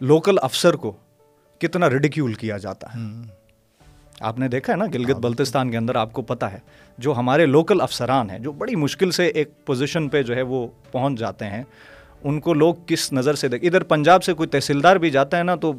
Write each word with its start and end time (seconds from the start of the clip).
Local 0.00 0.36
افسر 0.42 0.74
کو 0.74 0.92
کتنا 1.60 1.90
ریڈیکیول 1.90 2.34
کیا 2.34 2.56
جاتا 2.56 2.86
ہے۔ 2.94 3.00
آپ 4.20 4.38
نے 4.38 4.48
دیکھا 4.48 4.72
ہے 4.72 4.78
نا 4.78 4.84
گلگت 4.94 5.10
ہاں، 5.10 5.20
بلتستان 5.20 5.70
کے 5.70 5.76
اندر 5.76 5.94
آپ 5.94 6.12
کو 6.12 6.22
پتہ 6.22 6.44
ہے 6.44 6.58
جو 6.98 7.14
ہمارے 7.16 7.46
لوکل 7.46 7.80
افسران 7.80 8.30
ہیں 8.30 8.38
جو 8.38 8.52
بڑی 8.52 8.76
مشکل 8.76 9.10
سے 9.10 9.26
ایک 9.26 9.66
پوزیشن 9.66 10.08
پہ 10.08 10.22
جو 10.22 10.36
ہے 10.36 10.42
وہ 10.42 10.66
پہنچ 10.92 11.18
جاتے 11.18 11.44
ہیں 11.44 11.62
ان 12.24 12.40
کو 12.40 12.54
لوگ 12.54 12.74
کس 12.86 13.12
نظر 13.12 13.34
سے 13.34 13.48
دیکھ 13.48 13.64
ادھر 13.64 13.82
پنجاب 13.82 14.24
سے 14.24 14.32
کوئی 14.32 14.48
تحصیلدار 14.48 14.96
بھی 14.96 15.10
جاتا 15.10 15.38
ہے 15.38 15.42
نا 15.42 15.54
تو 15.54 15.72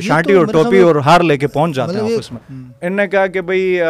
شانٹی 0.00 0.32
اور 0.32 0.46
ٹوپی 0.46 0.78
اور 0.78 0.96
ہار 0.96 1.20
لے 1.20 1.36
کے 1.38 1.46
پہنچ 1.46 1.74
جاتے 1.74 1.94
ہیں 1.94 2.02
مطلب 2.02 2.18
آفس 2.18 2.32
میں۔ 2.32 2.64
ان 2.80 2.92
نے 2.92 3.08
کہا 3.08 3.26
کہ 3.26 3.40
بھائی 3.40 3.80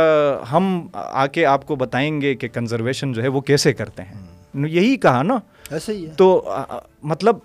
ہم 0.53 0.89
آ 0.93 1.27
کے 1.27 1.47
آپ 1.47 1.67
کو 1.67 1.77
بتائیں 1.77 2.21
گے 2.21 2.35
کہ 2.35 2.49
کنزرویشن 2.49 3.13
جو 3.13 3.23
ہے 3.23 3.29
وہ 3.29 3.41
کیسے 3.41 3.73
کرتے 3.73 4.03
ہیں۔ 4.03 4.25
یہی 4.55 4.97
کہا 4.97 5.23
نا۔ 5.23 5.39
ایسے 5.71 5.93
ہی 5.93 6.07
تو 6.17 6.51
مطلب 7.03 7.37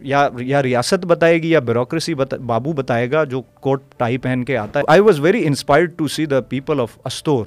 یا 0.00 0.28
یا 0.40 0.62
ریاست 0.62 1.06
بتائے 1.06 1.42
گی 1.42 1.50
یا 1.50 1.58
بیوروکریسی 1.58 2.14
بابو 2.46 2.72
بتائے 2.72 3.10
گا 3.10 3.24
جو 3.24 3.40
کوٹ 3.40 3.82
ٹائی 3.96 4.18
پہن 4.18 4.44
کے 4.44 4.56
آتا 4.56 4.80
ہے۔ 4.80 4.84
I 4.88 5.00
was 5.00 5.20
very 5.20 5.46
inspired 5.46 5.96
to 5.96 6.08
see 6.08 6.26
the 6.26 6.40
people 6.40 6.80
of 6.80 6.98
Astore 7.04 7.46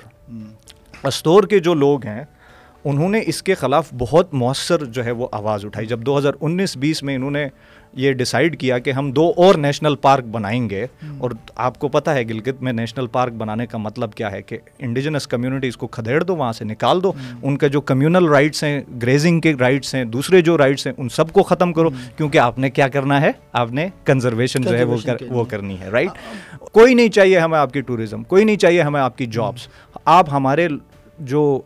Astore 1.03 1.43
کے 1.43 1.59
جو 1.59 1.73
لوگ 1.73 2.05
ہیں 2.05 2.23
انہوں 2.85 3.09
نے 3.09 3.21
اس 3.25 3.43
کے 3.43 3.53
خلاف 3.53 3.93
بہت 3.97 4.33
مؤثر 4.33 4.85
جو 4.85 5.05
ہے 5.05 5.11
وہ 5.11 5.27
آواز 5.31 5.65
اٹھائی۔ 5.65 5.87
جب 5.87 5.99
دو 5.99 6.17
ہزار 6.17 6.33
انیس 6.41 6.77
بیس 6.77 7.03
میں 7.03 7.15
انہوں 7.15 7.31
نے 7.31 7.47
یہ 7.93 8.13
ڈیسائیڈ 8.13 8.59
کیا 8.59 8.77
کہ 8.77 8.91
ہم 8.91 9.11
دو 9.11 9.33
اور 9.37 9.55
نیشنل 9.55 9.95
پارک 9.95 10.23
بنائیں 10.23 10.69
گے۔ 10.69 10.85
اور 11.17 11.31
آپ 11.55 11.79
کو 11.79 11.87
پتہ 11.87 12.09
ہے 12.09 12.23
گلگت 12.23 12.61
میں 12.61 12.73
نیشنل 12.73 13.07
پارک 13.07 13.33
بنانے 13.33 13.65
کا 13.65 13.77
مطلب 13.77 14.13
کیا 14.13 14.31
ہے 14.31 14.41
کہ 14.41 14.57
انڈیجنس 14.79 15.27
کمیونٹیز 15.27 15.77
کو 15.77 15.87
کھدیڑ 15.87 16.23
دو 16.23 16.35
وہاں 16.35 16.53
سے 16.53 16.65
نکال 16.65 17.03
دو۔ 17.03 17.11
ان 17.43 17.57
کے 17.57 17.69
جو 17.69 17.81
کمیونل 17.81 18.25
رائٹس 18.25 18.63
ہیں 18.63 18.81
گریزنگ 19.01 19.39
کے 19.39 19.53
رائٹس 19.59 19.95
ہیں 19.95 20.03
دوسرے 20.05 20.41
جو 20.41 20.57
رائٹس 20.57 20.87
ہیں 20.87 20.93
ان 20.97 21.09
سب 21.09 21.33
کو 21.33 21.43
ختم 21.43 21.73
کرو۔ 21.73 21.89
کیونکہ 22.17 22.37
آپ 22.37 22.59
نے 22.59 22.69
کیا 22.69 22.87
کرنا 22.87 23.21
ہے؟ 23.21 23.31
آپ 23.53 23.71
نے 23.71 23.87
کنزرویشن 24.03 24.61
جو 24.61 24.77
ہے 24.77 24.83
وہ 24.83 24.97
وہ 25.29 25.43
کرنی 25.43 25.79
ہے 25.79 25.89
رائٹ 25.89 26.09
کوئی 26.71 26.93
نہیں 26.93 27.09
چاہیے 27.09 27.39
ہمیں 27.39 27.59
آپ 27.59 27.73
کی 27.73 27.81
ٹوریزم 27.81 28.23
کوئی 28.23 28.43
نہیں 28.43 28.57
چاہیے 28.57 28.81
ہمیں 28.81 29.01
آپ 29.01 29.17
کی 29.17 29.25
جابس 29.25 29.67
آپ 30.05 30.25
ہمارے 30.31 30.67
جو 31.19 31.61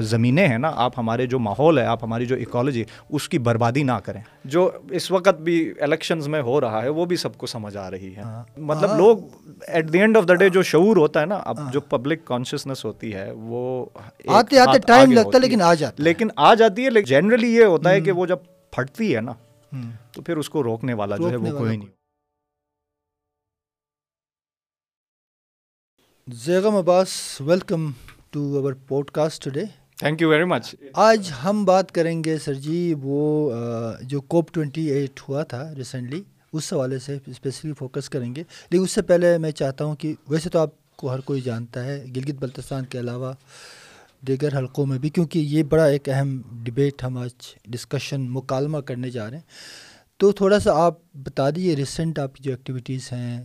زمینیں 0.00 0.46
ہیں 0.48 0.58
نا 0.58 0.72
آپ 0.74 0.92
ہمارے 0.96 1.26
جو 1.26 1.38
ماحول 1.38 1.78
ہے 1.78 1.84
آپ 1.84 2.04
ہماری 2.04 2.26
جو 2.26 2.36
ایکالوجی 2.36 2.84
اس 3.08 3.28
کی 3.28 3.38
بربادی 3.38 3.82
نہ 3.82 3.92
کریں۔ 4.04 4.20
جو 4.44 4.70
اس 4.90 5.10
وقت 5.10 5.40
بھی 5.40 5.72
الیکشنز 5.80 6.28
میں 6.28 6.42
ہو 6.42 6.60
رہا 6.60 6.82
ہے 6.82 6.88
وہ 6.88 7.04
بھی 7.04 7.16
سب 7.16 7.36
کو 7.38 7.46
سمجھ 7.46 7.76
آ 7.76 7.90
رہی 7.90 8.14
ہے۔ 8.16 8.22
ہاں۔ 8.22 8.42
مطلب 8.56 8.90
ہاں۔ 8.90 8.96
لوگ 8.96 9.18
at 9.68 9.92
the 9.92 10.00
end 10.00 10.16
of 10.16 10.28
the 10.28 10.34
day 10.34 10.48
جو 10.48 10.62
شعور 10.62 10.96
ہوتا 10.96 11.20
ہے 11.20 11.26
نا 11.26 11.34
اب 11.44 11.58
ہاں۔ 11.58 11.72
جو 11.72 11.80
پبلک 11.80 12.24
کانشیسنیس 12.24 12.84
ہوتی 12.84 13.14
ہے 13.14 13.30
وہ 13.32 13.86
آتے 14.26 14.58
آتے 14.58 14.78
ٹائم 14.78 15.12
لگتا 15.12 15.36
ہے 15.36 15.40
لیکن 15.40 15.62
آ 15.62 15.74
جاتی 15.74 16.02
لیکن 16.02 16.28
آ 16.36 16.54
جاتی 16.54 16.84
ہے 16.84 16.90
لیکن 16.90 17.06
جنرلی 17.06 17.54
یہ 17.54 17.64
ہوتا 17.64 17.90
ہے 17.90 18.00
کہ 18.00 18.12
وہ 18.12 18.26
جب 18.26 18.38
پھٹتی 18.70 19.14
ہے 19.16 19.20
نا 19.20 19.32
تو 20.12 20.22
پھر 20.22 20.36
اس 20.36 20.50
کو 20.50 20.62
روکنے 20.62 20.94
والا 20.94 21.16
جو 21.16 21.30
ہے 21.30 21.36
وہ 21.36 21.58
کوئی 21.58 21.76
نہیں۔ 21.76 21.88
Zaigham 26.28 26.76
Abbas 26.76 27.10
welcome 27.40 27.90
to 28.32 28.56
our 28.56 28.72
podcast 29.10 29.44
today 29.44 29.64
thank 29.96 30.22
you 30.22 30.28
very 30.28 30.44
much 30.44 30.74
آج 30.92 31.30
ہم 31.44 31.64
بات 31.64 31.92
کریں 31.92 32.24
گے 32.24 32.38
سر 32.38 32.54
جی 32.54 32.94
وہ 33.02 33.52
جو 34.02 34.20
کوپ 34.20 34.52
ٹوینٹی 34.52 34.86
ایٹ 34.86 35.20
ہوا 35.28 35.42
تھا 35.42 35.62
ریسنٹلی 35.76 36.22
اس 36.52 36.72
حوالے 36.72 36.98
سے 36.98 37.18
اسپیشلی 37.26 37.72
فوکس 37.72 38.08
کریں 38.10 38.34
گے۔ 38.34 38.42
لیکن 38.70 38.84
اس 38.84 38.90
سے 38.90 39.02
پہلے 39.02 39.36
میں 39.38 39.50
چاہتا 39.50 39.84
ہوں 39.84 39.96
کہ 39.96 40.14
ویسے 40.28 40.50
تو 40.50 40.58
آپ 40.58 40.96
کو 40.96 41.12
ہر 41.12 41.20
کوئی 41.20 41.40
جانتا 41.40 41.84
ہے 41.84 42.04
گلگت 42.16 42.40
بلتستان 42.40 42.84
کے 42.84 43.00
علاوہ 43.00 43.32
دیگر 44.26 44.56
حلقوں 44.58 44.86
میں 44.86 44.98
بھی 44.98 45.08
کیونکہ 45.08 45.38
یہ 45.38 45.62
بڑا 45.62 45.84
ایک 45.84 46.08
اہم 46.08 46.40
ڈبیٹ 46.64 47.04
ہم 47.04 47.16
آج 47.18 47.30
ڈسکشن 47.66 48.28
مکالمہ 48.30 48.78
کرنے 48.78 49.10
جا 49.10 49.30
رہے 49.30 49.36
ہیں۔ 49.36 49.44
تو 50.20 50.32
تھوڑا 50.32 50.58
سا 50.58 50.72
آپ 50.84 50.98
بتا 51.24 51.48
دیجیے 51.50 51.76
ریسنٹ 51.76 52.18
آپ 52.18 52.34
کی 52.34 52.42
جو 52.42 52.50
ایکٹیویٹیز 52.50 53.08
ہیں 53.12 53.40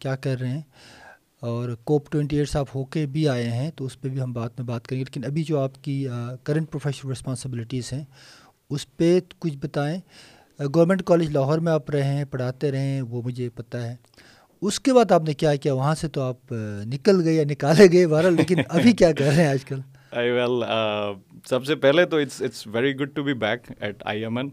کیا 0.00 0.16
کر 0.16 0.40
رہے 0.40 0.48
ہیں؟ 0.48 0.62
اور 1.40 1.68
کوپ 1.84 2.10
ٹوئنٹی 2.10 2.38
ایٹ 2.38 2.56
آپ 2.56 2.66
ہو 2.74 2.84
کے 2.84 3.06
بھی 3.06 3.28
آئے 3.28 3.50
ہیں 3.50 3.70
تو 3.70 3.84
اس 3.84 4.00
پہ 4.00 4.08
بھی 4.08 4.20
ہم 4.20 4.32
بات 4.32 4.60
میں 4.60 4.68
بات 4.68 4.88
کریں 4.88 4.98
گے۔ 4.98 5.04
لیکن 5.04 5.24
ابھی 5.24 5.42
جو 5.44 5.60
آپ 5.60 5.84
کی 5.84 6.06
کرنٹ 6.44 6.70
پروفیشنل 6.70 7.10
رسپانسبلٹیز 7.10 7.92
ہیں 7.92 8.04
اس 8.70 8.96
پہ 8.96 9.18
کچھ 9.38 9.56
بتائیں۔ 9.56 10.00
گورنمنٹ 10.74 11.02
کالج 11.02 11.30
لاہور 11.30 11.58
میں 11.58 11.72
آپ 11.72 11.90
رہے 11.90 12.02
ہیں 12.02 12.24
پڑھاتے 12.24 12.72
رہے 12.72 12.86
ہیں 12.86 13.02
وہ 13.02 13.22
مجھے 13.22 13.48
پتہ 13.48 13.76
ہے۔ 13.76 13.96
اس 14.62 14.80
کے 14.80 14.92
بعد 14.92 15.12
آپ 15.12 15.22
نے 15.22 15.34
کیا 15.34 15.54
کیا؟ 15.56 15.74
وہاں 15.74 15.94
سے 15.94 16.08
تو 16.08 16.20
آپ 16.20 16.52
نکل 16.86 17.20
گئے 17.24 17.32
یا 17.32 17.44
نکالے 17.44 17.86
گئے 17.92 18.06
بہرحال 18.06 18.34
لیکن 18.34 18.56
ابھی 18.68 18.92
کیا 18.92 19.12
کر 19.12 19.24
رہے 19.24 19.42
ہیں 19.42 19.50
آج 19.50 19.64
کل؟ 19.64 19.80
ویل 20.12 20.64
سب 21.46 21.64
سے 21.64 21.76
پہلے 21.76 22.04
تو 22.04 22.16
it's 22.16 22.42
it's 22.42 22.66
very 22.66 22.94
good 22.94 23.14
to 23.14 23.22
be 23.22 23.34
back 23.34 23.72
at 23.80 24.02
I 24.06 24.24
M 24.24 24.38
N 24.38 24.48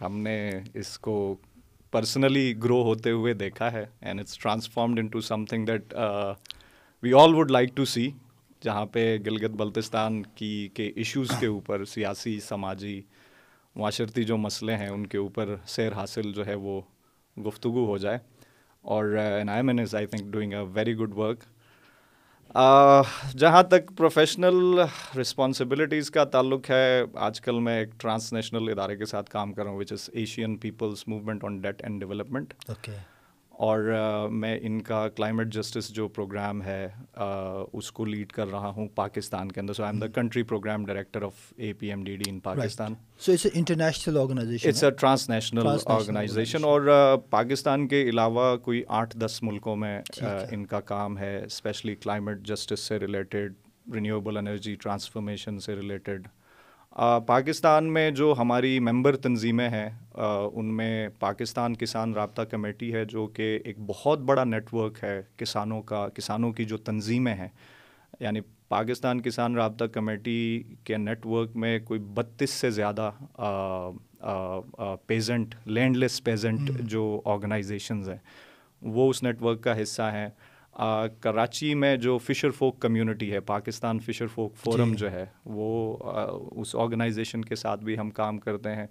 ہم 0.00 0.18
نے 0.18 0.50
اس 0.74 0.98
کو 0.98 1.36
پرسنلی 1.96 2.52
گرو 2.62 2.82
ہوتے 2.82 3.10
ہوئے 3.10 3.32
دیکھا 3.34 3.72
ہے 3.72 3.84
and 4.00 4.20
it's 4.20 4.38
transformed 4.38 4.98
into 5.06 5.20
something 5.44 5.66
that 5.66 5.94
we 7.02 7.12
all 7.12 7.34
would 7.34 7.50
like 7.50 7.74
to 7.74 7.84
see 7.84 8.10
جہاں 8.62 8.84
پہ 8.86 9.04
گلگت 9.26 9.56
بلتستان 9.56 10.22
کی 10.34 10.68
کے 10.74 10.90
ایشوز 10.96 11.30
کے 11.40 11.46
اوپر 11.46 11.84
سیاسی 11.84 12.38
سماجی 12.40 13.00
معاشرتی 13.76 14.24
جو 14.24 14.36
مسئلے 14.36 14.76
ہیں 14.76 14.88
ان 14.88 15.06
کے 15.06 15.18
اوپر 15.18 15.54
سیر 15.66 15.92
حاصل 15.92 16.32
جو 16.32 16.46
ہے 16.46 16.54
وہ 16.58 16.80
گفتگو 17.36 17.86
ہو 17.86 17.98
جائے 17.98 18.18
اور 18.84 19.16
and 19.18 19.48
I 19.48 19.62
mean 19.62 19.80
is 19.80 19.94
I 19.94 20.06
think 20.06 20.32
doing 20.32 20.52
a 20.52 20.64
very 20.72 20.94
good 20.94 21.14
work 21.14 21.44
جہاں 23.38 23.62
تک 23.62 23.90
پروفیشنل 23.96 24.78
رسپانسبلٹیز 25.20 26.10
کا 26.10 26.24
تعلق 26.24 26.70
ہے، 26.70 27.02
آج 27.14 27.40
کل 27.40 27.58
میں 27.60 27.78
ایک 27.78 27.88
ٹرانس 28.00 28.32
نیشنل 28.32 28.68
ادارے 28.68 28.96
کے 28.96 29.06
ساتھ 29.06 29.30
کام 29.30 29.52
کر 29.52 29.62
رہا 29.62 29.70
ہوں 29.70 29.78
which 29.78 29.92
is 29.92 30.08
Asian 30.12 30.56
Peoples 30.56 31.04
Movement 31.06 31.44
on 31.44 31.60
Debt 31.60 31.82
and 31.82 32.00
Development 32.00 32.54
اور 33.58 34.28
میں 34.30 34.58
ان 34.62 34.80
کا 34.82 35.06
کلائمیٹ 35.08 35.48
جسٹس 35.48 35.88
جو 35.88 36.06
پروگرام 36.08 36.62
ہے 36.62 36.88
اس 37.72 37.90
کو 37.92 38.04
لیڈ 38.04 38.32
کر 38.32 38.48
رہا 38.48 38.68
ہوں 38.68 38.88
پاکستان 38.94 39.52
کے 39.52 39.60
اندر. 39.60 39.72
So 39.72 39.82
I 39.82 39.92
am 39.92 40.00
the 40.00 40.06
country 40.14 40.42
programme 40.42 40.84
director 40.86 41.22
of 41.22 41.52
A 41.56 41.72
P 41.72 41.88
M 41.88 42.02
D 42.04 42.16
D 42.16 42.30
in 42.30 42.40
Pakistan 42.40 42.94
so 43.18 43.32
it's 43.32 43.46
international 43.54 44.18
organisation 44.18 44.68
it's 44.68 44.84
a 44.84 44.90
transnational 45.30 45.68
organisation 45.86 46.64
اور 46.64 46.88
پاکستان 47.30 47.88
کے 47.88 48.02
علاوہ 48.08 48.56
کوئی 48.56 48.82
آٹھ 48.88 49.16
دس 49.16 49.42
ملکوں 49.42 49.76
میں 49.76 50.00
ان 50.50 50.66
کا 50.66 50.80
کام 50.80 51.18
ہے 51.18 51.36
اسپیشلی 51.44 51.94
کلائمیٹ 51.94 52.46
جسٹس 52.46 52.80
سے 52.80 52.98
ریلیٹڈ 52.98 53.54
رینیوبل 53.94 54.36
انرجی 54.36 54.74
ٹرانسفارمیشن 54.74 55.58
سے 55.58 55.76
ریلیٹڈ 55.76 56.28
پاکستان 57.26 57.92
میں 57.92 58.10
جو 58.10 58.34
ہماری 58.38 58.78
ممبر 58.80 59.16
تنظیمیں 59.16 59.68
ہیں 59.68 59.88
ان 60.54 60.76
میں 60.76 61.08
پاکستان 61.20 61.76
کسان 61.76 62.14
رابطہ 62.14 62.42
کمیٹی 62.42 62.94
ہے 62.94 63.04
جو 63.04 63.26
کہ 63.26 63.58
ایک 63.64 63.78
بہت 63.78 64.18
بڑا 64.18 64.44
نیٹ 64.44 64.74
ورک 64.74 65.04
ہے 65.04 65.22
کسانوں 65.36 65.82
کا 65.82 66.08
کسانوں 66.08 66.52
کی 66.52 66.64
جو 66.64 66.76
تنظیمیں 66.76 67.34
ہیں۔ 67.34 67.48
یعنی 68.20 68.40
پاکستان 68.68 69.20
کسان 69.20 69.56
رابطہ 69.56 69.84
کمیٹی 69.84 70.62
کے 70.84 70.96
نیٹ 70.96 71.26
ورک 71.26 71.56
میں 71.56 71.78
کوئی 71.84 72.00
بتیس 72.00 72.50
سے 72.50 72.70
زیادہ 72.70 73.10
پیزنٹ 75.06 75.54
لینڈ 75.66 75.96
لیس 75.96 76.24
پیزنٹ 76.24 76.70
جو 76.80 77.20
آرگنائزیشنز 77.24 78.08
ہیں 78.08 78.18
وہ 78.82 79.10
اس 79.10 79.22
نیٹ 79.22 79.42
ورک 79.42 79.62
کا 79.62 79.82
حصہ 79.82 80.02
ہیں۔ 80.02 80.28
کراچی 81.20 81.74
میں 81.74 81.96
جو 81.96 82.18
فشر 82.18 82.50
فوک 82.50 82.80
کمیونٹی 82.80 83.32
ہے 83.32 83.40
پاکستان 83.40 83.98
فشر 83.98 84.26
فوک 84.26 84.56
فورم 84.56 84.94
جو 84.94 85.12
ہے 85.12 85.24
وہ 85.44 85.96
اس 86.56 86.76
آرگنائزیشن 86.76 87.42
کے 87.42 87.56
ساتھ 87.56 87.84
بھی 87.84 87.98
ہم 87.98 88.10
کام 88.10 88.38
کرتے 88.38 88.74
ہیں۔ 88.74 88.86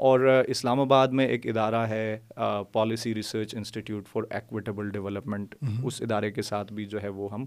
اور 0.00 0.20
اسلام 0.48 0.80
آباد 0.80 1.08
میں 1.08 1.26
ایک 1.26 1.46
ادارہ 1.46 1.86
ہے 1.88 2.18
policy 2.72 3.14
research 3.14 3.54
institute 3.56 4.08
for 4.12 4.22
equitable 4.30 4.90
development 4.90 5.54
اس 5.84 6.00
ادارے 6.02 6.30
کے 6.30 6.42
ساتھ 6.42 6.72
بھی 6.72 6.84
جو 6.86 7.02
ہے 7.02 7.08
وہ 7.08 7.32
ہم 7.32 7.44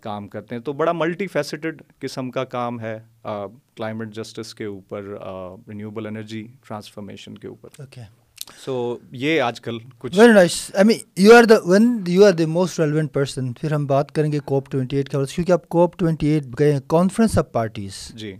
کام 0.00 0.28
کرتے 0.28 0.54
ہیں۔ 0.54 0.62
تو 0.62 0.72
بڑا 0.72 0.92
ملٹی 0.92 1.26
فیسٹڈ 1.26 1.82
قسم 2.00 2.30
کا 2.30 2.44
کام 2.44 2.80
ہے 2.80 2.98
کلائمیٹ 3.24 4.14
جسٹس 4.14 4.54
کے 4.54 4.64
اوپر 4.64 5.02
رینیوبل 5.68 6.06
انرجی 6.06 6.46
ٹرانسفارمیشن 6.68 7.38
کے 7.38 7.48
اوپر۔ 7.48 7.82
سو 8.64 8.96
یہ 9.12 9.40
آج 9.42 9.60
کل 9.60 9.78
کچھ 9.98 10.18
very 10.18 10.32
nice 10.32 10.70
I 10.74 10.84
mean 10.86 10.98
you 11.22 11.34
are 11.36 11.44
the 11.44 11.54
one 11.64 11.98
you 12.08 12.24
are 12.24 12.32
the 12.32 12.46
most 12.48 12.80
relevant 12.80 13.12
person 13.12 13.52
پھر 13.52 13.72
ہم 13.72 13.86
بات 13.86 14.12
کریں 14.12 14.30
گے 14.32 14.38
کوپ 14.44 14.70
ٹوئنٹی 14.70 14.96
ایٹ 14.96 15.08
کا 15.08 15.24
کیونکہ 15.24 15.52
آپ 15.52 15.68
کوپ 15.68 15.98
ٹوئنٹی 15.98 16.26
ایٹ 16.26 16.44
گئے 16.58 16.72
ہیں 16.72 16.80
کانفرنس 16.88 17.38
آف 17.38 17.52
پارٹیز 17.52 18.06
جی۔ 18.14 18.34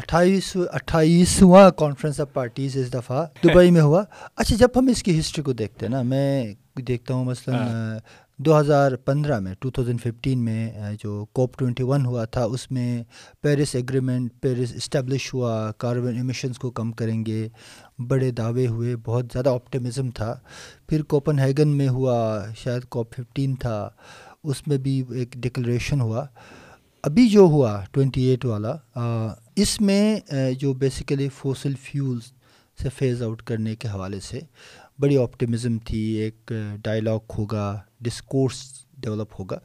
اٹھائیس 0.00 0.56
اٹھائیسواں 0.72 1.70
کانفرنس 1.70 2.20
آف 2.20 2.32
پارٹیز 2.32 2.76
اس 2.76 2.92
دفعہ 2.94 3.26
دبئی 3.44 3.70
میں 3.70 3.80
ہوا۔ 3.80 4.02
اچھا 4.36 4.56
جب 4.56 4.68
ہم 4.76 4.86
اس 4.86 5.02
کی 5.02 5.18
ہسٹری 5.20 5.44
کو 5.44 5.52
دیکھتے 5.52 5.86
ہیں 5.86 5.90
نا 5.90 6.02
میں 6.02 6.54
دیکھتا 6.86 7.14
ہوں 7.14 7.24
مثلاً 7.24 7.56
ہاں۔ 7.56 7.98
دو 8.38 8.60
ہزار 8.60 8.96
پندرہ 8.96 9.38
میں 9.38 9.54
ٹو 9.60 9.70
تھاؤزنڈ 9.70 10.00
ففٹین 10.00 10.38
میں 10.44 10.72
جو 11.04 11.24
کوپ 11.32 11.58
ٹوینٹی 11.58 11.82
ون 11.82 12.06
ہوا 12.06 12.24
تھا 12.24 12.44
اس 12.44 12.70
میں 12.70 13.02
پیرس 13.40 13.74
ایگریمنٹ 13.74 14.32
پیرس 14.40 14.72
اسٹیبلش 14.74 15.34
ہوا۔ 15.34 15.72
کاربن 15.72 16.16
ایمیشنس 16.16 16.58
کو 16.58 16.70
کم 16.70 16.92
کریں 16.92 17.26
گے۔ 17.26 17.48
بڑے 18.08 18.30
دعوے 18.30 18.66
ہوئے 18.66 18.96
بہت 19.04 19.26
زیادہ 19.32 19.48
آپٹیمزم 19.48 20.10
تھا۔ 20.10 20.34
پھر 20.88 21.02
کوپن 21.02 21.38
ہیگن 21.38 21.68
میں 21.68 21.88
ہوا 21.88 22.44
شاید 22.58 22.84
کوپ 22.84 23.12
ففٹین 23.12 23.54
تھا۔ 23.54 23.88
اس 24.44 24.68
میں 24.68 24.78
بھی 24.78 25.02
ایک 25.10 25.32
ڈکلریشن 25.36 26.00
ہوا۔ 26.00 26.24
ابھی 27.02 27.28
جو 27.28 27.40
ہوا 27.40 27.80
ٹوینٹی 27.90 28.22
ایٹ 28.22 28.44
والا 28.44 28.76
اس 29.60 29.80
میں 29.80 30.52
جو 30.58 30.72
بیسیکلی 30.74 31.28
فوسل 31.34 31.72
فیولز 31.82 32.30
سے 32.78 32.88
فیز 32.88 33.22
آؤٹ 33.22 33.42
کرنے 33.42 33.74
کے 33.76 33.88
حوالے 33.88 34.20
سے 34.20 34.40
بڑی 34.98 35.16
آپٹیمزم 35.18 35.78
تھی 35.84 35.98
ایک 36.20 36.52
ڈائلاگ 36.82 37.18
ہوگا 37.38 37.66
ڈسکورس 38.00 38.62
ڈیولپ 38.98 39.38
ہوگا 39.38 39.58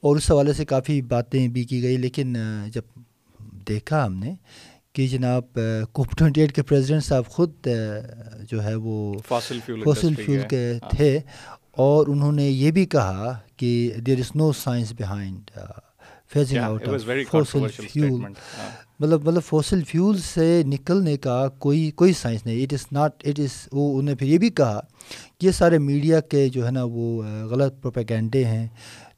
اور 0.00 0.16
اس 0.16 0.30
حوالے 0.30 0.52
سے 0.52 0.64
کافی 0.64 1.00
باتیں 1.08 1.46
بھی 1.48 1.64
کی 1.64 1.82
گئی 1.82 1.96
لیکن 1.96 2.36
جب 2.72 2.98
دیکھا 3.68 4.04
ہم 4.04 4.14
نے 4.16 4.34
کہ 4.92 5.06
جناب 5.08 5.58
کوپ 5.92 6.16
ٹوئنٹی 6.18 6.40
ایٹ 6.40 6.54
کے 6.54 6.62
پریزیڈنٹ 6.64 7.04
صاحب 7.04 7.28
خود 7.28 7.68
جو 8.48 8.62
ہے 8.64 8.74
وہ 8.76 9.12
فاسل 9.28 9.58
فیول 9.66 10.42
کے 10.48 10.66
ہاں۔ 10.72 10.90
تھے 10.90 11.18
اور 11.78 12.06
انہوں 12.06 12.32
نے 12.32 12.48
یہ 12.48 12.70
بھی 12.70 12.84
کہا 12.86 13.32
کہ 13.56 13.72
there 14.06 14.18
is 14.18 14.34
no 14.36 14.52
science 14.54 14.92
behind 14.92 15.50
phasing 16.30 16.58
out 16.60 16.86
fossil 17.30 17.66
fuel 17.70 18.32
مطلب 19.02 19.24
مطلب 19.28 19.42
فوسل 19.42 19.82
فیول 19.82 20.18
سے 20.18 20.62
نکلنے 20.66 21.16
کا 21.16 21.48
کوئی 21.58 21.90
کوئی 21.90 22.12
سائنس 22.12 22.46
نہیں 22.46 22.62
it 22.62 22.72
is 22.72 22.86
not 22.92 23.26
it 23.26 23.40
is 23.40 23.68
وہ 23.72 23.98
انہیں 23.98 24.16
پھر 24.16 24.26
یہ 24.26 24.38
بھی 24.38 24.50
کہا 24.50 24.80
کہ 25.38 25.46
یہ 25.46 25.50
سارے 25.50 25.78
میڈیا 25.78 26.20
کے 26.20 26.48
جو 26.48 26.66
ہے 26.66 26.70
نا 26.70 26.82
وہ 26.84 27.22
غلط 27.50 27.80
پروپیگینڈے 27.82 28.44
ہیں 28.44 28.68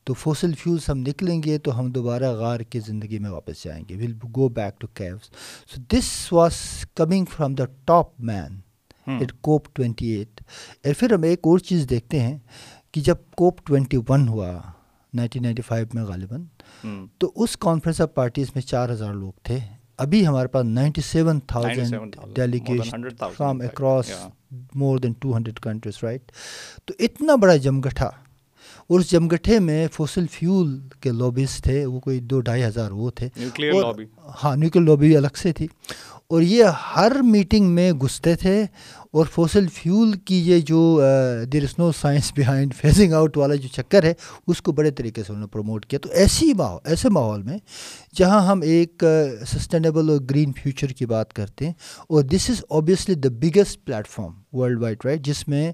تو 0.05 0.15
فوسل 0.15 0.55
فیولس 0.55 0.89
ہم 0.89 0.99
نکلیں 0.99 1.43
گے 1.43 1.59
تو 1.59 1.79
ہم 1.79 1.91
دوبارہ 1.91 2.31
غار 2.33 2.61
کی 2.61 2.81
زندگی 2.81 3.19
میں 3.19 3.31
واپس 3.31 3.65
جائیں 3.65 3.85
گے۔ 3.89 3.97
Will 3.97 4.13
go 4.37 4.49
back 4.49 4.81
to 4.81 4.87
caves 4.95 5.31
so 5.75 5.83
this 5.93 6.33
was 6.33 6.57
coming 6.95 7.25
from 7.37 7.55
the 7.55 7.65
top 7.85 8.21
man 8.21 8.61
at 9.07 9.33
COP 9.41 9.75
twenty 9.75 10.07
eight 10.07 10.43
اور 10.85 10.95
پھر 10.99 11.13
ہم 11.15 11.23
ایک 11.23 11.41
اور 11.43 11.59
چیز 11.59 11.87
دیکھتے 11.91 12.21
ہیں 12.21 12.39
کہ 12.93 13.01
جب 13.01 13.17
کوپ 13.37 13.67
ٹوینٹی 13.67 13.99
ون 14.09 14.29
ہوا 14.29 14.51
نائنٹین 15.15 15.43
نائنٹی 15.43 15.63
فائیو 15.63 15.87
میں 15.95 16.05
غالباً 16.05 16.45
تو 17.19 17.33
اس 17.37 17.57
کانفرنس 17.57 18.01
آف 18.01 18.15
پارٹیز 18.15 18.51
میں 18.55 18.63
چار 18.63 18.91
ہزار 18.91 19.15
لوگ 19.15 19.33
تھے۔ 19.43 19.59
ابھی 19.99 20.27
ہمارے 20.27 20.49
پاس 20.49 20.65
ninety 20.65 21.01
seven 21.01 21.41
thousand 21.41 22.17
delegation 22.35 23.09
from 23.37 23.61
across 23.61 24.11
more 24.75 24.99
than 24.99 25.13
two 25.13 25.37
hundred 25.37 25.61
countries 25.61 25.99
right 26.03 26.33
تو 26.85 26.95
اتنا 26.99 27.35
بڑا 27.35 27.57
جمگٹھا 27.57 28.11
اور 28.89 29.01
اس 29.01 29.11
جمگٹھے 29.11 29.59
میں 29.59 29.87
فوسل 29.93 30.27
فیول 30.33 30.81
کے 31.01 31.11
لابیز 31.11 31.57
تھے 31.63 31.87
وہ 31.87 32.01
کوئی 32.01 32.21
دو 32.21 32.41
ڈھائی 32.41 32.65
ہزار 32.65 32.91
وہ 32.91 33.11
تھے۔ 33.11 33.29
ہاں 34.45 34.57
نیوکل 34.57 34.85
لابی 34.85 35.17
الگ 35.17 35.37
سے 35.37 35.53
تھی۔ 35.53 35.67
اور 36.27 36.43
یہ 36.43 36.65
ہر 36.97 37.13
میٹنگ 37.23 37.67
میں 37.67 37.93
گھستے 37.93 38.35
تھے 38.35 38.63
اور 39.13 39.27
فوسل 39.27 39.67
فیول 39.69 40.13
کی 40.13 40.51
یہ 40.51 40.61
جو 40.61 41.01
there 41.53 41.63
is 41.63 41.75
no 41.79 41.93
science 41.93 42.33
behind 42.37 42.75
phasing 42.75 43.13
out 43.13 43.37
والا 43.37 43.55
جو 43.55 43.69
چکر 43.69 44.05
ہے 44.05 44.15
اس 44.47 44.63
کو 44.63 44.73
بڑے 44.73 44.91
طریقے 44.91 45.23
سے 45.23 45.33
انہوں 45.33 45.41
نے 45.41 45.53
پروموٹ 45.53 45.87
کیا۔ 45.87 45.99
تو 45.99 46.09
ایسی 46.13 46.53
ماحول 46.55 46.81
ایسے 46.85 47.09
ماحول 47.09 47.43
میں 47.43 47.59
جہاں 48.15 48.47
ہم 48.47 48.61
ایک 48.61 49.05
سسٹینیبل 49.47 50.11
اور 50.11 50.19
گرین 50.31 50.53
فیوچر 50.63 50.87
کی 50.87 51.07
بات 51.07 51.33
کرتے 51.33 51.67
ہیں 51.67 51.73
اور 52.09 52.23
this 52.23 52.51
is 52.51 52.65
obviously 52.69 53.15
the 53.15 53.29
biggest 53.29 53.85
platform 53.85 54.33
worldwide 54.83 54.97
right 55.05 55.21
جس 55.23 55.49
میں 55.49 55.73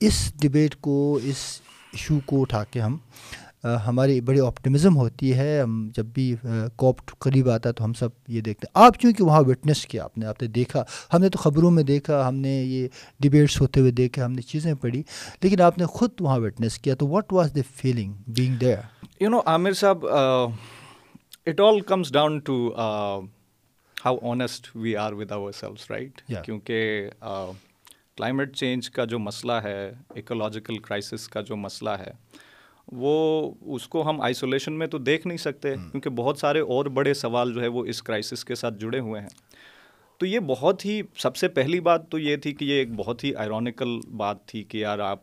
اس 0.00 0.32
ڈبیٹ 0.42 0.76
کو 0.76 1.18
اس 1.24 1.36
ایشو 1.96 2.18
کو 2.26 2.40
اٹھا 2.42 2.64
کے 2.64 2.80
ہم 2.80 2.96
ہماری 3.86 4.20
بڑی 4.20 4.40
آپٹیمزم 4.40 4.96
ہوتی 4.96 5.32
ہے۔ 5.34 5.60
ہم 5.60 5.88
جب 5.94 6.06
بھی 6.06 6.34
کوپ 6.76 7.00
قریب 7.18 7.48
آتا 7.50 7.68
ہے 7.68 7.74
تو 7.74 7.84
ہم 7.84 7.92
سب 7.92 8.08
یہ 8.28 8.40
دیکھتے 8.40 8.66
ہیں۔ 8.66 8.84
آپ 8.84 8.98
چونکہ 9.00 9.24
وہاں 9.24 9.40
وٹنس 9.40 9.86
کیا؟ 9.86 10.04
آپ 10.04 10.18
نے 10.18 10.26
آپ 10.26 10.42
نے 10.42 10.48
دیکھا۔ 10.48 10.82
ہم 11.14 11.20
نے 11.20 11.28
تو 11.28 11.38
خبروں 11.38 11.70
میں 11.70 11.82
دیکھا 11.82 12.26
ہم 12.28 12.34
نے 12.34 12.54
یہ 12.62 12.88
ڈبیٹس 13.20 13.60
ہوتے 13.60 13.80
ہوئے 13.80 13.90
دیکھے 13.90 14.22
ہم 14.22 14.32
نے 14.32 14.42
چیزیں 14.42 14.72
پڑھی۔ 14.74 15.02
لیکن 15.42 15.60
آپ 15.60 15.78
نے 15.78 15.86
خود 15.86 16.10
وہاں 16.20 16.38
وٹنس 16.38 16.78
کیا 16.78 16.94
تو 16.94 17.08
what 17.08 17.32
was 17.32 17.54
the 17.56 17.60
feeling 17.76 18.12
being 18.26 18.56
there 18.56 18.78
you 19.20 19.30
know 19.30 19.40
Amir 19.46 19.72
صاحب 19.72 20.06
it 20.06 21.60
all 21.60 21.80
comes 21.80 22.12
down 22.12 22.38
to 22.38 22.72
how 24.04 24.16
honest 24.22 24.70
we 24.74 24.96
are 24.96 25.12
with 25.12 25.32
ourselves 25.52 25.90
right 25.90 26.22
کیونکہ 26.44 27.10
کلائمیٹ 28.16 28.56
چینج 28.56 28.90
کا 28.90 29.04
جو 29.04 29.18
مسئلہ 29.18 29.52
ہے 29.52 29.92
ایکولوجیکل 30.14 30.78
کرائسس 30.78 31.28
کا 31.28 31.40
جو 31.40 31.56
مسئلہ 31.56 31.90
ہے 31.90 32.10
وہ 32.92 33.54
اس 33.60 33.88
کو 33.88 34.08
ہم 34.10 34.20
آئسولیشن 34.20 34.72
میں 34.72 34.86
تو 34.86 34.98
دیکھ 34.98 35.26
نہیں 35.26 35.38
سکتے 35.38 35.74
کیونکہ 35.74 36.10
بہت 36.10 36.38
سارے 36.38 36.60
اور 36.60 36.86
بڑے 36.86 37.14
سوال 37.14 37.54
جو 37.54 37.62
ہے 37.62 37.66
وہ 37.66 37.84
اس 37.84 38.02
کرائسس 38.02 38.44
کے 38.44 38.54
ساتھ 38.54 38.74
جڑے 38.74 38.98
ہوئے 38.98 39.20
ہیں۔ 39.20 39.28
تو 40.18 40.26
یہ 40.26 40.38
بہت 40.38 40.84
ہی 40.84 41.02
سب 41.16 41.36
سے 41.36 41.48
پہلی 41.48 41.80
بات 41.80 42.10
تو 42.10 42.18
یہ 42.18 42.36
تھی 42.36 42.52
کہ 42.52 42.64
یہ 42.64 42.74
ایک 42.74 42.92
بہت 42.92 43.24
ہی 43.24 43.34
آئرونیکل 43.34 44.00
بات 44.16 44.46
تھی 44.46 44.64
کہ 44.64 44.78
یار 44.78 44.98
آپ 44.98 45.18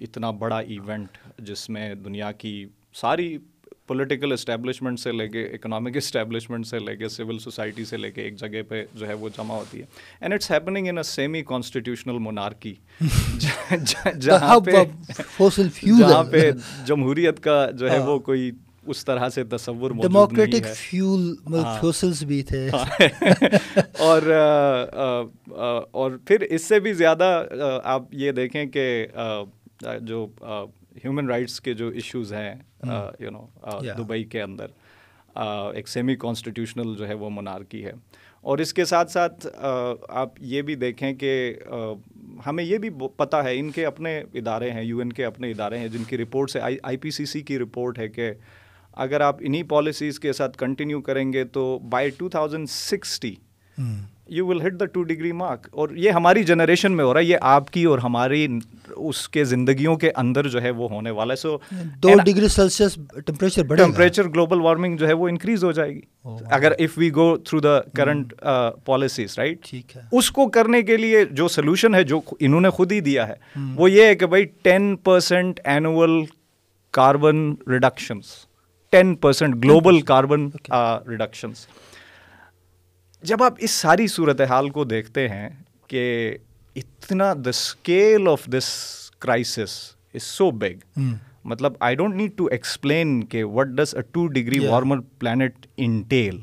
اتنا 0.00 0.30
بڑا 0.30 0.58
ایونٹ 0.58 1.08
جس 1.38 1.70
میں 1.70 1.94
دنیا 1.94 2.32
کی 2.32 2.66
ساری 2.94 3.38
پولیٹیکل 3.92 4.32
اسٹیبلشمنٹ 4.32 5.00
سے 5.00 5.12
لے 5.12 5.28
کے 5.28 5.42
اکنامک 5.54 5.96
اسٹیبلشمنٹ 5.96 6.66
سے 6.66 6.78
لے 6.78 6.96
کے 6.96 7.08
سول 7.08 7.38
سوسائٹی 7.38 7.84
سے 7.84 7.96
لے 7.96 8.10
کے 8.10 8.22
ایک 8.22 8.36
جگہ 8.38 8.62
پہ 8.68 8.84
جو 8.94 9.06
ہے 9.08 9.14
وہ 9.14 9.28
جمع 9.36 9.54
ہوتی 9.54 9.80
ہے. 9.80 9.84
And 10.20 10.34
it's 10.34 10.50
happening 10.50 10.86
in 10.88 10.98
a 10.98 11.02
semi 11.04 11.42
constitutional 11.48 12.18
monarchy 12.18 12.74
جہاں 13.40 14.58
پہ 14.60 14.84
جہاں 15.80 16.22
پہ 16.32 16.50
جمہوریت 16.86 17.42
کا 17.44 17.66
جو 17.70 17.90
ہے 17.90 17.98
وہ 17.98 18.18
کوئی 18.18 18.50
اس 18.86 19.04
طرح 19.04 19.28
سے 19.28 19.44
تصور 19.50 19.90
ڈیموکریٹک 20.02 20.66
فیول 20.76 21.34
فوسلز 21.80 22.22
بھی 22.24 22.42
تھے. 22.42 22.68
اور 24.06 24.22
اور 25.92 26.10
پھر 26.26 26.40
اس 26.40 26.62
سے 26.68 26.80
بھی 26.80 26.92
زیادہ 26.92 27.44
آپ 27.84 28.14
یہ 28.22 28.32
دیکھیں 28.32 28.64
کہ 28.66 29.06
جو 30.00 30.26
ہیومن 30.96 31.26
رائٹس 31.28 31.60
کے 31.60 31.74
جو 31.74 31.88
ایشوز 31.88 32.32
ہیں 32.32 32.54
یو 33.20 33.30
نو 33.30 33.46
دبئی 33.98 34.24
کے 34.24 34.42
اندر 34.42 34.66
ایک 35.74 35.88
سیمی 35.88 36.16
کانسٹیٹیوشنل 36.16 36.94
جو 36.98 37.08
ہے 37.08 37.14
وہ 37.14 37.30
منارکی 37.30 37.84
ہے. 37.84 37.92
اور 38.40 38.58
اس 38.58 38.74
کے 38.74 38.84
ساتھ 38.84 39.10
ساتھ 39.10 39.46
آپ 40.08 40.28
یہ 40.38 40.62
بھی 40.62 40.74
دیکھیں 40.74 41.14
کہ 41.14 41.58
ہمیں 42.46 42.64
یہ 42.64 42.78
بھی 42.78 42.90
پتہ 43.16 43.36
ہے 43.36 43.58
ان 43.58 43.70
کے 43.70 43.86
اپنے 43.86 44.22
ادارے 44.34 44.70
ہیں 44.70 44.82
یو 44.82 44.98
این 44.98 45.12
کے 45.12 45.24
اپنے 45.24 45.50
ادارے 45.50 45.78
ہیں 45.78 45.88
جن 45.88 46.04
کی 46.04 46.18
رپورٹ 46.18 46.50
سے 46.50 46.60
آئی 46.60 46.76
آئی 46.82 46.96
پی 46.96 47.10
سی 47.10 47.24
سی 47.24 47.40
کی 47.40 47.58
رپورٹ 47.58 47.98
ہے 47.98 48.08
کہ 48.08 48.32
اگر 48.92 49.20
آپ 49.20 49.36
انہی 49.40 49.62
پالیسیز 49.62 50.20
کے 50.20 50.32
ساتھ 50.32 50.58
کنٹینیو 50.58 51.00
کریں 51.00 51.32
گے 51.32 51.44
تو 51.44 51.78
by 51.78 52.10
two 52.10 52.28
thousand 52.28 52.70
sixty 52.70 53.34
you 54.32 54.46
will 54.46 54.66
hit 54.66 54.78
the 54.80 54.84
two 54.84 55.02
degree 55.02 55.32
mark 55.32 55.68
اور 55.72 55.88
یہ 55.96 56.10
ہماری 56.10 56.42
جنریشن 56.44 56.92
میں 56.92 57.04
ہو 57.04 57.12
رہا 57.14 57.20
ہے 57.20 57.24
یہ 57.24 57.36
آپ 57.40 57.70
کی 57.70 57.84
اور 57.84 57.98
ہماری 57.98 58.46
اس 58.88 59.28
کے 59.28 59.44
زندگیوں 59.44 59.96
کے 59.96 60.10
اندر 60.16 60.48
جو 60.48 60.62
ہے 60.62 60.70
وہ 60.70 60.88
ہونے 60.90 61.10
والا 61.10 61.32
ہے۔ 61.32 61.36
سو 61.36 61.56
دو 62.02 62.14
degree 62.24 62.48
Celsius 62.48 62.94
temperature 63.26 63.74
temperature 63.76 64.28
global 64.28 64.60
warming 64.60 64.96
جو 64.96 65.06
ہے 65.08 65.12
وہ 65.12 65.28
انکریز 65.28 65.64
ہو 65.64 65.72
جائے 65.72 65.94
گی۔ 65.94 66.00
اگر 66.50 66.72
if 66.78 66.98
we 66.98 67.10
go 67.14 67.36
through 67.36 67.60
the 67.60 67.80
current 67.96 68.34
policies 68.84 69.38
right 69.38 69.62
ٹھیک 69.62 69.96
ہے۔ 69.96 70.02
اس 70.12 70.30
کو 70.30 70.48
کرنے 70.48 70.82
کے 70.82 70.96
لیے 70.96 71.24
جو 71.30 71.48
سولوشن 71.48 71.94
ہے 71.94 72.02
جو 72.02 72.20
انہوں 72.40 72.60
نے 72.60 72.70
خود 72.70 72.92
ہی 72.92 73.00
دیا 73.00 73.28
ہے 73.28 73.34
وہ 73.76 73.90
یہ 73.90 74.04
ہے 74.04 74.14
کہ 74.14 74.26
بھائی 74.26 74.44
ten 74.62 74.94
percent 75.04 75.60
annual 75.64 76.22
carbon 76.94 77.54
reductions 77.68 78.34
ten 78.92 79.14
percent 79.14 79.54
global 79.64 80.00
carbon 80.00 80.48
reductions 81.08 81.66
جب 83.22 83.42
آپ 83.42 83.54
اس 83.58 83.70
ساری 83.70 84.06
صورت 84.06 84.40
حال 84.40 84.68
کو 84.70 84.84
دیکھتے 84.84 85.28
ہیں 85.28 85.48
کہ 85.86 86.36
اتنا 86.76 87.34
the 87.34 87.48
scale 87.48 88.28
of 88.28 88.44
this 88.46 88.64
crisis 89.18 89.94
is 90.14 90.22
so 90.22 90.50
big 90.50 91.00
مطلب 91.44 91.72
I 91.80 91.94
don't 91.94 92.14
need 92.14 92.36
to 92.36 92.46
explain 92.46 93.26
کہ 93.26 93.44
what 93.44 93.66
does 93.66 93.94
a 93.94 94.02
two 94.02 94.26
degree 94.26 94.58
warmer 94.58 95.00
planet 95.18 95.66
entail 96.02 96.38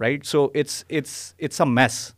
right 0.00 0.26
so 0.26 0.44
it's 0.44 0.84
it's 0.90 1.34
it's 1.38 1.60
a 1.60 1.66
mess 1.66 2.12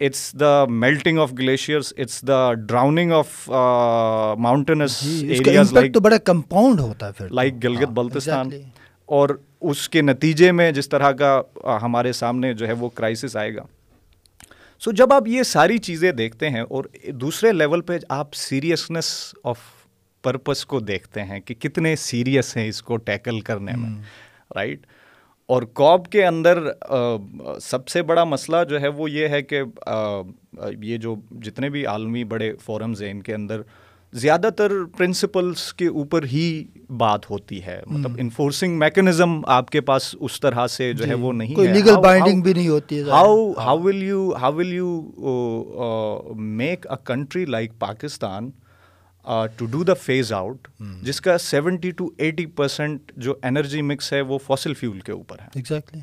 it's 0.00 0.34
the 0.40 0.64
melting 0.64 1.18
of 1.18 1.32
glaciers 1.38 1.92
it's 1.96 2.22
the 2.22 2.52
drowning 2.54 3.12
of 3.12 3.48
mountains 4.38 5.02
areas 5.02 5.72
like 5.72 5.96
بڑا 5.96 6.18
compound 6.18 6.80
ہوتا 6.80 7.08
ہے 7.08 7.28
like 7.30 7.64
Gilgit 7.64 7.88
Baltistan. 7.88 8.50
اور 9.06 9.28
اس 9.62 9.88
کے 9.88 10.02
نتیجے 10.02 10.52
میں 10.52 10.72
جس 10.72 10.88
طرح 10.88 11.10
کا 11.10 11.42
ہمارے 11.82 12.12
سامنے 12.12 12.54
جو 12.54 12.66
ہے 12.66 12.72
وہ 12.72 12.88
کرائسس 12.88 13.36
آئے 13.36 13.56
گا۔ 13.56 13.62
سو 14.80 14.90
so, 14.90 14.96
جب 14.96 15.12
آپ 15.12 15.28
یہ 15.28 15.42
ساری 15.42 15.78
چیزیں 15.78 16.12
دیکھتے 16.12 16.50
ہیں 16.50 16.60
اور 16.60 16.84
دوسرے 17.06 17.52
لیول 17.52 17.80
پہ 17.80 17.98
آپ 18.08 18.34
سیریسنس 18.34 19.34
آف 19.44 19.58
پرپس 20.22 20.66
کو 20.66 20.80
دیکھتے 20.80 21.22
ہیں 21.22 21.40
کہ 21.40 21.54
کتنے 21.54 21.96
سیریس 21.96 22.56
ہیں 22.56 22.68
اس 22.68 22.82
کو 22.82 22.96
ٹیکل 22.96 23.40
کرنے 23.40 23.72
میں 23.76 24.02
رائٹ 24.54 24.86
اور 25.46 25.62
کوب 25.62 26.06
کے 26.06 26.26
اندر 26.26 26.58
سب 27.60 27.88
سے 27.88 28.02
بڑا 28.02 28.24
مسئلہ 28.24 28.56
جو 28.68 28.80
ہے 28.80 28.88
وہ 28.88 29.10
یہ 29.10 29.28
ہے 29.28 29.42
کہ 29.42 29.62
یہ 30.82 30.96
جو 30.96 31.14
جتنے 31.30 31.68
بھی 31.68 31.86
عالمی 31.86 32.24
بڑے 32.24 32.52
فورمز 32.64 33.02
ہیں 33.02 33.10
ان 33.10 33.22
کے 33.22 33.34
اندر 33.34 33.62
زیادہ 34.12 34.48
تر 34.56 34.72
پرنسپلس 34.96 35.72
کے 35.74 35.86
اوپر 35.86 36.24
ہی 36.24 36.64
بات 36.98 37.28
ہوتی 37.30 37.62
ہے۔ 37.64 37.80
مطلب 37.86 38.16
انفورسنگ 38.18 38.78
میکنزم 38.78 39.40
آپ 39.46 39.70
کے 39.70 39.80
پاس 39.80 40.14
اس 40.20 40.40
طرح 40.40 40.66
سے 40.66 40.92
جو 40.92 41.06
ہے 41.06 41.14
وہ 41.14 41.32
نہیں 41.32 41.54
کوئی 41.54 41.68
لیگل 41.68 41.96
بائنڈنگ 42.02 42.42
بھی 42.42 42.52
نہیں 42.52 42.68
ہوتی 42.68 42.98
ہے۔ 42.98 43.02
How 43.02 43.52
how 43.52 43.78
will 43.78 44.02
you 44.02 44.32
how 44.40 44.52
will 44.52 44.72
you 44.72 46.34
make 46.34 46.86
a 46.86 46.96
country 47.04 47.44
like 47.44 47.78
Pakistan 47.78 48.50
to 49.56 49.66
do 49.66 49.82
the 49.84 49.94
phase 49.94 50.32
out 50.32 50.68
جس 51.02 51.20
کا 51.20 51.38
سیونٹی 51.38 51.90
ٹو 51.90 52.08
ایٹی 52.18 52.46
پرسینٹ 52.46 53.12
جو 53.16 53.34
انرجی 53.42 53.82
مکس 53.82 54.12
ہے 54.12 54.20
وہ 54.20 54.38
فاسل 54.46 54.74
فیول 54.74 55.00
کے 55.00 55.12
اوپر 55.12 55.36
ہے۔ 55.40 55.48
ایگزیکٹلی 55.54 56.00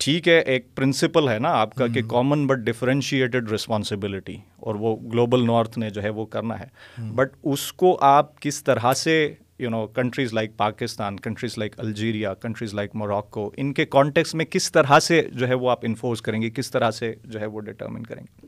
ٹھیک 0.00 0.28
ہے 0.28 0.38
ایک 0.38 0.74
پرنسپل 0.74 1.28
ہے 1.28 1.38
نا 1.38 1.48
آپ 1.48 1.74
کا 1.74 1.86
کہ 1.86 2.02
کامن 2.02 2.46
بٹ 2.46 2.58
ڈفرینشیٹڈ 2.58 3.50
رسپانسبلٹی 3.52 4.36
اور 4.56 4.74
وہ 4.74 4.96
گلوبل 4.96 5.46
نارتھ 5.46 5.78
نے 5.78 5.90
جو 5.90 6.02
ہے 6.02 6.08
وہ 6.08 6.26
کرنا 6.26 6.60
ہے۔ 6.60 6.66
بٹ 7.14 7.28
اس 7.42 7.72
کو 7.72 7.98
آپ 8.00 8.40
کس 8.40 8.64
طرح 8.64 8.92
سے 8.92 9.34
you 9.58 9.70
know 9.70 9.86
countries 9.86 10.32
like 10.32 10.56
Pakistan 10.56 11.20
countries 11.20 11.58
like 11.58 11.74
Algeria 11.80 12.34
countries 12.34 12.74
like 12.74 12.90
Morocco 12.94 13.50
ان 13.56 13.72
کے 13.72 13.84
کانٹیکس 13.84 14.34
میں 14.34 14.44
کس 14.44 14.72
طرح 14.72 15.00
سے 15.00 15.22
جو 15.32 15.48
ہے 15.48 15.54
وہ 15.54 15.70
آپ 15.70 15.78
انفورس 15.82 16.22
کریں 16.22 16.42
گے 16.42 16.50
کس 16.50 16.70
طرح 16.70 16.90
سے 16.90 17.14
جو 17.24 17.40
ہے 17.40 17.46
وہ 17.46 17.60
ڈٹرمن 17.60 18.02
کریں 18.02 18.22
گے۔ 18.22 18.46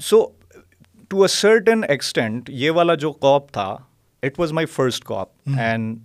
So 0.00 0.26
to 1.08 1.22
a 1.22 1.28
certain 1.28 1.84
extent 1.88 2.50
یہ 2.50 2.70
والا 2.70 2.94
جو 2.94 3.12
کاپ 3.12 3.52
تھا 3.52 3.76
it 4.22 4.40
was 4.40 4.52
my 4.52 4.66
first 4.66 5.04
COP 5.04 5.28
and 5.58 5.98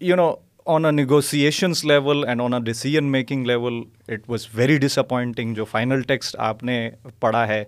you 0.00 0.16
know 0.16 0.32
on 0.66 0.84
a 0.84 0.90
negotiations 0.90 1.84
level 1.84 2.24
and 2.28 2.40
on 2.40 2.54
a 2.54 2.60
decision 2.64 3.04
making 3.04 3.46
level 3.46 3.82
it 4.08 4.28
was 4.28 4.46
very 4.54 4.76
disappointing 4.98 5.54
جو 5.54 5.64
فائنل 5.64 6.02
ٹیکسٹ 6.02 6.36
آپ 6.40 6.62
نے 6.62 6.90
پڑھا 7.20 7.46
ہے 7.48 7.64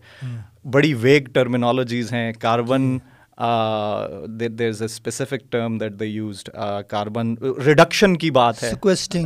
بڑی 0.65 0.95
ویگ 0.95 1.25
ٹرمینالوجیز 1.35 2.13
ہیں 2.13 2.33
carbon 2.33 2.97
there 4.41 4.69
is 4.69 4.83
a 4.83 4.87
specific 4.87 5.51
term 5.51 5.79
that 5.79 5.99
they 6.01 6.07
used 6.07 6.51
carbon 6.89 7.35
reduction 7.67 8.17
کی 8.17 8.31
بات 8.31 8.63
ہے 8.63 8.71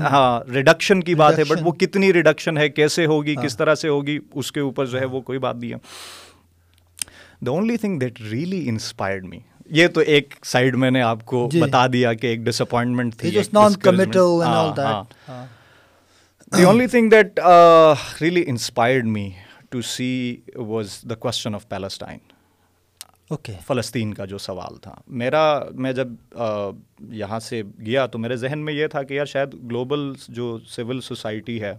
ہاں 0.00 0.40
ریڈکشن 0.52 1.02
کی 1.02 1.14
بات 1.14 1.38
ہے 1.38 1.44
بٹ 1.44 1.58
وہ 1.62 1.72
کتنی 1.72 2.12
ریڈکشن 2.12 2.58
ہے 2.58 2.68
کیسے 2.68 3.06
ہوگی 3.06 3.34
کس 3.34 3.56
طرح 3.56 3.74
سے 3.74 3.88
ہوگی 3.88 4.18
اس 4.32 4.52
کے 4.52 4.60
اوپر 4.60 4.86
جو 4.86 5.00
ہے 5.00 5.04
وہ 5.04 5.20
کوئی 5.20 5.38
بات 5.38 5.56
نہیں 5.56 5.70
ہے 5.70 7.46
the 7.46 7.50
only 7.50 7.76
thing 7.76 7.98
that 7.98 8.20
really 8.20 8.68
inspired 8.68 9.24
me 9.24 9.38
یہ 9.70 9.88
تو 9.88 10.00
ایک 10.00 10.34
سائڈ 10.44 10.76
میں 10.76 10.90
نے 10.90 11.02
آپ 11.02 11.24
کو 11.24 11.48
بتا 11.60 11.86
دیا 11.86 12.12
کہ 12.12 12.26
ایک 12.26 12.40
ڈس 12.40 12.60
اپوائنٹمنٹ 12.60 13.16
تھی 13.16 13.30
the 16.52 16.64
only 16.64 16.86
thing 16.86 17.10
that 17.10 17.40
really 18.20 18.44
inspired 18.46 19.06
me 19.06 19.30
to 19.70 19.82
see 19.82 20.36
was 20.54 20.98
the 21.10 21.14
question 21.14 21.54
of 21.54 21.68
Palestine 21.68 22.18
okay 23.30 23.52
فلسطین 23.66 24.14
کا 24.14 24.24
جو 24.24 24.38
سوال 24.38 24.76
تھا۔ 24.76 24.94
میرا 25.06 25.42
میں 25.72 25.92
جب 25.92 26.08
یہاں 27.12 27.40
سے 27.40 27.62
گیا 27.86 28.06
تو 28.06 28.18
میرے 28.18 28.36
ذہن 28.36 28.58
میں 28.58 28.72
یہ 28.72 28.86
تھا 28.86 29.02
کہ 29.02 29.14
یار 29.14 29.26
شاید 29.26 29.54
گلوبل 29.64 30.12
جو 30.28 30.58
سول 30.68 31.00
سوسائٹی 31.00 31.60
ہے 31.62 31.74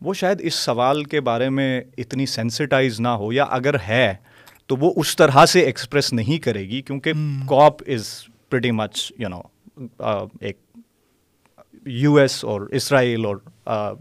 وہ 0.00 0.14
شاید 0.14 0.40
اس 0.40 0.54
سوال 0.54 1.04
کے 1.04 1.20
بارے 1.20 1.48
میں 1.48 1.82
اتنی 1.98 2.26
سینسٹائز 2.26 3.00
نہ 3.00 3.08
ہو 3.08 3.32
یا 3.32 3.44
اگر 3.44 3.76
ہے 3.88 4.14
تو 4.66 4.76
وہ 4.76 4.92
اس 4.96 5.16
طرح 5.16 5.46
سے 5.46 5.60
ایکسپریس 5.60 6.12
نہیں 6.12 6.38
کرے 6.38 6.60
گی 6.60 6.82
کیونکہ 6.82 7.12
کاپ 7.48 7.74
is 7.86 8.24
pretty 8.48 8.70
much 8.70 9.12
you 9.18 9.28
know 9.28 9.40
ایک 10.40 10.58
یو 11.86 12.14
ایس 12.14 12.44
اور 12.44 12.60
اسرائیل 12.60 13.24
اور 13.24 13.36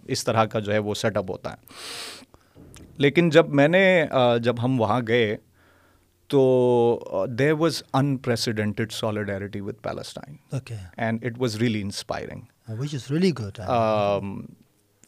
اس 0.08 0.24
طرح 0.24 0.46
کا 0.46 0.60
جو 0.60 0.74
ہے 0.74 0.77
وہ 0.77 0.93
سیٹ 0.93 1.17
اپ 1.17 1.32
ہوتا 1.32 1.53
ہے۔ 1.53 1.55
لیکن 2.98 3.29
جب 3.29 3.50
میں 3.50 3.67
نے 3.67 4.05
جب 4.43 4.55
ہم 4.63 4.82
وہاں 4.82 5.01
گئے 5.08 5.38
تو 6.27 7.25
there 7.39 7.53
was 7.53 7.84
unprecedented 7.93 8.91
solidarity 8.91 9.62
with 9.62 9.84
Palestine 9.84 10.58
and 10.98 11.25
it 11.25 11.34
was 11.38 11.55
really 11.55 11.82
inspiring 11.82 12.41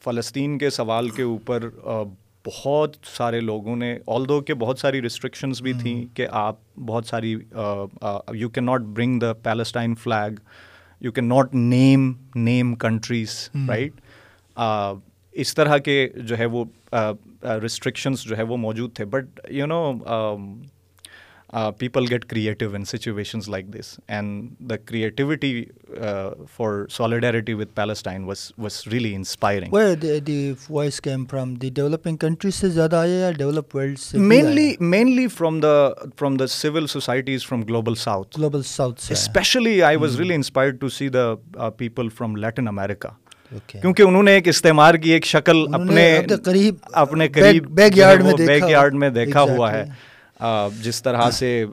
فلسطین 0.03 0.57
کے 0.57 0.69
سوال 0.69 1.09
کے 1.09 1.23
اوپر 1.23 1.69
بہت 2.45 2.95
سارے 3.17 3.39
لوگوں 3.39 3.75
نے 3.75 3.97
آل 4.07 4.27
دو 4.29 4.41
کہ 4.41 4.53
بہت 4.53 4.79
ساری 4.79 5.01
ریسٹرکشنز 5.01 5.61
بھی 5.61 5.73
تھیں 5.73 6.15
کہ 6.15 6.27
آپ 6.31 6.55
بہت 6.85 7.05
ساری 7.05 7.35
you 8.33 8.49
can 8.49 8.65
not 8.65 8.81
bring 8.81 9.19
the 9.19 9.33
Palestine 9.33 9.95
flag 9.95 10.39
you 11.01 11.11
can 11.11 11.29
not 11.29 11.53
name 11.53 12.13
name 12.35 12.75
countries 12.75 13.49
right 13.67 14.01
اس 15.31 15.55
طرح 15.55 15.77
کے 15.77 16.07
جو 16.15 16.37
ہے 16.37 16.45
وہ 16.45 16.65
ریسٹرکشنس 17.61 18.21
جو 18.21 18.37
ہے 18.37 18.43
وہ 18.43 18.57
موجود 18.57 18.95
تھے۔ 18.95 19.05
But 19.05 19.39
you 19.49 19.65
know 19.65 19.93
people 21.53 22.05
get 22.09 22.25
creative 22.25 22.65
in 22.73 22.85
situations 22.85 23.49
like 23.49 23.65
this 23.67 23.99
and 24.07 24.49
the 24.69 24.75
creativity 24.85 25.63
for 26.57 26.85
solidarity 26.87 27.53
with 27.53 27.75
Palestine 27.75 28.23
was 28.23 28.51
was 28.57 28.81
really 28.91 29.13
inspiring 29.15 29.75
voice 30.69 31.01
came 31.01 31.25
from 31.25 31.53
the 31.55 31.69
developing 31.69 32.17
countries 32.17 32.55
سے 32.55 32.69
زیادہ 32.69 32.95
آئے 32.95 33.11
یا 33.11 33.31
ڈیولپ 33.31 33.75
ورلڈ 33.75 33.99
سے 33.99 34.17
mainly 34.17 34.71
mainly 34.79 35.27
from 35.27 35.59
the 35.59 35.89
from 36.19 36.37
the 36.37 36.47
civil 36.47 36.87
societies 36.87 37.45
from 37.45 37.61
global 37.61 37.95
south 37.95 38.39
global 38.39 38.61
south 38.61 39.11
especially 39.11 39.81
I 39.83 39.97
was 39.97 40.17
really 40.19 40.33
inspired 40.33 40.79
to 40.81 40.89
see 40.89 41.09
the 41.09 41.69
people 41.69 42.09
from 42.09 42.35
Latin 42.35 42.67
America 42.67 43.09
کیونکہ 43.67 44.03
انہوں 44.03 44.23
نے 44.23 44.31
ایک 44.31 44.47
استعمار 44.47 44.95
کی 44.95 45.11
ایک 45.11 45.25
شکل 45.25 45.63
اپنے 45.73 46.21
قریب 46.45 46.75
اپنے 46.93 47.27
قریب 47.27 47.67
بیک 47.69 47.97
یارڈ 47.97 48.93
میں 48.93 49.09
دیکھا 49.09 49.41
ہوا 49.41 49.71
ہے 49.71 49.85
جس 50.81 51.03
طرح 51.03 51.29
سے 51.31 51.65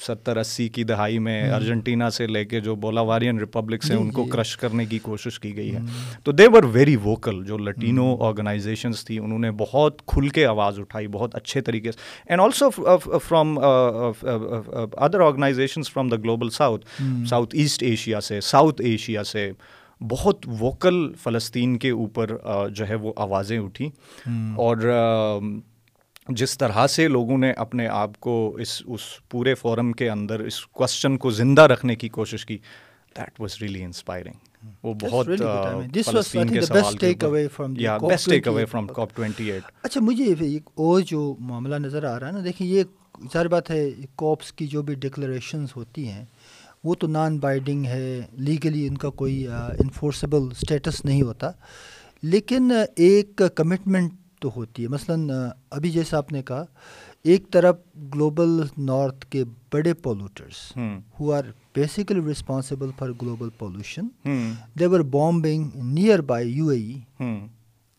ستر 0.00 0.36
اسی 0.36 0.68
کی 0.68 0.84
دہائی 0.84 1.18
میں 1.18 1.52
ارجنٹینا 1.52 2.10
سے 2.10 2.26
لے 2.26 2.44
کے 2.44 2.60
جو 2.60 2.74
بولاوارین 2.74 3.38
ریپبلکس 3.38 3.90
ہیں 3.90 3.98
ان 3.98 4.10
کو 4.10 4.24
کرش 4.24 4.56
کرنے 4.56 4.84
کی 4.84 4.98
کوشش 4.98 5.40
کی 5.40 5.56
گئی 5.56 5.74
ہے۔ 5.74 5.78
تو 6.24 6.32
دے 6.32 6.46
ور 6.46 6.62
ویری 6.72 6.96
ووکل 6.96 7.44
جو 7.44 7.58
لٹینو 7.58 8.16
آرگنائزیشنس 8.20 9.04
تھی 9.04 9.18
انہوں 9.18 9.38
نے 9.38 9.50
بہت 9.50 10.02
کھل 10.06 10.28
کے 10.28 10.46
آواز 10.46 10.78
اٹھائی 10.78 11.06
بہت 11.06 11.34
اچھے 11.34 11.60
طریقے 11.60 11.92
سے۔ 11.92 11.98
And 12.26 12.40
also 12.40 12.70
from 13.18 13.58
other 13.58 15.20
organisations 15.20 15.90
from 15.90 16.08
the 16.08 16.16
global 16.16 16.50
south 16.50 17.02
South 17.28 17.56
East 17.56 17.82
Asia 17.82 18.20
سے 18.20 18.40
ساؤتھ 18.40 18.82
ایشیا 18.82 19.24
سے 19.24 19.52
بہت 20.10 20.48
ووکل 20.60 21.12
فلسطین 21.22 21.78
کے 21.78 21.90
اوپر 21.90 22.26
جو 22.70 22.88
ہے 22.88 22.94
وہ 22.94 23.12
آوازیں 23.16 23.58
اٹھیں۔ 23.58 23.88
اور 24.56 24.76
جس 26.28 26.58
طرح 26.58 26.86
سے 26.86 27.08
لوگوں 27.08 27.38
نے 27.38 27.52
اپنے 27.52 27.86
آپ 27.86 28.20
کو 28.20 28.56
اس 28.60 28.82
اس 28.86 29.00
پورے 29.30 29.54
فورم 29.54 29.92
کے 29.92 30.10
اندر 30.10 30.40
اس 30.40 30.66
کوشچن 30.66 31.16
کو 31.16 31.30
زندہ 31.30 31.62
رکھنے 31.62 31.96
کی 31.96 32.08
کوشش 32.08 32.46
کی 32.46 32.56
دیٹ 33.16 33.40
واز 33.40 33.56
ریئلی 33.60 33.84
انسپائرنگ 33.84 34.66
وہ 34.82 34.94
بہت 34.94 35.28
اچھا 39.82 40.00
مجھے 40.00 40.34
ایک 40.40 40.62
اور 40.74 41.00
جو 41.00 41.36
معاملہ 41.38 41.76
نظر 41.76 42.04
آ 42.04 42.20
رہا 42.20 42.26
ہے 42.26 42.32
نا 42.32 42.40
دیکھیں 42.44 42.66
یہ 42.66 42.82
ظاہر 43.32 43.48
بات 43.48 43.70
ہے 43.70 43.90
کوپس 44.16 44.52
کی 44.52 44.66
جو 44.66 44.82
بھی 44.82 44.94
ڈکلریشنز 44.94 45.68
ہوتی 45.76 46.08
ہیں 46.08 46.24
وہ 46.84 46.94
تو 46.94 47.06
نان 47.06 47.38
بائڈنگ 47.38 47.84
ہے 47.86 48.22
لیگلی 48.32 48.86
ان 48.86 48.98
کا 48.98 49.10
کوئی 49.10 49.46
انفورسیبل 49.48 50.38
اسٹیٹس 50.50 51.04
نہیں 51.04 51.22
ہوتا۔ 51.22 51.50
لیکن 52.22 52.72
ایک 52.96 53.42
کمٹمنٹ 53.54 54.12
تو 54.40 54.50
ہوتی 54.56 54.82
ہے۔ 54.82 54.88
مثلاً 54.88 55.30
ابھی 55.70 55.90
جیسا 55.90 56.16
آپ 56.16 56.32
نے 56.32 56.42
کہا 56.42 56.64
ایک 57.24 57.50
طرف 57.50 57.76
گلوبل 58.14 58.60
نارتھ 58.78 59.26
کے 59.26 59.44
بڑے 59.72 59.94
polluters 59.94 60.76
who 61.20 61.32
are 61.32 61.44
basically 61.74 62.20
responsible 62.26 62.90
for 62.98 63.08
global 63.22 63.48
pollution 63.58 64.08
they're 64.80 65.00
bombing 65.00 65.70
nearby 66.20 66.52
U 66.52 66.68
A 66.68 66.82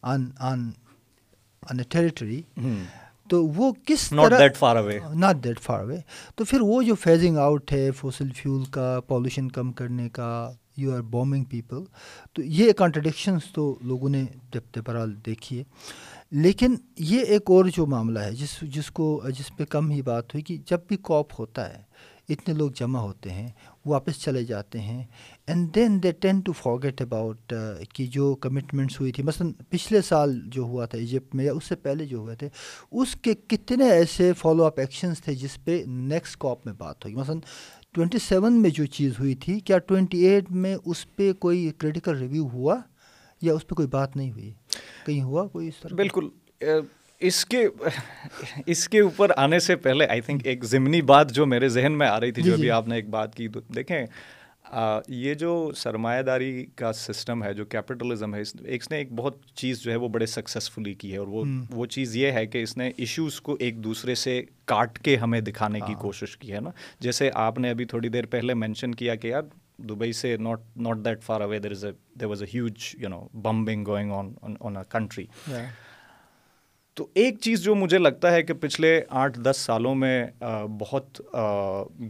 on 0.04 0.30
a 1.70 1.84
territory 1.90 2.42
تو 3.30 3.46
وہ 3.48 3.72
کس 3.86 4.12
ناٹ 4.14 4.32
دیٹ 5.44 5.60
فار 5.60 5.80
اوے 5.80 5.98
تو 6.36 6.44
پھر 6.44 6.62
وہ 6.62 6.82
جو 6.84 6.96
فیزنگ 6.96 7.38
آؤٹ 7.38 7.72
ہے 7.72 7.90
فوسل 7.92 8.30
فیول 8.36 8.64
کا 8.66 9.00
پالوشن 9.08 9.52
کم 9.52 9.72
کرنے 9.72 10.10
کا 10.10 10.52
یو 10.78 10.96
آر 10.96 11.02
بومنگ 11.12 11.44
پیپل 11.44 11.84
تو 12.34 12.42
یہ 12.42 12.72
کانٹرڈکشنس 12.72 13.52
تو 13.54 13.76
لوگوں 13.82 14.10
نے 14.10 14.24
جب 14.54 14.80
برحال 14.86 15.14
دیکھی 15.26 15.58
ہے۔ 15.60 15.64
لیکن 16.32 16.76
یہ 17.00 17.20
ایک 17.26 17.50
اور 17.52 17.66
جو 17.66 17.86
معاملہ 17.86 18.20
ہے، 18.20 18.32
جس 18.32 18.60
جس 18.74 18.90
کو، 18.92 19.22
جس 19.38 19.56
پہ 19.58 19.66
کم 19.70 19.90
ہی 19.92 20.02
بات 20.02 20.34
ہوئی 20.34 20.44
کہ 20.44 20.58
جب 20.66 20.80
بھی 20.88 20.98
کاپ 21.02 21.40
ہوتا 21.40 21.70
ہے، 21.70 21.82
اتنے 22.30 22.54
لوگ 22.54 22.72
جمع 22.76 23.00
ہوتے 23.00 23.30
ہیں، 23.30 23.48
واپس 23.86 24.20
چلے 24.22 24.44
جاتے 24.46 24.80
ہیں 24.80 25.04
and 25.48 25.74
then 25.76 26.02
they 26.04 26.12
tend 26.12 26.42
to 26.42 26.52
forget 26.52 27.02
about 27.02 27.54
کہ 27.94 28.06
جو 28.06 28.34
کمٹمنٹس 28.36 29.00
ہوئی 29.00 29.12
تھی، 29.12 29.24
مثلاً 29.24 29.52
پچھلے 29.70 30.02
سال 30.02 30.40
جو 30.46 30.64
ہوا 30.64 30.86
تھا 30.86 30.98
ایجپٹ 30.98 31.36
میں 31.36 31.46
یا 31.46 31.54
اس 31.54 31.64
سے 31.64 31.76
پہلے 31.76 32.06
جو 32.06 32.18
ہوئے 32.18 32.36
تھے، 32.36 32.50
اس 32.92 33.16
کے 33.16 33.34
کتنے 33.48 33.90
ایسے 33.92 34.32
فالو 34.38 34.66
اپ 34.66 34.80
ایکشنس 34.80 35.22
تھے 35.22 35.36
جس 35.36 35.58
پہ 35.66 35.82
نیکسٹ 35.88 36.38
کاپ 36.38 36.66
میں 36.66 36.74
بات 36.78 37.06
ہوگی 37.06 37.16
مثلاً 37.16 37.40
ٹوئنٹی 37.94 38.18
سیون 38.20 38.62
میں 38.62 38.70
جو 38.70 38.86
چیز 38.86 39.20
ہوئی 39.20 39.36
تھی، 39.36 39.60
کیا 39.60 39.78
ٹوئنٹی 39.78 40.18
ایٹ 40.28 40.52
میں 40.52 40.76
اس 40.86 41.06
پہ 41.16 41.32
کوئی 41.34 41.70
کریٹیکل 41.78 42.18
ریویو 42.18 42.48
ہوا؟ 42.48 42.80
یا 43.42 43.54
اس 43.54 43.68
پہ 43.68 43.76
کوئی 43.76 43.88
بات 43.88 44.16
نہیں 44.16 44.32
ہوئی؟ 44.32 44.54
کہیں 45.06 45.22
ہوا 45.22 45.48
کوئی 45.48 45.68
اس 45.68 45.74
طرح؟ 45.82 45.96
بالکل 45.96 46.30
اس 47.20 47.46
کے 47.46 47.68
اس 48.66 48.90
کے 48.90 49.00
اوپر 49.00 49.32
آنے 49.38 49.60
سے 49.60 49.76
پہلے 49.76 50.08
آئی 50.08 50.22
تھنک 50.22 50.42
ایک 50.44 50.64
ضمنی 50.66 51.02
بات 51.02 51.32
جو 51.32 51.46
میرے 51.46 51.70
ذہن 51.70 51.92
میں 51.92 52.08
آ 52.08 52.20
رہی 52.20 52.32
تھی 52.32 52.42
جو 52.42 52.54
ابھی 52.54 52.72
آپ 52.72 52.88
نے 52.88 52.96
ایک 52.96 53.10
بات 53.10 53.36
کی 53.36 53.48
دیکھیں 53.76 54.06
یہ 55.08 55.34
جو 55.34 55.72
سرمایہ 55.76 56.22
داری 56.22 56.66
کا 56.76 56.94
سسٹم 56.94 57.44
ہے 57.44 57.54
جو 57.54 57.66
کیپٹلزم 57.66 58.36
ہے 58.36 58.42
اس 58.66 58.92
نے 58.92 58.98
ایک 58.98 59.12
بہت 59.12 59.46
چیز 59.56 59.80
جو 59.80 59.92
ہے 59.92 59.96
وہ 59.96 60.08
بڑے 60.08 60.26
سکسیزفلی 60.26 60.94
کی 60.94 61.12
ہے 61.12 61.18
اور 61.18 61.28
وہ 61.28 61.46
وہ 61.72 61.86
چیز 61.86 62.16
یہ 62.16 62.32
ہے 62.32 62.46
کہ 62.46 62.64
اس 62.64 62.78
نے 62.78 62.92
ایشوز 62.98 63.42
کو 63.42 63.58
ایک 63.60 63.84
دوسرے 63.84 64.16
سے 64.16 64.44
کاٹ 64.66 65.00
کے 65.00 65.16
ہمیں 65.16 65.42
دکھانے 65.42 65.80
کی 65.80 65.94
کوشش 66.00 66.38
کی 66.38 66.54
ہے 66.54 66.60
نا۔ 66.60 66.70
جیسے 67.00 67.32
آپ 67.34 67.60
نے 67.60 67.70
ابھی 67.70 67.86
تھوڑی 67.86 68.10
دیر 68.10 68.26
پہلے 68.26 68.54
مینشن 68.54 68.96
کیا 68.96 69.16
کہ 69.16 69.28
یار 69.28 69.42
Dubai 69.86 70.14
say 70.14 70.38
not 70.38 70.60
not 70.76 71.04
that 71.04 71.24
far 71.24 71.42
away 71.42 71.60
there 71.60 71.72
is 71.72 71.84
a 71.84 71.96
there 72.16 72.30
was 72.30 72.42
a 72.42 72.46
huge 72.46 72.96
you 73.00 73.10
know 73.10 73.30
bombing 73.34 73.84
going 73.84 74.12
on 74.12 74.36
on 74.44 74.58
on 74.62 74.78
a 74.78 74.86
country 74.86 75.30
yeah. 75.48 75.70
تو 76.98 77.06
ایک 77.14 77.38
چیز 77.42 77.62
جو 77.64 77.74
مجھے 77.76 77.98
لگتا 77.98 78.32
ہے 78.32 78.42
کہ 78.44 78.54
پچھلے 78.54 78.90
آٹھ 79.10 79.40
دس 79.40 79.58
سالوں 79.58 79.94
میں 79.96 80.26
بہت 80.80 81.22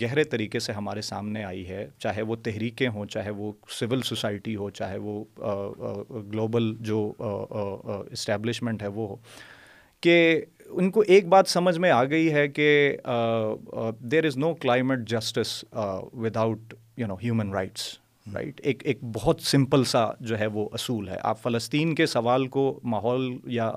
گہرے 0.01 0.23
طریقے 0.23 0.59
سے 0.59 0.73
ہمارے 0.73 1.01
سامنے 1.01 1.43
آئی 1.43 1.67
ہے 1.67 1.85
چاہے 1.99 2.21
وہ 2.21 2.35
تحریکیں 2.43 2.87
ہوں 2.87 3.05
چاہے 3.05 3.29
وہ 3.29 3.51
سول 3.79 4.01
سوسائٹی 4.01 4.55
ہو 4.55 4.69
چاہے 4.69 4.97
وہ 4.97 5.23
گلوبل 6.31 6.73
جو 6.79 7.01
اسٹیبلشمنٹ 8.11 8.81
ہے 8.81 8.87
وہ 8.87 9.07
ہو 9.07 9.15
کہ 10.03 10.45
ان 10.65 10.91
کو 10.91 11.03
ایک 11.07 11.27
بات 11.27 11.47
سمجھ 11.47 11.77
میں 11.79 11.91
آ 11.91 12.03
گئی 12.03 12.31
ہے 12.33 12.47
کہ 12.47 12.95
there 14.11 14.25
is 14.25 14.37
no 14.37 14.53
climate 14.55 15.07
justice 15.09 15.63
without 16.13 16.73
you 16.99 17.07
know 17.07 17.15
human 17.15 17.53
rights 17.53 17.99
right 18.33 18.61
ایک 18.63 18.85
ایک 18.85 18.99
بہت 19.13 19.41
سمپل 19.41 19.83
سا 19.83 20.05
جو 20.19 20.39
ہے 20.39 20.45
وہ 20.45 20.69
اصول 20.73 21.09
ہے۔ 21.09 21.17
آپ 21.23 21.41
فلسطین 21.41 21.95
کے 21.95 22.05
سوال 22.05 22.47
کو 22.47 22.79
ماحول 22.83 23.37
یا 23.45 23.71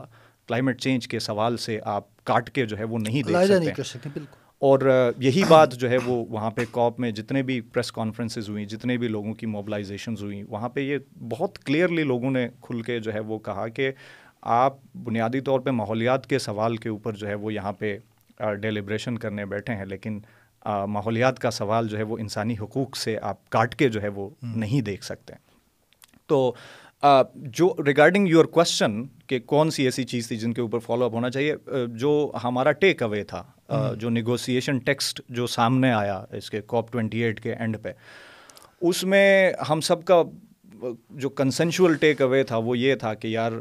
کلائمیٹ 0.49 0.81
چینج 0.81 1.09
کے 1.09 1.19
سوال 1.19 1.57
سے 1.57 1.81
آپ 1.85 2.25
کاٹ 2.25 2.51
کے 2.51 2.67
جو 2.67 2.79
ہے 2.79 2.85
وہ 2.85 2.99
نہیں 2.99 3.23
دیکھ 3.23 3.81
سکتے 3.81 4.09
بالکل۔ 4.15 4.41
اور 4.59 5.11
یہی 5.19 5.43
بات 5.49 5.75
جو 5.75 5.91
ہے 5.91 5.97
وہ 5.97 6.25
وہاں 6.29 6.51
پہ 6.51 6.65
کاپ 6.71 7.01
میں 7.01 7.11
جتنے 7.11 7.43
بھی 7.43 7.61
پریس 7.61 7.93
کانفرنسز 7.93 8.49
ہوئیں 8.49 8.67
جتنے 8.67 8.97
بھی 8.97 9.09
لوگوں 9.09 9.35
کی 9.35 9.47
موبلائزیشنز 9.47 10.23
ہوئیں 10.23 10.45
وہاں 10.49 10.69
پہ 10.69 10.81
یہ 10.81 10.99
بہت 11.29 11.59
کلیئرلی 11.59 12.03
لوگوں 12.03 12.31
نے 12.31 12.49
کھل 12.61 12.83
کے 12.83 12.99
جو 13.01 13.15
ہے 13.15 13.21
وہ 13.21 13.39
کہا 13.39 13.69
کہ 13.69 13.91
آپ 14.43 14.77
بنیادی 15.03 15.41
طور 15.41 15.61
پہ 15.61 15.71
ماحولیات 15.71 16.27
کے 16.27 16.39
سوال 16.39 16.77
کے 16.77 16.89
اوپر 16.89 17.13
جو 17.13 17.29
ہے 17.29 17.35
وہ 17.35 17.53
یہاں 17.53 17.73
پہ 17.73 17.99
ڈیلیبریشن 18.61 19.19
کرنے 19.19 19.45
بیٹھے 19.45 19.75
ہیں 19.75 19.85
لیکن 19.85 20.21
ماحولیات 20.67 21.39
کا 21.39 21.51
سوال 21.51 21.89
جو 21.89 21.99
ہے 21.99 22.03
وہ 22.03 22.19
انسانی 22.19 22.55
حقوق 22.61 22.97
سے 22.97 23.19
آپ 23.23 23.51
کاٹ 23.51 23.75
کے 23.75 23.89
جو 23.89 24.03
ہے 24.03 24.09
وہ 24.09 24.31
نہیں 24.43 24.81
دیکھ 24.81 25.05
سکتے۔ 25.05 25.33
تو 26.27 26.55
جو 27.35 27.75
ریگارڈنگ 27.87 28.29
یور 28.29 28.45
کوشچن 28.45 29.05
کہ 29.27 29.39
کون 29.39 29.71
سی 29.71 29.85
ایسی 29.85 30.05
چیز 30.05 30.29
تھی 30.29 30.37
جن 30.37 30.53
کے 30.53 30.61
اوپر 30.61 30.79
فالو 30.79 31.05
اپ 31.05 31.13
ہونا 31.13 31.31
چاہیے 31.31 31.55
جو 31.95 32.33
ہمارا 32.45 32.73
ٹیک 32.73 33.03
اوے 33.03 33.25
تھا 33.25 33.45
جو 33.99 34.09
نیگوسیشن 34.09 34.79
ٹیکسٹ 34.79 35.21
جو 35.29 35.47
سامنے 35.47 35.93
آیا 35.93 36.25
اس 36.33 36.51
کے 36.51 36.61
کاپ 36.67 36.93
ٹوینٹی 36.93 37.19
ایٹ 37.19 37.41
کے 37.41 37.55
اینڈ 37.55 37.77
پہ 37.83 37.93
اس 38.81 39.05
میں 39.05 39.53
ہم 39.71 39.81
سب 39.81 40.05
کا 40.05 40.23
جو 41.11 41.29
کنسنشول 41.29 41.95
ٹیک 41.95 42.23
اوے 42.23 42.43
تھا 42.43 42.57
وہ 42.57 42.79
یہ 42.79 42.95
تھا 42.95 43.15
کہ 43.15 43.29
یار 43.29 43.53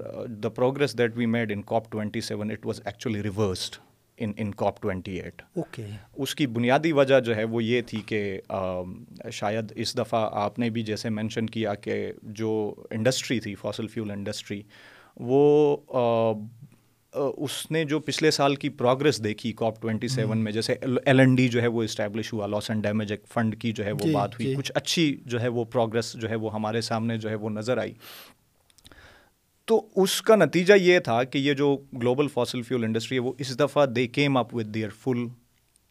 the 0.43 0.49
progress 0.49 0.97
that 0.97 1.17
we 1.17 1.25
made 1.25 1.51
in 1.51 1.61
COP 1.61 1.91
twenty 1.91 2.21
seven 2.21 2.51
it 2.51 2.65
was 2.65 2.81
actually 2.85 3.23
reversed 3.23 3.75
in 4.17 4.31
in 4.37 4.53
COP 4.53 4.81
twenty 4.81 5.21
eight 5.21 5.41
okay 5.55 5.85
اس 6.13 6.35
کی 6.35 6.47
بنیادی 6.47 6.91
وجہ 6.91 7.19
جو 7.19 7.35
ہے 7.35 7.43
وہ 7.43 7.63
یہ 7.63 7.81
تھی 7.81 8.01
کہ 8.05 8.39
شاید 9.31 9.73
اس 9.75 9.97
دفعہ 9.97 10.29
آپ 10.33 10.59
نے 10.59 10.69
بھی 10.69 10.83
جیسے 10.83 11.09
مینشن 11.09 11.47
کیا 11.47 11.75
کہ 11.75 12.11
جو 12.23 12.75
انڈسٹری 12.89 13.39
تھی 13.39 13.55
فاسل 13.55 13.87
فیول 13.87 14.11
انڈسٹری 14.11 14.61
وہ 15.17 15.75
اس 17.13 17.71
نے 17.71 17.83
جو 17.85 17.99
پچھلے 17.99 18.31
سال 18.31 18.55
کی 18.55 18.69
پروگرس 18.69 19.23
دیکھی 19.23 19.51
کاپ 19.53 19.81
ٹوینٹی 19.81 20.07
سیون 20.07 20.37
میں 20.37 20.51
جیسے 20.51 20.75
ایل 21.05 21.19
این 21.19 21.35
ڈی 21.35 21.47
جو 21.47 21.61
ہے 21.61 21.67
وہ 21.67 21.83
اسٹیبلش 21.83 22.33
ہوا 22.33 22.47
لاس 22.47 22.69
اینڈ 22.69 22.83
ڈیمیج 22.83 23.13
فنڈ 23.33 23.55
کی 23.61 23.71
جو 23.71 23.85
ہے 23.85 23.91
وہ 23.91 24.05
جی، 24.05 24.13
بات 24.13 24.33
ہوئی۔ 24.33 24.47
جی۔ 24.47 24.55
کچھ 24.55 24.71
اچھی 24.75 25.17
جو 25.25 25.41
ہے 25.41 25.47
وہ 25.47 25.65
پروگرس 25.65 26.13
جو 26.13 26.29
ہے 26.29 26.35
وہ 26.35 26.53
ہمارے 26.53 26.81
سامنے 26.81 27.17
جو 27.17 27.29
ہے 27.29 27.35
وہ 27.35 27.49
نظر 27.49 27.77
آئی۔ 27.77 27.93
تو 29.71 29.87
اس 29.95 30.21
کا 30.21 30.35
نتیجہ 30.35 30.73
یہ 30.73 30.99
تھا 30.99 31.23
کہ 31.23 31.37
یہ 31.37 31.53
جو 31.53 31.77
گلوبل 31.93 32.27
فاسل 32.27 32.61
فیول 32.61 32.83
انڈسٹری 32.83 33.17
ہے 33.17 33.21
وہ 33.21 33.33
اس 33.37 33.59
دفعہ 33.59 33.85
they 33.85 34.07
came 34.07 34.37
up 34.37 34.55
with 34.55 34.67
their 34.67 34.89
full 34.89 35.25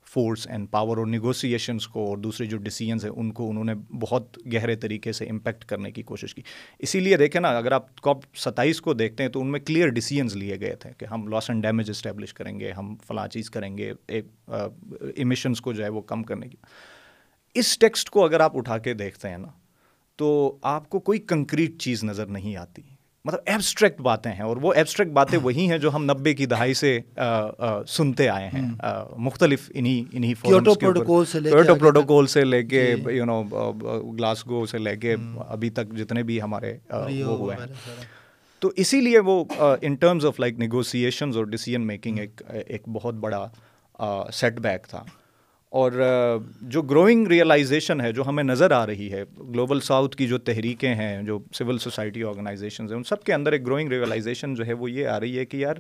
force 0.06 0.46
and 0.46 0.70
power 0.70 0.96
اور 0.96 1.06
نیگوسیشنس 1.06 1.88
کو 1.88 2.06
اور 2.06 2.18
دوسرے 2.18 2.46
جو 2.46 2.58
ڈیسیجنز 2.58 3.04
ہیں 3.04 3.12
ان 3.12 3.32
کو 3.32 3.50
انہوں 3.50 3.64
نے 3.64 3.75
بہت 3.75 4.38
گہرے 4.52 4.76
طریقے 4.76 5.12
سے 5.12 5.25
امپیکٹ 5.25 5.64
کرنے 5.64 5.90
کی 5.90 6.02
کوشش 6.02 6.34
کی۔ 6.34 6.42
اسی 6.78 7.00
لیے 7.00 7.16
دیکھیں 7.16 7.40
نا، 7.40 7.49
اگر 7.49 7.72
آپ 7.72 8.00
کاپ 8.00 8.18
ستائیس 8.34 8.80
کو 8.80 8.94
دیکھتے 8.94 9.22
ہیں 9.22 9.30
تو 9.30 9.40
ان 9.40 9.52
میں 9.52 9.60
کلیئر 9.60 9.88
ڈیسیجنز 9.88 10.37
لیے 10.37 10.60
گئے 10.60 10.75
تھے 10.75 10.90
کہ 10.99 11.04
ہم 11.04 11.28
لاس 11.28 11.50
اینڈ 11.50 11.62
ڈیمیج 11.62 11.90
اسٹیبلش 11.90 12.34
کریں 12.34 12.60
گے، 12.60 12.72
ہم 12.72 12.96
فلاں 13.06 13.28
چیز 13.28 13.50
کریں 13.50 13.78
گے، 13.78 13.92
ایک 14.08 14.26
امیشنس 15.16 15.60
کو 15.60 15.73
جو 15.73 15.84
ہے 15.84 15.88
وہ 15.88 16.00
کم 16.00 16.23
کرنے 16.23 16.49
کی۔ 16.49 16.56
اس 17.54 17.78
ٹیکسٹ 17.78 18.10
کو 18.10 18.25
اگر 18.25 18.40
آپ 18.40 18.56
اٹھا 18.56 18.78
کے 18.78 18.95
دیکھتے 18.95 19.28
ہیں 19.28 19.38
نا، 19.38 19.49
تو 20.16 20.58
آپ 20.62 20.90
کو 20.90 21.00
کوئی 21.00 21.19
کنکریٹ 21.19 21.78
چیز 21.78 22.04
نظر 22.04 22.26
نہیں 22.26 22.56
آتی۔ 22.56 22.82
مطلب 23.25 23.41
ایبسٹریکٹ 23.47 24.00
باتیں 24.00 24.33
ہیں 24.33 24.43
اور 24.43 24.56
وہ 24.56 24.73
ایبسٹریکٹ 24.73 25.11
باتیں 25.13 25.39
وہی 25.43 25.71
ہیں 25.71 25.78
جو 25.78 25.95
ہم 25.95 26.04
نبے 26.04 26.35
کی 26.35 26.47
دہائی 26.47 26.75
سے 26.75 26.99
سنتے 27.89 28.28
آئے 28.28 28.49
ہیں۔ 28.49 28.63
مختلف 29.17 29.71
انہیں 29.75 30.35
سے 31.26 31.41
لے 31.41 31.50
پروٹوکول 31.78 32.26
سے 32.26 32.45
لے 32.45 32.63
کے 32.63 32.97
یو 33.11 33.25
نو 33.25 33.43
گلاسگو 34.13 34.67
سے 34.67 34.78
لے 34.78 34.97
کے 34.97 35.17
ابھی 35.49 35.71
تک 35.71 35.95
جتنے 35.97 36.23
بھی 36.23 36.43
ہمارے 36.43 36.76
وہ 36.93 37.39
ہوئے 37.39 37.56
ہیں۔ 37.56 37.95
تو 38.59 38.71
اسی 38.76 39.00
لیے 39.00 39.19
وہ 39.19 39.45
in 39.83 39.95
terms 39.95 40.26
of 40.26 40.41
like 40.41 40.59
negotiations 40.59 41.37
اور 41.37 41.45
ڈیسیجن 41.45 41.87
میکنگ 41.87 42.19
ایک 42.19 42.43
ایک 42.67 42.89
بہت 42.89 43.15
بڑا 43.15 43.47
سیٹ 44.33 44.54
بیک 44.54 44.87
تھا۔ 44.87 45.04
اور 45.73 45.93
جو 46.61 46.83
گروئنگ 46.83 47.26
ریئلائزیشن 47.26 48.00
ہے، 48.00 48.13
جو 48.13 48.26
ہمیں 48.26 48.45
نظر 48.45 48.71
آ 48.71 48.87
رہی 48.87 49.13
ہے 49.13 49.25
گلوبل 49.39 49.80
ساؤتھ 49.80 50.17
کی 50.17 50.26
جو 50.26 50.39
تحریکیں 50.39 50.95
ہیں، 50.95 51.23
جو 51.23 51.39
سول 51.52 51.78
سوسائٹی 51.78 52.25
آرگنائزیشنز 52.25 52.91
ہیں، 52.91 52.97
ان 52.97 53.04
سب 53.04 53.23
کے 53.25 53.35
اندر 53.35 53.52
ایک 53.52 53.67
گروئنگ 53.67 53.93
ریئلائزیشن 53.93 54.54
جو 54.54 54.67
ہے 54.67 54.73
وہ 54.73 54.91
یہ 54.91 55.06
آ 55.06 55.21
رہی 55.21 55.39
ہے 55.39 55.45
کہ 55.45 55.56
یار 55.56 55.76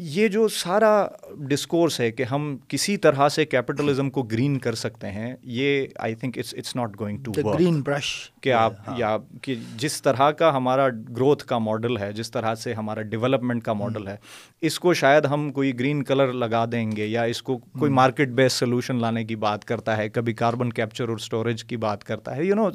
یہ 0.00 0.28
جو 0.28 0.48
سارا 0.48 1.06
ڈسکورس 1.38 2.00
ہے 2.00 2.12
کہ 2.12 2.22
ہم 2.22 2.56
کسی 2.68 2.96
طرح 2.96 3.28
سے 3.28 3.44
کیپٹلزم 3.44 4.10
کو 4.10 4.22
گرین 4.22 4.58
کر 4.58 4.74
سکتے 4.74 5.10
ہیں 5.10 5.36
یہ 5.42 5.86
I 5.96 6.14
think 6.14 6.38
it's 6.38 6.54
it's 6.58 6.76
not 6.76 7.00
going 7.00 7.18
to 7.24 7.32
green 7.32 7.80
brush 7.80 8.30
کہ 8.40 8.52
آپ 8.52 8.72
یا 8.96 9.16
کہ 9.42 9.54
جس 9.76 10.02
طرح 10.02 10.30
کا 10.30 10.56
ہمارا 10.56 10.88
گروتھ 10.88 11.44
کا 11.44 11.58
ماڈل 11.58 11.98
ہے 11.98 12.12
جس 12.12 12.30
طرح 12.30 12.54
سے 12.54 12.74
ہمارا 12.74 13.02
ڈیولپمنٹ 13.02 13.62
کا 13.62 13.72
ماڈل 13.72 14.08
ہے 14.08 14.16
اس 14.60 14.80
کو 14.80 14.94
شاید 14.94 15.24
ہم 15.24 15.52
کوئی 15.52 15.78
گرین 15.78 16.04
کلر 16.04 16.32
لگا 16.32 16.64
دیں 16.72 16.92
گے 16.96 17.06
یا 17.06 17.22
اس 17.22 17.42
کو 17.42 17.58
کوئی 17.58 17.92
مارکیٹ 17.92 18.28
بیس 18.28 18.52
سولوشن 18.52 19.00
لانے 19.00 19.24
کی 19.24 19.36
بات 19.36 19.64
کرتا 19.64 19.96
ہے 19.96 20.08
کبھی 20.08 20.32
کاربن 20.32 20.72
کیپچر 20.72 21.08
اور 21.08 21.16
اسٹوریج 21.16 21.64
کی 21.64 21.76
بات 21.76 22.04
کرتا 22.04 22.36
ہے۔ 22.36 22.44
You 22.44 22.54
know 22.54 22.68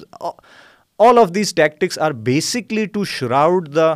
all 1.00 1.18
of 1.18 1.36
these 1.36 1.56
tactics 1.56 2.00
are 2.00 2.12
basically 2.12 2.86
to 2.86 3.04
shroud 3.04 3.76
the 3.76 3.94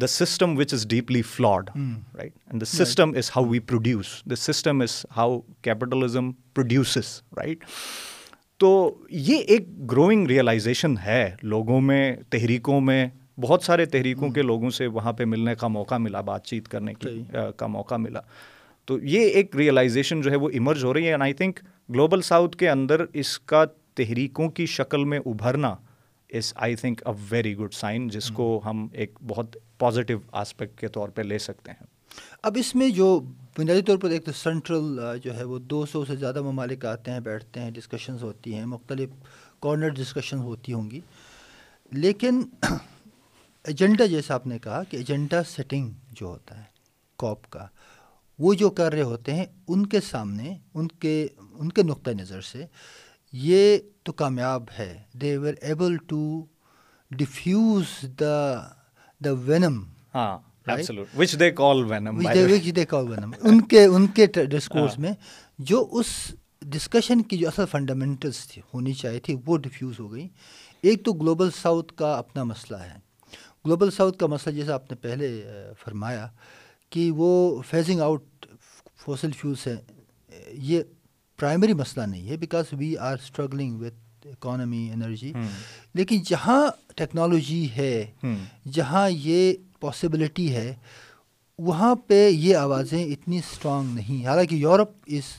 the 0.00 0.06
system 0.06 0.58
which 0.58 0.74
is 0.74 0.86
deeply 0.88 1.22
flawed 1.22 1.70
right 2.14 2.32
and 2.46 2.60
the 2.60 2.64
system 2.64 3.10
is 3.16 3.30
how 3.36 3.44
we 3.44 3.58
produce 3.58 4.06
the 4.30 4.36
system 4.36 4.80
is 4.80 5.06
how 5.16 5.40
capitalism 5.40 6.32
produces 6.32 7.22
right 7.36 7.64
تو 8.56 8.98
یہ 9.10 9.36
ایک 9.36 9.90
growing 9.90 10.26
realization 10.26 10.94
ہے 10.98 11.36
لوگوں 11.42 11.80
میں 11.80 12.16
تحریکوں 12.30 12.80
میں 12.80 13.06
بہت 13.40 13.62
سارے 13.62 13.84
تحریکوں 13.84 14.24
hmm. 14.24 14.34
کے 14.34 14.42
لوگوں 14.42 14.70
سے 14.70 14.86
وہاں 14.86 15.12
پہ 15.12 15.24
ملنے 15.24 15.54
کا 15.54 15.68
موقع 15.68 15.96
ملا 15.96 16.20
بات 16.20 16.44
چیت 16.44 16.68
کرنے 16.68 16.94
کی 16.94 17.22
کا 17.56 17.66
موقع 17.66 17.94
ملا۔ 17.94 18.20
تو 18.84 18.98
یہ 19.02 19.20
ایک 19.20 19.56
ریئلائزیشن 19.56 20.20
جو 20.20 20.30
ہے 20.30 20.36
وہ 20.36 20.50
ایمرج 20.50 20.84
ہو 20.84 20.94
رہی 20.94 21.04
ہے 21.04 21.10
and 21.10 21.22
I 21.22 21.32
think 21.32 21.60
global 21.90 22.20
south 22.20 22.56
کے 22.56 22.70
اندر 22.70 23.04
اس 23.12 23.38
کا 23.38 23.64
تحریکوں 23.94 24.48
کی 24.48 24.66
شکل 24.66 25.04
میں 25.04 25.18
ابھرنا 25.18 25.74
is 26.30 26.52
I 26.56 26.76
think 26.76 27.06
a 27.06 27.12
very 27.30 27.56
good 27.56 27.74
sign 27.74 28.08
جس 28.08 28.30
کو 28.30 28.60
ہم 28.64 28.86
ایک 28.92 29.18
بہت 29.26 29.56
پازیٹیو 29.78 30.18
آسپیکٹ 30.32 30.78
کے 30.80 30.88
طور 30.88 31.08
پہ 31.08 31.22
لے 31.22 31.38
سکتے 31.38 31.70
ہیں 31.70 31.86
اب 32.42 32.56
اس 32.60 32.74
میں 32.74 32.88
جو 32.90 33.20
بنیادی 33.58 33.82
طور 33.82 33.98
پر 33.98 34.10
ایک 34.10 34.24
تو 34.24 34.32
سینٹرل 34.32 35.00
جو 35.24 35.36
ہے 35.36 35.44
وہ 35.44 35.58
دو 35.58 35.86
سو 35.86 36.04
سے 36.04 36.16
زیادہ 36.16 36.42
ممالک 36.42 36.84
آتے 36.84 37.10
ہیں 37.10 37.20
بیٹھتے 37.20 37.60
ہیں 37.60 37.70
ڈسکشنز 37.70 38.22
ہوتی 38.22 38.54
ہیں 38.54 38.64
مختلف 38.64 39.10
کارنر 39.60 39.88
ڈسکشن 39.88 40.38
ہوتی 40.38 40.72
ہوں 40.72 40.90
گی 40.90 41.00
لیکن 41.92 42.42
ایجنڈا 43.64 44.06
جیسا 44.06 44.34
آپ 44.34 44.46
نے 44.46 44.58
کہا 44.58 44.82
کہ 44.84 44.96
ایجنڈا 44.96 45.42
سیٹنگ 45.42 45.90
جو 46.10 46.26
ہوتا 46.26 46.58
ہے 46.58 46.64
کوپ 47.18 47.50
کا 47.50 47.66
وہ 48.38 48.54
جو 48.54 48.70
کر 48.70 48.92
رہے 48.92 49.02
ہوتے 49.02 49.34
ہیں 49.34 49.44
ان 49.68 49.86
کے 49.86 50.00
سامنے 50.00 50.56
ان 50.74 50.88
کے 50.88 51.26
ان 51.52 51.68
کے 51.68 51.82
نقطۂ 51.82 52.10
نظر 52.10 52.40
سے 52.40 52.66
یہ 53.32 53.78
تو 54.02 54.12
کامیاب 54.12 54.64
ہے۔ 54.78 55.02
They 55.12 55.36
were 55.36 55.54
able 55.60 55.96
to 55.96 56.44
diffuse 57.10 57.84
the 58.02 58.66
the 59.24 59.32
venom 59.32 59.84
ہاں 60.14 60.38
ان 63.40 63.60
کے 63.60 63.84
ان 63.84 64.06
کے 64.06 64.26
ڈسکورس 64.26 64.98
میں 64.98 65.12
جو 65.58 65.88
اس 65.90 66.34
ڈسکشن 66.62 67.22
کی 67.22 67.38
جو 67.38 67.48
اصل 67.48 67.64
فنڈامنٹلس 67.70 68.48
تھی 68.48 68.62
ہونی 68.74 68.92
چاہیے 68.92 69.20
تھی 69.20 69.36
وہ 69.46 69.56
ڈیفیوز 69.58 70.00
ہو 70.00 70.12
گئی۔ 70.12 70.28
ایک 70.82 71.04
تو 71.04 71.12
گلوبل 71.12 71.50
ساؤتھ 71.62 71.94
کا 71.94 72.14
اپنا 72.18 72.44
مسئلہ 72.44 72.76
ہے۔ 72.76 72.98
گلوبل 73.66 73.90
ساؤتھ 73.90 74.18
کا 74.18 74.26
مسئلہ 74.26 74.54
جیسا 74.54 74.74
آپ 74.74 74.90
نے 74.90 74.96
پہلے 74.96 75.44
فرمایا 75.84 76.28
کہ 76.90 77.10
وہ 77.10 77.62
فیزنگ 77.62 78.00
آؤٹ 78.00 78.46
فوسل 78.96 79.30
فیوز 79.32 79.66
ہیں۔ 79.66 79.76
یہ 80.48 80.82
پرائمری 81.38 81.72
مسئلہ 81.72 82.06
نہیں 82.06 82.28
ہے 82.28 82.36
because 82.36 82.72
we 82.78 82.96
are 82.98 83.16
struggling 83.22 83.80
with 83.80 84.26
economy 84.26 84.90
energy 84.92 85.32
لیکن 85.94 86.22
جہاں 86.26 86.60
ٹیکنالوجی 86.96 87.68
ہے 87.76 88.06
جہاں 88.72 89.08
یہ 89.10 89.52
پاسبلٹی 89.80 90.54
ہے 90.54 90.74
وہاں 91.58 91.94
پہ 92.06 92.28
یہ 92.28 92.56
آوازیں 92.56 93.04
اتنی 93.04 93.38
اسٹرانگ 93.38 93.94
نہیں۔ 93.94 94.26
حالانکہ 94.26 94.54
یورپ 94.54 94.90
از 95.06 95.30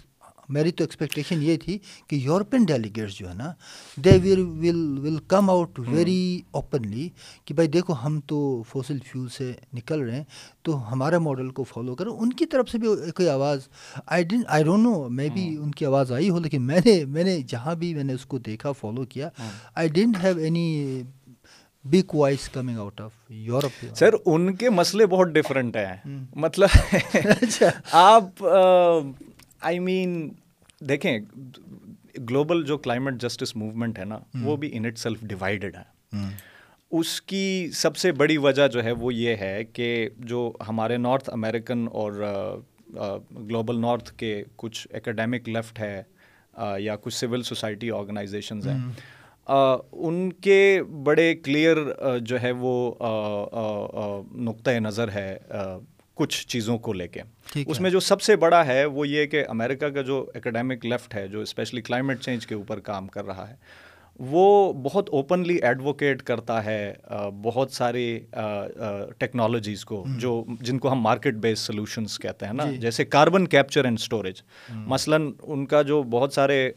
میری 0.50 0.72
تو 0.72 0.84
ایکسپیکٹیشن 0.84 1.42
یہ 1.42 1.58
تھی 1.58 1.78
کہ 2.08 2.16
یورپین 2.16 2.64
ڈیلیگیٹس 2.64 3.14
جو 3.14 3.30
ہے 3.30 3.34
نا 3.34 3.52
they 3.98 4.18
will 4.24 4.40
will 4.60 5.00
will 5.00 5.18
come 5.28 5.50
out 5.50 5.80
very 5.88 6.42
openly 6.52 7.10
کہ 7.46 7.54
بھائی 7.54 7.68
دیکھو 7.68 7.94
ہم 8.06 8.20
تو 8.28 8.40
فوسل 8.70 8.98
فیول 9.06 9.28
سے 9.28 9.52
نکل 9.74 10.02
رہے 10.02 10.16
ہیں 10.16 10.24
تو 10.62 10.94
ہمارے 10.94 11.18
ماڈل 11.18 11.50
کو 11.50 11.64
فالو 11.64 11.96
کرو۔ 11.96 12.16
ان 12.20 12.34
کی 12.34 12.46
طرف 12.46 12.70
سے 12.70 12.78
بھی 12.78 12.88
کوئی 13.12 13.30
آواز 13.30 13.68
آئی 14.06 14.24
ڈن 14.24 14.42
I 14.48 14.64
don't 14.64 14.84
know 14.84 15.08
may 15.10 15.30
be 15.30 15.48
ان 15.62 15.72
کی 15.72 15.86
آواز 15.86 16.12
آئی 16.12 16.30
ہو 16.30 16.40
لیکن 16.40 16.62
میں 16.62 16.80
نے 16.86 17.06
میں 17.06 17.24
نے 17.24 17.40
جہاں 17.48 17.76
بھی 17.76 17.94
میں 17.94 18.04
نے 18.04 18.14
اس 18.14 18.26
کو 18.26 18.38
دیکھا 18.40 18.72
فالو 18.72 19.06
کیا۔ 19.06 19.30
I 19.76 19.90
didn't 19.90 20.18
have 20.24 20.38
any 20.38 21.04
big 21.86 22.16
voice 22.16 22.50
coming 22.50 22.78
out 22.78 23.02
of 23.02 23.12
Europe 23.30 23.86
sir 23.96 24.14
ان 24.26 24.56
کے 24.56 24.70
مسئلے 24.70 25.06
بہت 25.06 25.28
ڈفرینٹ 25.28 25.76
ہیں۔ 25.76 25.96
مطلب 26.36 26.70
اچھا۔ 27.42 27.70
آپ 27.92 28.44
آئی 29.62 29.80
مین 29.80 30.30
دیکھیں 30.80 31.20
گلوبل 32.30 32.64
جو 32.66 32.78
کلائمیٹ 32.78 33.14
جسٹس 33.22 33.56
موومنٹ 33.56 34.00
ہے 34.00 34.06
نا 34.06 34.20
وہ 34.42 34.58
بھی 34.58 34.70
ان 34.74 34.86
اٹ 34.86 34.98
سیلف 34.98 35.22
ڈیوائڈیڈ 35.22 35.76
ہے 35.76 36.20
اس 36.92 37.22
کی 37.22 37.70
سب 37.74 37.98
سے 37.98 38.12
بڑی 38.12 38.38
وجہ 38.38 38.68
جو 38.68 38.84
ہے 38.84 38.92
وہ 38.92 39.14
یہ 39.14 39.36
ہے 39.36 39.64
کہ 39.74 40.10
جو 40.18 40.52
ہمارے 40.68 40.98
نارتھ 40.98 41.30
امیریکن 41.34 41.88
اور 41.92 42.12
گلوبل 43.32 43.82
نارتھ 43.82 44.14
کے 44.14 44.44
کچھ 44.56 44.88
اکیڈیمک 44.94 45.50
لیفٹ 45.50 45.80
ہے 45.80 46.04
یا 46.78 46.96
کچھ 46.96 47.14
سول 47.14 47.44
سوسائٹی 47.44 47.92
آرگنائزیشنز 47.92 48.68
ہیں 48.68 48.92
ان 49.92 50.34
کے 50.34 50.84
بڑے 51.04 51.36
کلیئر 51.36 51.78
جو 52.20 52.42
ہے 52.42 52.52
وہ 52.52 52.94
نقطۂ 54.36 54.72
نظر 54.72 55.12
ہے 55.12 55.38
کچھ 56.14 56.48
چیزوں 56.48 56.78
کو 56.78 56.94
لے 56.94 57.08
کے۔ 57.08 57.22
اس 57.58 57.80
میں 57.80 57.90
جو 57.90 58.00
سب 58.00 58.22
سے 58.22 58.36
بڑا 58.36 58.66
ہے 58.66 58.84
وہ 58.86 59.08
یہ 59.08 59.26
کہ 59.26 59.44
امریکہ 59.50 59.90
کا 59.90 60.02
جو 60.02 60.26
اکیڈیمک 60.36 60.86
لیفٹ 60.86 61.16
ہے 61.16 61.28
جو 61.28 61.42
اسپیشلی 61.42 61.82
کلائمیٹ 61.82 62.22
چینج 62.22 62.48
کے 62.48 62.56
اوپر 62.56 62.80
کام 62.80 63.08
کر 63.08 63.26
رہا 63.26 63.50
ہے 63.50 63.56
وہ 64.20 64.74
بہت 64.84 65.10
اوپنلی 65.10 65.56
ایڈوکیٹ 65.58 66.22
کرتا 66.22 66.64
ہے 66.66 66.94
بہت 67.44 67.72
ساری 67.72 68.20
ٹیکنالوجیز 69.18 69.86
کو 69.86 70.04
جو 70.18 70.44
جن 70.62 70.80
کو 70.80 70.92
ہم 70.92 71.02
مارکیٹ 71.02 71.36
بیس 71.36 71.60
سلوشنس 71.60 72.18
کہتے 72.20 72.46
ہیں 72.46 72.54
نا 72.54 72.66
جی۔ 72.66 72.78
جیسے 72.78 73.06
کاربن 73.06 73.46
کیپچر 73.48 73.86
اینڈ 73.86 74.00
اسٹوریج 74.00 74.42
مثلاً 74.88 75.32
ان 75.44 75.66
کا 75.66 75.82
جو 75.82 76.02
بہت 76.10 76.34
سارے 76.34 76.70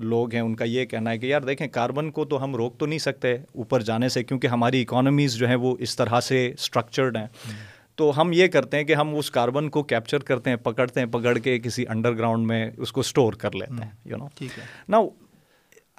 لوگ 0.00 0.34
ہیں 0.34 0.40
ان 0.40 0.54
کا 0.54 0.64
یہ 0.64 0.84
کہنا 0.84 1.10
ہے 1.10 1.18
کہ 1.18 1.26
یار 1.26 1.42
دیکھیں 1.42 1.66
کاربن 1.68 2.10
کو 2.10 2.24
تو 2.24 2.42
ہم 2.44 2.54
روک 2.56 2.78
تو 2.78 2.86
نہیں 2.86 2.98
سکتے 2.98 3.32
اوپر 3.34 3.82
جانے 3.82 4.08
سے 4.08 4.22
کیونکہ 4.24 4.46
ہماری 4.46 4.82
اکانومیز 4.82 5.36
جو 5.36 5.48
ہیں 5.48 5.56
وہ 5.56 5.74
اس 5.78 5.96
طرح 5.96 6.20
سے 6.20 6.46
اسٹرکچرڈ 6.48 7.16
ہیں۔ 7.16 7.26
تو 7.98 8.10
ہم 8.20 8.30
یہ 8.32 8.46
کرتے 8.46 8.76
ہیں 8.76 8.84
کہ 8.84 8.94
ہم 8.94 9.14
اس 9.16 9.30
کاربن 9.30 9.68
کو 9.70 9.82
کیپچر 9.82 10.18
کرتے 10.18 10.50
ہیں 10.50 10.56
پکڑتے 10.56 11.00
ہیں 11.00 11.06
پکڑ 11.06 11.38
کے 11.38 11.58
کسی 11.58 11.84
انڈر 11.88 12.16
گراؤنڈ 12.16 12.46
میں 12.46 12.70
اس 12.76 12.92
کو 12.92 13.00
اسٹور 13.00 13.32
کر 13.32 13.54
لیتے 13.54 13.82
ہیں 13.84 13.90
یو 14.04 14.16
نو 14.16 14.26
ٹھیک 14.34 14.58
ہے۔ 14.58 14.64
نا 14.88 14.98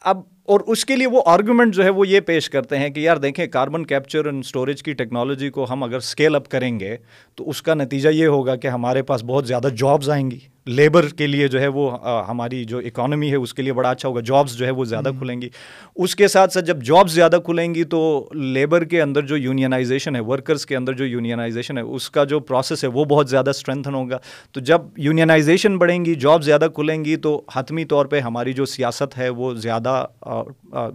اب 0.02 0.22
اور 0.46 0.60
اس 0.68 0.86
کے 0.86 0.96
لیے 0.96 1.08
وہ 1.08 1.22
آرگومنٹ 1.26 1.74
جو 1.76 1.84
ہے 1.84 1.90
وہ 1.90 2.08
یہ 2.08 2.20
پیش 2.20 2.50
کرتے 2.50 2.78
ہیں 2.78 2.90
کہ 2.90 3.00
یار 3.00 3.18
دیکھیں 3.18 3.48
کاربن 3.48 3.86
کیپچر 3.86 4.26
اینڈ 4.26 4.44
اسٹوریج 4.46 4.84
کی 4.84 4.94
ٹیکنالوجی 4.94 5.50
کو 5.50 5.66
ہم 5.70 5.84
اگر 5.84 5.98
اسکیل 5.98 6.36
اپ 6.36 6.48
کریں 6.50 6.80
گے 6.80 6.96
تو 7.36 7.50
اس 7.50 7.62
کا 7.62 7.74
نتیجہ 7.74 8.10
یہ 8.10 8.28
ہوگا 8.28 8.56
کہ 8.56 8.68
ہمارے 8.68 9.04
پاس 9.04 9.24
بہت 9.24 9.48
زیادہ 9.48 9.68
جابز 9.78 10.10
آئیں 10.10 10.32
گی۔ 10.32 10.40
لیبر 10.70 11.08
کے 11.08 11.28
لیے 11.28 11.48
جو 11.48 11.60
ہے 11.62 11.68
وہ 11.68 11.92
ہماری 12.28 12.64
جو 12.64 12.78
اکانومی 12.78 13.30
ہے 13.32 13.36
اس 13.36 13.54
کے 13.54 13.62
لیے 13.62 13.74
بڑا 13.74 13.90
اچھا 13.90 14.10
ہوگا۔ 14.10 14.22
جابس 14.26 14.58
جو 14.58 14.66
ہے 14.66 14.72
وہ 14.72 14.86
زیادہ 14.86 15.12
کھلیں 15.20 15.42
گی۔ 15.42 15.50
اس 15.96 16.16
کے 16.16 16.28
ساتھ 16.28 16.54
ساتھ 16.54 16.66
جب 16.66 16.84
جابس 16.84 17.12
زیادہ 17.12 17.40
کھلیں 17.46 17.74
گی 17.76 17.84
تو 17.84 18.30
لیبر 18.34 18.84
کے 18.84 19.02
اندر 19.02 19.22
جو 19.22 19.38
یونینائزیشن 19.38 20.16
ہے 20.16 20.22
ورکرس 20.22 20.66
کے 20.66 20.76
اندر 20.76 20.94
جو 20.94 21.06
یونینائزیشن 21.06 21.78
ہے 21.78 21.84
اس 21.84 22.10
کا 22.10 22.24
جو 22.24 22.40
پروسیس 22.40 22.84
ہے 22.84 22.90
وہ 22.90 23.06
بہت 23.06 23.30
زیادہ 23.30 23.50
اسٹرینتھن 23.50 23.94
ہوگا۔ 23.94 24.18
تو 24.52 24.60
جب 24.60 24.82
یونینائزیشن 24.98 25.78
بڑھیں 25.78 26.04
گی 26.06 26.16
جاب 26.16 26.44
زیادہ 26.44 26.68
کھلیں 26.76 27.04
گی 27.06 27.16
تو 27.18 27.42
حتمی 27.56 27.86
طور 27.86 28.06
پہ 28.06 28.20
ہماری 28.20 28.54
جو 28.54 28.66
سیاست 28.66 29.18
ہے 29.18 29.30
وہ 29.30 29.54
زیادہ 29.54 30.04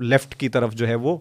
لیفٹ 0.00 0.34
کی 0.34 0.48
طرف 0.48 0.74
جو 0.74 0.88
ہے 0.88 0.94
وہ 0.94 1.16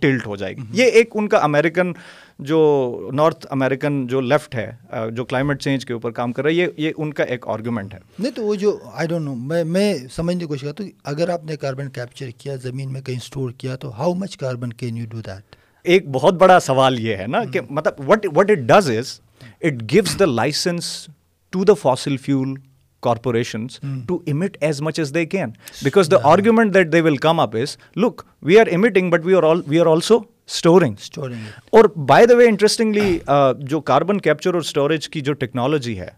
ٹلٹ 0.00 0.26
ہو 0.26 0.36
جائے 0.36 0.54
گی۔ 0.56 0.62
یہ 0.72 0.84
ایک 0.84 1.10
ان 1.14 1.28
کا 1.28 1.38
امیریکن 1.38 1.92
جو 2.38 3.10
نارتھ 3.12 3.46
امیریکن 3.50 4.06
جو 4.06 4.20
لیفٹ 4.20 4.54
ہے 4.54 4.72
جو 5.10 5.24
کلائمیٹ 5.24 5.62
چینج 5.62 5.86
کے 5.86 5.92
اوپر 5.92 6.10
کام 6.10 6.32
کر 6.32 6.42
رہا 6.42 6.50
ہے 6.50 6.54
یہ 6.54 6.66
یہ 6.76 6.92
ان 6.96 7.12
کا 7.12 7.24
ایک 7.24 7.48
آرگومنٹ 7.48 7.94
ہے۔ 7.94 7.98
نہیں 8.18 8.32
تو 8.32 8.42
وہ 8.42 8.54
جو 8.54 8.78
آئی 8.92 9.08
ڈونٹ 9.08 9.24
نو 9.24 9.34
میں 9.34 9.64
میں 9.64 9.94
سمجھنے 10.12 10.40
کی 10.40 10.46
کوشش 10.46 10.62
کرتا 10.62 10.84
ہوں 10.84 10.90
اگر 11.04 11.28
آپ 11.28 11.44
نے 11.44 11.56
کاربن 11.56 11.88
کیپچر 11.88 12.30
کیا 12.38 12.56
زمین 12.56 12.92
میں 12.92 13.00
کہیں 13.00 13.16
اسٹور 13.16 13.50
کیا 13.50 13.76
تو 13.76 13.90
how 13.98 14.14
much 14.14 14.36
carbon 14.36 14.72
can 14.72 14.96
you 14.96 15.06
do 15.10 15.20
that 15.20 15.56
ایک 15.82 16.08
بہت 16.08 16.34
بڑا 16.34 16.60
سوال 16.60 16.98
یہ 17.00 17.16
ہے 17.16 17.26
نا 17.26 17.44
کہ 17.44 17.60
مطلب 17.70 18.10
what 18.10 18.26
what 18.36 18.50
it 18.50 18.58
does 18.58 18.90
is 18.90 19.20
it 19.62 19.92
gives 19.92 20.18
the 20.18 20.24
licence 20.24 21.08
to 21.50 21.64
the 21.64 21.74
fossil 21.74 22.16
fuel 22.16 22.54
corporations 23.02 23.78
mm. 23.80 24.06
to 24.08 24.22
emit 24.26 24.56
as 24.62 24.80
much 24.82 24.98
as 24.98 25.12
they 25.12 25.26
can. 25.26 25.56
Because 25.82 26.08
the 26.08 26.18
yeah. 26.18 26.26
argument 26.26 26.72
that 26.72 26.90
they 26.90 27.02
will 27.02 27.18
come 27.18 27.38
up 27.38 27.54
is 27.54 27.76
look 27.96 28.26
we 28.42 28.58
are 28.58 28.68
emitting 28.68 29.10
but 29.10 29.22
we 29.22 29.34
are 29.34 29.44
all 29.44 29.60
we 29.62 29.78
are 29.78 29.88
also 29.88 30.18
storing 30.50 30.94
اور 31.70 31.84
by 31.84 32.26
the 32.26 32.36
way 32.36 32.46
interestingly 32.46 33.18
جو 33.58 33.80
carbon 33.80 34.20
capture 34.20 34.54
اور 34.54 34.60
storage 34.60 35.08
کی 35.08 35.20
جو 35.20 35.32
technology 35.32 35.98
ہے 36.00 36.08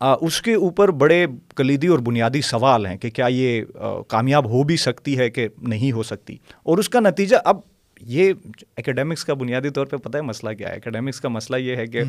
اس 0.00 0.42
کے 0.42 0.54
اوپر 0.54 0.90
بڑے 0.90 1.26
کلیدی 1.56 1.86
اور 1.86 1.98
بنیادی 1.98 2.40
سوال 2.40 2.86
ہیں 2.86 2.96
کہ 2.96 3.10
کیا 3.10 3.26
یہ 3.26 3.62
کامیاب 4.08 4.44
ہو 4.44 4.62
بھی 4.62 4.76
سکتی 4.76 5.18
ہے 5.18 5.30
کہ 5.30 5.48
نہیں 5.58 5.92
ہو 5.92 6.02
سکتی؟ 6.02 6.36
اور 6.62 6.78
اس 6.78 6.88
کا 6.88 7.00
نتیجہ 7.00 7.36
اب 7.44 7.60
یہ 8.00 8.32
اکیڈیمکس 8.76 9.24
کا 9.24 9.34
بنیادی 9.34 9.70
طور 9.70 9.86
پہ 9.86 9.96
پتہ 9.96 10.16
ہے 10.16 10.22
مسئلہ 10.22 10.52
کیا 10.52 10.68
ہے؟ 10.68 10.74
اکیڈیمکس 10.74 11.20
کا 11.20 11.28
مسئلہ 11.28 11.56
یہ 11.56 11.76
ہے 11.76 11.86
کہ 11.86 12.02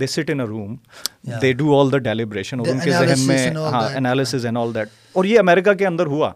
دے 0.00 0.06
سٹ 0.06 0.30
ان 0.30 0.40
روم 0.40 0.76
they 1.42 1.52
do 1.52 1.80
all 1.80 1.92
the 1.92 1.98
deliberation 1.98 2.60
اور 2.60 2.68
ان 2.68 2.80
کے 2.80 2.90
ذہن 2.90 3.26
میں 3.26 3.50
ہاں 3.50 3.88
انالیسز 3.96 4.46
اینڈ 4.46 4.58
آل 4.58 4.74
دیٹ 4.74 4.88
اور 5.12 5.24
یہ 5.24 5.38
امریکہ 5.38 5.72
کے 5.72 5.86
اندر 5.86 6.06
ہوا. 6.06 6.32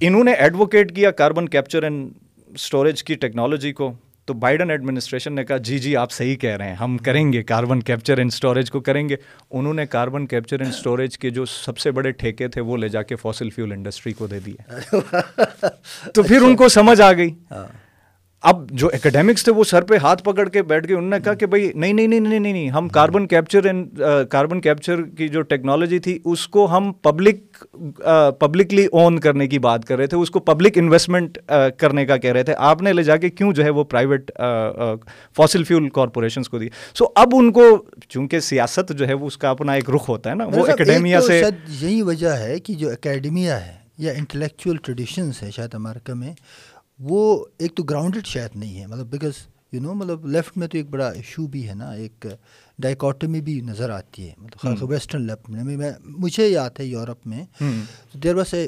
انہوں 0.00 0.24
نے 0.24 0.32
ایڈوکیٹ 0.32 0.94
کیا 0.96 1.10
کاربن 1.10 1.48
کیپچر 1.48 1.82
اینڈ 1.82 2.12
اسٹوریج 2.54 3.04
کی 3.04 3.14
ٹیکنالوجی 3.14 3.72
کو 3.72 3.92
تو 4.24 4.34
بائیڈن 4.34 4.70
ایڈمنسٹریشن 4.70 5.34
نے 5.34 5.44
کہا 5.44 5.56
جی 5.56 5.78
جی 5.78 5.96
آپ 5.96 6.12
صحیح 6.12 6.36
کہہ 6.36 6.56
رہے 6.56 6.68
ہیں 6.68 6.74
ہم 6.74 6.98
کریں 6.98 7.32
گے 7.32 7.42
کاربن 7.42 7.80
کیپچر 7.80 8.18
اینڈ 8.18 8.30
اسٹوریج 8.32 8.70
کو 8.70 8.80
کریں 8.80 9.08
گے۔ 9.08 9.16
انہوں 9.50 9.74
نے 9.74 9.86
کاربن 9.86 10.26
کیپچر 10.26 10.60
اینڈ 10.60 10.74
اسٹوریج 10.74 11.18
کے 11.18 11.30
جو 11.30 11.44
سب 11.44 11.78
سے 11.78 11.90
بڑے 11.90 12.10
ٹھیکے 12.10 12.48
تھے 12.48 12.60
وہ 12.60 12.76
لے 12.76 12.88
جا 12.88 13.02
کے 13.02 13.16
فاسل 13.16 13.50
فیول 13.50 13.72
انڈسٹری 13.72 14.12
کو 14.12 14.26
دے 14.26 14.38
دیے۔ 14.40 14.72
تو 16.14 16.22
پھر 16.22 16.42
ان 16.42 16.56
کو 16.56 16.68
سمجھ 16.68 17.00
آ 17.00 17.12
گئی۔ 17.12 17.30
ہاں۔ 17.50 17.83
اب 18.44 18.70
جو 18.70 18.86
اکیڈیمکس 18.86 19.44
تھے 19.44 19.52
وہ 19.52 19.64
سر 19.64 19.82
پہ 19.82 19.96
ہاتھ 19.96 20.22
پکڑ 20.24 20.48
کے 20.48 20.62
بیٹھ 20.62 20.88
گئے 20.88 20.96
انہوں 20.96 21.10
نے 21.10 21.16
کہا 21.24 21.34
کہ 21.34 21.46
بھائی 21.46 21.70
نہیں 21.74 21.92
نہیں 21.92 22.20
نہیں 22.20 22.38
نہیں 22.38 22.68
ہم 22.70 22.88
کاربن 22.88 23.26
کیپچر 23.26 23.66
کاربن 24.30 24.60
کیپچر 24.60 25.02
کی 25.02 25.28
جو 25.28 25.42
ٹیکنالوجی 25.42 25.98
تھی 25.98 26.18
اس 26.24 26.48
کو 26.48 26.66
ہم 26.76 26.92
پبلک 26.92 27.64
پبلکلی 28.40 28.84
اون 28.86 29.18
کرنے 29.18 29.46
کی 29.48 29.58
بات 29.58 29.84
کر 29.84 29.96
رہے 29.96 30.06
تھے 30.06 30.16
اس 30.16 30.30
کو 30.30 30.40
پبلک 30.40 30.78
انویسٹمنٹ 30.78 31.38
کرنے 31.78 32.06
کا 32.06 32.16
کہہ 32.16 32.32
رہے 32.32 32.42
تھے۔ 32.42 32.54
آپ 32.58 32.82
نے 32.82 32.92
لے 32.92 33.02
جا 33.02 33.16
کے 33.16 33.30
کیوں 33.30 33.52
جو 33.52 33.64
ہے 33.64 33.70
وہ 33.70 33.84
پرائیویٹ 33.84 34.30
فاسل 35.36 35.64
فیول 35.64 35.88
کارپوریشنس 35.88 36.48
کو 36.48 36.58
دی۔ 36.58 36.68
سو 36.94 37.04
اب 37.14 37.28
ان 37.32 37.52
کو 37.52 37.62
چونکہ 38.08 38.40
سیاست 38.40 38.92
جو 38.98 39.08
ہے 39.08 39.14
وہ 39.14 39.26
اس 39.26 39.38
کا 39.38 39.50
اپنا 39.50 39.72
ایک 39.72 39.90
رخ 39.90 40.08
ہوتا 40.08 40.30
ہے 40.30 40.34
نا 40.34 40.44
وہ 40.44 40.66
اکیڈیمیا 40.66 41.20
سے 41.20 41.42
یہی 41.80 42.02
وجہ 42.02 42.36
ہے 42.36 42.58
کہ 42.60 42.74
جو 42.74 42.90
اکیڈمیا 42.90 43.66
ہے 43.66 43.72
یا 43.98 44.12
انٹلیکچوئل 44.12 44.76
ٹریڈیشنس 44.76 45.42
ہے 45.42 45.50
شاید 45.50 45.74
امریکہ 45.74 46.14
میں 46.14 46.32
وہ 46.98 47.44
ایک 47.58 47.74
تو 47.74 47.82
گراؤنڈڈ 47.82 48.26
شاید 48.26 48.50
نہیں 48.54 48.80
ہے 48.80 48.86
مطلب 48.86 49.06
بیکاز 49.06 49.32
یو 49.72 49.80
نو 49.82 49.94
مطلب 49.94 50.26
لیفٹ 50.26 50.56
میں 50.56 50.68
تو 50.68 50.78
ایک 50.78 50.88
بڑا 50.90 51.08
ایشو 51.08 51.46
بھی 51.46 51.68
ہے 51.68 51.74
نا 51.74 51.90
ایک 51.92 52.26
ڈائیکاٹمی 52.78 53.40
بھی 53.40 53.60
نظر 53.60 53.90
آتی 53.90 54.28
ہے 54.28 54.34
مطلب 54.38 54.90
ویسٹرن 54.90 55.26
لیفٹ 55.26 55.50
میں 55.50 55.90
مجھے 56.04 56.48
یاد 56.48 56.78
ہے 56.80 56.84
یورپ 56.84 57.26
میں۔ 57.26 57.44
There 58.22 58.34
was 58.34 58.54
a 58.54 58.66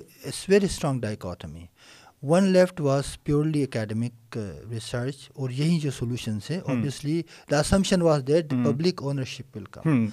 very 0.48 0.66
strong 0.66 1.00
dichotomy 1.00 1.64
one 2.22 2.44
left 2.52 2.80
was 2.80 3.04
purely 3.24 3.62
academic 3.62 4.38
research 4.70 5.16
اور 5.34 5.50
یہی 5.50 5.78
جو 5.80 5.90
سولوشنس 5.90 6.50
ہے 6.50 6.58
obviously 6.58 7.22
the 7.50 7.60
assumption 7.60 8.02
was 8.02 8.22
that 8.28 8.50
public 8.50 9.02
ownership 9.02 9.56
will 9.56 9.64
come 9.70 10.06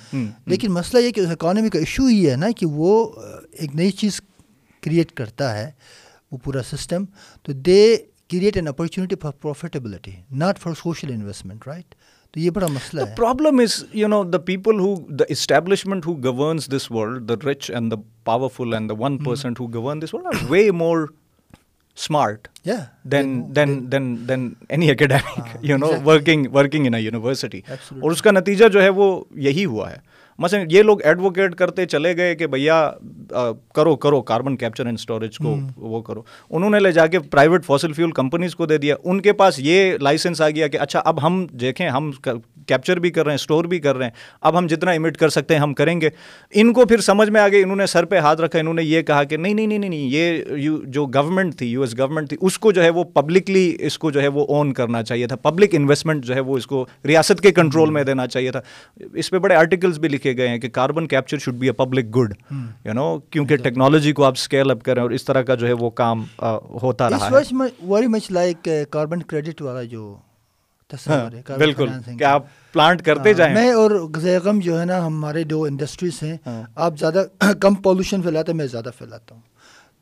لیکن 0.45 0.71
مسئلہ 0.71 1.03
یہ 1.03 1.11
کہ 1.11 1.19
اس 1.19 1.31
اکانومی 1.31 1.69
کا 1.69 1.79
ایشو 1.79 2.09
یہ 2.09 2.31
ہے 2.31 2.35
نا 2.35 2.51
کہ 2.57 2.65
وہ 2.65 3.11
ایک 3.51 3.75
نئی 3.75 3.91
چیز 3.91 4.21
کریٹ 4.81 5.11
کرتا 5.11 5.57
ہے۔ 5.57 5.71
وہ 6.33 6.37
پورا 6.43 6.63
سسٹم 6.63 7.05
تو 7.43 7.53
they 7.53 7.95
create 8.29 8.57
an 8.57 8.67
opportunity 8.67 9.15
for 9.21 9.31
profitability 9.41 10.11
not 10.31 10.59
for 10.59 10.73
social 10.73 11.11
investment 11.13 11.67
right 11.67 11.95
تو 12.33 12.39
یہ 12.39 12.49
بڑا 12.49 12.67
مسئلہ 12.67 13.01
ہے۔ 13.01 13.13
Problem 13.17 13.59
is 13.59 13.83
you 13.93 14.07
know 14.07 14.23
the 14.23 14.37
people 14.45 14.79
who 14.79 14.95
the 15.09 15.25
establishment 15.29 16.05
who 16.05 16.13
governs 16.23 16.69
this 16.71 16.91
world 16.91 17.29
the 17.29 17.35
rich 17.49 17.71
and 17.71 17.91
the 17.91 17.95
powerful 18.23 18.73
and 18.73 18.89
the 18.89 18.95
one 18.99 19.17
percent 19.23 19.59
who 19.59 19.73
govern 19.73 20.01
this 20.01 20.13
world 20.13 20.49
way 20.49 20.71
more 20.71 21.05
smart 21.97 22.47
than 23.11 23.41
than 23.55 23.91
than 23.91 24.15
than 24.27 24.53
any 24.69 24.91
academic 24.91 25.57
you 25.61 25.77
know 25.77 25.91
working 26.05 26.47
working 26.53 26.85
in 26.85 26.93
university 26.99 27.61
اور 27.67 28.11
اس 28.11 28.21
کا 28.21 28.31
نتیجہ 28.31 28.67
جو 28.67 28.81
ہے 28.81 28.89
وہ 28.89 29.23
یہی 29.35 29.65
ہوا 29.65 29.91
ہے۔ 29.91 30.12
مثلاً 30.37 30.67
یہ 30.71 30.83
لوگ 30.83 31.01
ایڈوکیٹ 31.03 31.55
کرتے 31.55 31.85
چلے 31.85 32.15
گئے 32.17 32.35
کہ 32.35 32.47
بھیا 32.47 32.91
کرو 33.75 33.95
کرو 33.95 34.21
کاربن 34.21 34.57
کیپچر 34.57 34.85
اینڈ 34.85 34.97
اسٹوریج 34.99 35.37
کو 35.37 35.55
وہ 35.77 36.01
کرو۔ 36.01 36.21
انہوں 36.49 36.69
نے 36.69 36.79
لے 36.79 36.91
جا 36.91 37.05
کے 37.07 37.19
پرائیویٹ 37.19 37.65
فاسل 37.65 37.93
فیول 37.93 38.11
کمپنیز 38.11 38.55
کو 38.55 38.65
دے 38.65 38.77
دیا۔ 38.77 38.95
ان 39.03 39.21
کے 39.21 39.33
پاس 39.33 39.59
یہ 39.59 39.97
لائسنس 40.01 40.41
آ 40.41 40.49
گیا 40.49 40.67
کہ 40.67 40.77
اچھا 40.79 41.01
اب 41.05 41.25
ہم 41.25 41.45
دیکھیں 41.51 41.87
ہم 41.89 42.11
کیپچر 42.67 42.99
بھی 42.99 43.11
کر 43.11 43.23
رہے 43.23 43.31
ہیں 43.31 43.35
اسٹور 43.35 43.65
بھی 43.65 43.79
کر 43.79 43.95
رہے 43.95 44.05
ہیں۔ 44.05 44.11
اب 44.41 44.57
ہم 44.57 44.67
جتنا 44.67 44.91
امٹ 44.91 45.17
کر 45.17 45.29
سکتے 45.29 45.53
ہیں 45.53 45.61
ہم 45.61 45.73
کریں 45.73 45.99
گے۔ 46.01 46.09
ان 46.51 46.71
کو 46.73 46.85
پھر 46.85 47.01
سمجھ 47.01 47.29
میں 47.29 47.41
آ 47.41 47.47
گئی 47.47 47.63
انہوں 47.63 47.75
نے 47.75 47.85
سر 47.85 48.05
پہ 48.05 48.17
ہاتھ 48.17 48.41
رکھا 48.41 48.59
انہوں 48.59 48.73
نے 48.73 48.83
یہ 48.83 49.01
کہا 49.01 49.23
کہ 49.23 49.37
نہیں 49.37 49.53
نہیں 49.53 49.67
نہیں 49.67 49.79
نہیں 49.79 50.07
یہ 50.11 50.81
جو 50.85 51.05
گورنمنٹ 51.05 51.57
تھی 51.57 51.71
یو 51.71 51.81
ایس 51.81 51.97
گورنمنٹ 51.99 52.29
تھی 52.29 52.37
اس 52.41 52.57
کو 52.59 52.71
جو 52.71 52.83
ہے 52.83 52.89
وہ 52.89 53.03
پبلکلی 53.03 53.75
اس 53.79 53.97
کو 53.97 54.11
جو 54.11 54.21
ہے 54.21 54.27
وہ 54.27 54.45
اون 54.47 54.73
کرنا 54.73 55.03
چاہیے 55.03 55.27
تھا۔ 55.27 55.35
پبلک 55.35 55.69
انویسٹمنٹ 55.73 56.25
جو 56.25 56.35
ہے 56.35 56.39
وہ 56.39 56.57
اس 56.57 56.67
کو 56.67 56.85
ریاست 57.07 57.41
کے 57.41 57.51
کنٹرول 57.51 57.89
میں 57.89 58.03
دینا 58.03 58.27
چاہیے 58.27 58.51
تھا۔ 58.51 58.61
اس 59.13 59.29
پہ 59.29 59.39
بڑے 59.39 59.55
آرٹیکلس 59.55 59.97
بھی 59.97 60.09
لکھے 60.09 60.22
گئے 60.25 60.47
ہیں 60.47 60.57
کہ 60.57 60.69
carbon 60.69 61.07
capture 61.07 61.37
should 61.37 61.55
be 61.55 61.67
a 61.67 61.73
public 61.73 62.15
good 62.15 62.33
you 62.85 62.93
know 62.93 63.19
کیونکہ 63.19 63.55
ٹیکنالوجی 63.55 64.11
کو 64.11 64.23
آپ 64.23 64.33
اسکیل 64.37 64.71
اپ 64.71 64.83
کریں 64.83 65.01
اور 65.01 65.11
اس 65.11 65.25
طرح 65.25 65.41
کا 65.41 65.55
جو 65.55 65.67
ہے 65.67 65.73
وہ 65.73 65.89
کام 65.89 66.23
ہوتا 66.83 67.09
رہا 67.09 67.29
ہے۔ 67.31 67.65
Very 67.87 68.07
much 68.07 68.31
like 68.31 68.67
carbon 68.89 69.23
credit 69.23 69.61
والا 69.61 69.83
جو 69.83 70.17
ہاں، 71.07 71.57
بالکل 71.57 71.89
کہ 72.19 72.23
آپ 72.23 72.45
پلانٹ 72.73 73.01
کرتے 73.01 73.29
ہاں، 73.29 73.37
جائیں۔ 73.37 73.53
میں 73.53 73.71
اور 73.71 73.91
غم 74.43 74.59
جو 74.59 74.79
ہے 74.79 74.85
نا 74.85 75.05
ہمارے 75.05 75.43
جو 75.43 75.63
انڈسٹریز 75.63 76.23
ہیں 76.23 76.37
ہاں۔ 76.45 76.63
آپ 76.75 76.99
زیادہ 76.99 77.23
کم 77.59 77.75
پالوشن 77.75 78.21
پھیلاتے 78.21 78.51
ہیں 78.51 78.57
میں 78.57 78.67
زیادہ 78.67 78.89
پھیلاتا 78.97 79.35
ہوں۔ 79.35 79.41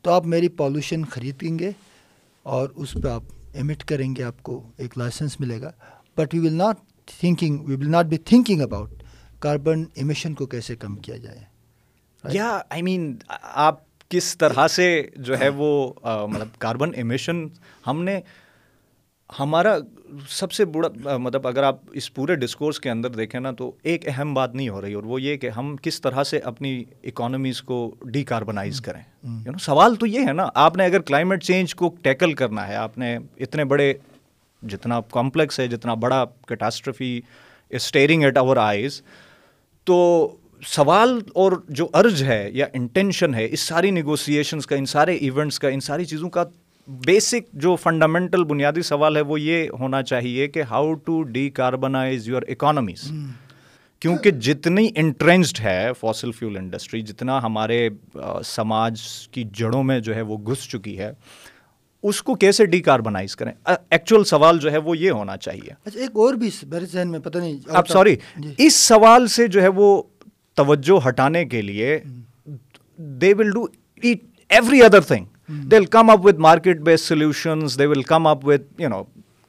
تو 0.02 0.10
آپ 0.10 0.26
میری 0.26 0.48
پالوشن 0.48 1.04
خریدیں 1.04 1.58
گے 1.58 1.70
اور 2.42 2.68
اس 2.76 2.96
پہ 3.02 3.08
آپ 3.08 3.22
ایمٹ 3.52 3.84
کریں 3.84 4.16
گے 4.16 4.22
آپ 4.22 4.42
کو 4.42 4.62
ایک 4.76 4.98
لائسنس 4.98 5.40
ملے 5.40 5.60
گا۔ 5.60 5.70
But 6.16 6.34
we 6.34 6.38
will 6.38 6.52
not 6.52 6.76
thinking 7.20 7.58
we 7.58 7.76
will 7.76 7.90
not 7.90 8.06
be 8.06 8.16
thinking 8.16 8.60
about 8.60 9.01
carbon 9.42 9.84
emission 9.94 10.34
کو 10.34 10.46
کیسے 10.46 10.76
کم 10.76 10.96
کیا 10.96 11.16
جائے؟ 11.16 11.40
یا 12.24 12.60
آئی 12.70 12.82
مین 12.82 13.16
آپ 13.42 13.76
کس 14.08 14.38
طرح 14.38 14.68
سے 14.68 15.02
جو 15.16 15.40
ہے 15.40 15.48
وہ 15.48 15.92
مطلب 16.04 16.48
کاربن 16.58 16.90
ایمیشن 16.94 17.46
ہم 17.86 18.04
نے 18.04 18.20
ہمارا 19.40 19.76
سب 20.28 20.52
سے 20.52 20.64
بڑا 20.64 21.16
مطلب 21.16 21.48
اگر 21.48 21.62
آپ 21.62 21.76
اس 21.92 22.14
پورے 22.14 22.34
ڈسکورس 22.34 22.80
کے 22.80 22.90
اندر 22.90 23.10
دیکھیں 23.10 23.40
نا 23.40 23.50
تو 23.50 23.72
ایک 23.82 24.08
اہم 24.08 24.34
بات 24.34 24.54
نہیں 24.54 24.68
ہو 24.68 24.80
رہی 24.80 24.94
اور 24.94 25.02
وہ 25.02 25.22
یہ 25.22 25.36
کہ 25.36 25.48
ہم 25.48 25.76
کس 25.82 26.00
طرح 26.00 26.24
سے 26.24 26.38
اپنی 26.38 26.84
اکانومیز 27.04 27.62
کو 27.62 27.94
ڈی 28.04 28.24
کاربنائز 28.24 28.80
کریں۔ 28.80 29.02
یو 29.22 29.52
نو 29.52 29.58
سوال 29.58 29.94
تو 29.94 30.06
یہ 30.06 30.26
ہے 30.26 30.32
نا 30.32 30.48
آپ 30.54 30.76
نے 30.76 30.84
اگر 30.84 31.00
کلائمیٹ 31.00 31.42
چینج 31.42 31.74
کو 31.74 31.96
ٹیکل 32.02 32.32
کرنا 32.32 32.68
ہے 32.68 32.76
آپ 32.76 32.98
نے 32.98 33.18
اتنے 33.36 33.64
بڑے 33.64 33.94
جتنا 34.62 35.00
کمپلیکس 35.00 35.60
ہے 35.60 35.68
جتنا 35.68 35.94
بڑا 35.94 36.24
catastrophe 36.48 37.20
staring 37.70 38.22
at 38.22 38.38
our 38.38 38.56
eyes 38.56 39.02
تو 39.86 40.36
سوال 40.66 41.18
اور 41.34 41.52
جو 41.68 41.88
ارج 41.94 42.22
ہے 42.22 42.48
یا 42.52 42.66
انٹینشن 42.72 43.34
ہے 43.34 43.46
اس 43.50 43.60
ساری 43.60 43.90
نیگوسیشنس 43.90 44.66
کا 44.66 44.76
ان 44.76 44.86
سارے 44.86 45.14
ایونٹس 45.14 45.58
کا 45.58 45.68
ان 45.68 45.80
ساری 45.80 46.04
چیزوں 46.04 46.30
کا 46.30 46.44
بیسک 46.88 47.52
جو 47.52 47.76
فنڈامنٹل 47.76 48.44
بنیادی 48.44 48.82
سوال 48.82 49.16
ہے 49.16 49.20
وہ 49.20 49.40
یہ 49.40 49.68
ہونا 49.80 50.02
چاہیے 50.02 50.48
کہ 50.48 50.62
how 50.62 50.92
to 50.94 51.22
decarbonise 51.50 52.28
your 52.28 52.42
economies 52.48 53.10
کیونکہ 54.02 54.30
جتنی 54.30 54.88
انٹرنسڈ 54.94 55.60
ہے 55.60 55.90
فاسل 56.00 56.32
فیول 56.32 56.56
انڈسٹری 56.56 57.00
جتنا 57.00 57.42
ہمارے 57.42 57.88
سماج 58.44 59.00
کی 59.30 59.44
جڑوں 59.52 59.82
میں 59.82 59.98
جو 60.00 60.14
ہے 60.14 60.22
وہ 60.22 60.38
گھس 60.46 60.68
چکی 60.68 60.98
ہے 60.98 61.12
اس 62.04 62.22
کو 62.22 62.34
کیسے 62.34 62.64
ڈی 62.66 62.80
کاربنائز 62.80 63.36
کریں 63.36 63.52
ایکچوئل 63.66 64.24
سوال 64.24 64.58
جو 64.58 64.72
ہے 64.72 64.78
وہ 64.78 64.96
یہ 64.98 65.10
ہونا 65.10 65.36
چاہیے۔ 65.36 65.70
اچھا 65.86 66.00
ایک 66.00 66.16
اور 66.16 66.34
بھی 66.34 66.50
میرے 66.68 66.86
ذہن 66.86 67.10
میں 67.10 67.18
پتہ 67.20 67.38
نہیں 67.38 67.58
اب 67.70 67.88
سوری 67.88 68.16
جی۔ 68.36 68.54
اس 68.58 68.76
سوال 68.76 69.26
سے 69.26 69.46
جو 69.46 69.62
ہے 69.62 69.68
وہ 69.74 70.02
توجہ 70.56 70.98
ہٹانے 71.08 71.44
کے 71.44 71.62
لیے 71.62 71.98
they 72.98 73.32
will 73.34 73.50
do 73.50 73.66
every 74.02 74.82
other 74.82 75.00
thing 75.00 75.24
they 75.68 75.78
will 75.78 75.84
come 75.86 76.10
up 76.10 76.26
with 76.26 76.40
market 76.40 76.80
based 76.80 77.04
solutions 77.04 77.78
they 77.78 77.86
will 77.86 78.02
come 78.02 78.26
up 78.26 78.44
with 78.44 78.80
you 78.80 78.88
know 78.88 79.02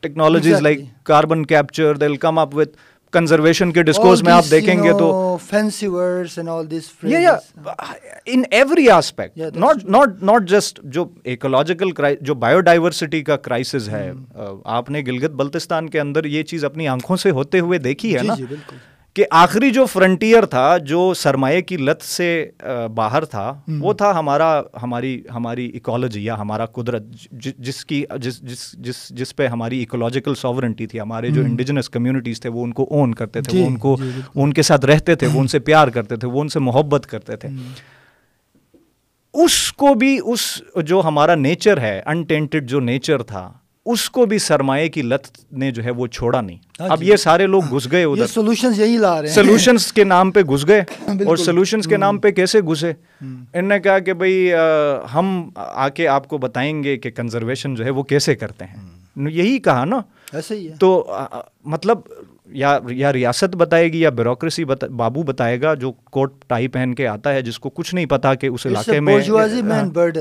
technologies 0.03 0.61
like 0.61 0.79
carbon 1.03 1.45
capture 1.45 1.95
they 1.95 2.07
will 2.07 2.15
come 2.17 2.39
up 2.39 2.55
with 2.55 2.77
conservation 3.13 3.71
کے 3.71 3.83
discourse 3.83 4.23
میں 4.23 4.33
آپ 4.33 4.45
دیکھیں 4.51 4.83
گے 4.83 4.91
تو 4.91 5.37
in 8.25 8.43
every 8.51 8.89
aspect 8.89 9.37
not 9.57 9.83
not 9.85 10.23
not 10.23 10.43
just 10.43 10.79
جو 10.83 11.05
ecological 11.23 11.91
جو 12.21 12.33
bio 12.35 12.59
diversity 12.59 13.21
کا 13.23 13.37
crisis 13.37 13.89
ہے 13.89 14.11
آپ 14.65 14.89
نے 14.89 15.01
گلگت 15.01 15.31
بلتستان 15.31 15.89
کے 15.89 15.99
اندر 15.99 16.25
یہ 16.25 16.43
چیز 16.43 16.65
اپنی 16.65 16.87
آنکھوں 16.87 17.17
سے 17.17 17.31
ہوتے 17.31 17.59
ہوئے 17.59 17.79
دیکھی 17.79 18.13
ہے 18.15 18.19
جی، 18.19 18.27
نا؟ 18.27 18.35
جی، 18.35 18.45
کہ 19.15 19.25
آخری 19.29 19.69
جو 19.71 19.85
فرنٹیئر 19.85 20.45
تھا 20.45 20.77
جو 20.77 21.13
سرمایہ 21.13 21.61
کی 21.61 21.77
لت 21.77 22.01
سے 22.01 22.27
باہر 22.95 23.25
تھا 23.25 23.53
وہ 23.79 23.93
تھا 23.93 24.11
ہمارا 24.19 24.61
ہماری 24.83 25.21
ہماری 25.35 25.71
اکالوجی 25.73 26.25
یا 26.25 26.39
ہمارا 26.39 26.65
قدرت 26.65 27.03
جس 27.31 27.85
کی 27.85 28.03
جس 28.17 28.41
جس 28.41 28.71
جس 28.79 29.09
جس 29.09 29.35
پہ 29.35 29.47
ہماری 29.47 29.83
اکولوجیکل 29.83 30.35
ساورنٹی 30.35 30.87
تھی 30.87 30.99
ہمارے 30.99 31.29
جو 31.29 31.41
انڈیجنس 31.41 31.89
کمیونٹیز 31.89 32.41
تھے 32.41 32.49
وہ 32.49 32.63
ان 32.63 32.73
کو 32.73 32.87
اون 32.91 33.13
کرتے 33.13 33.41
تھے 33.41 33.57
وہ 33.57 33.63
جی، 33.63 33.67
ان 33.67 33.77
کو 33.77 33.95
جی، 33.99 34.21
ان 34.35 34.53
کے 34.53 34.61
ساتھ 34.61 34.85
رہتے 34.85 35.15
تھے 35.15 35.27
وہ 35.27 35.39
ان 35.39 35.47
سے 35.47 35.59
پیار 35.59 35.87
کرتے 35.87 36.15
تھے 36.15 36.27
وہ 36.27 36.41
ان 36.41 36.47
سے 36.47 36.59
محبت 36.59 37.07
کرتے 37.07 37.35
تھے۔ 37.35 37.49
اس 39.33 39.73
کو 39.73 39.93
بھی 39.93 40.19
اس 40.25 40.61
جو 40.83 41.01
ہمارا 41.05 41.35
نیچر 41.35 41.77
ہے 41.77 42.01
انٹینٹڈ 42.05 42.69
جو 42.69 42.79
نیچر 42.79 43.21
تھا 43.21 43.51
اس 43.85 44.09
کو 44.09 44.25
بھی 44.25 44.37
سرمایہ 44.37 44.87
کی 44.87 45.01
لت 45.01 45.53
نے 45.53 45.71
جو 45.71 45.83
ہے 45.83 45.91
وہ 45.91 46.07
چھوڑا 46.07 46.41
نہیں۔ 46.41 46.57
ہاں 46.79 46.87
اب 46.89 46.99
جی۔ 46.99 47.05
یہ 47.05 47.15
سارے 47.15 47.47
لوگ 47.47 47.63
گھس 47.75 47.91
گئے 47.91 48.03
ادھر۔ 48.03 48.27
سولوشنز 48.27 48.79
یہی 48.79 48.97
لا 48.97 49.21
رہے 49.21 49.27
ہیں۔ 49.27 49.35
سولوشنز 49.35 49.93
کے 49.93 50.03
نام 50.03 50.31
پہ 50.31 50.41
گھس 50.41 50.67
گئے۔ 50.67 50.83
اور 51.25 51.37
سولوشنز 51.37 51.87
کے 51.87 51.97
نام 51.97 52.17
پہ 52.17 52.31
کیسے 52.31 52.61
گھسے؟ 52.61 52.93
ان 53.53 53.65
نے 53.65 53.79
کہا 53.79 53.99
کہ 53.99 54.13
بھائی 54.13 54.51
ہم 55.13 55.49
آ 55.55 55.89
کے 55.89 56.07
آپ 56.07 56.27
کو 56.27 56.37
بتائیں 56.37 56.83
گے 56.83 56.97
کہ 56.97 57.11
کنزرویشن 57.11 57.75
جو 57.75 57.85
ہے 57.85 57.89
وہ 57.89 58.03
کیسے 58.03 58.35
کرتے 58.35 58.65
ہیں۔ 58.65 58.75
یہی 59.29 59.57
کہا 59.59 59.85
نا۔ 59.85 59.99
ایسے 60.33 60.55
ہی 60.55 60.69
تو 60.79 61.11
مطلب 61.65 61.97
یا 62.47 62.77
یا 62.89 63.11
ریاست 63.13 63.55
بتائے 63.55 63.91
گی 63.93 63.99
یا 63.99 64.09
بیوروکریسی 64.09 64.65
بابو 64.65 65.23
بتائے 65.23 65.61
گا 65.61 65.73
جو 65.73 65.91
کوٹ 65.91 66.33
ٹائی 66.47 66.67
پہن 66.67 66.93
کے 66.95 67.07
آتا 67.07 67.33
ہے 67.33 67.41
جس 67.41 67.59
کو 67.59 67.69
کچھ 67.69 67.95
نہیں 67.95 68.05
پتا 68.05 68.33
کہ 68.35 68.47
اس 68.47 68.65
علاقے 68.65 68.99
میں 68.99 69.17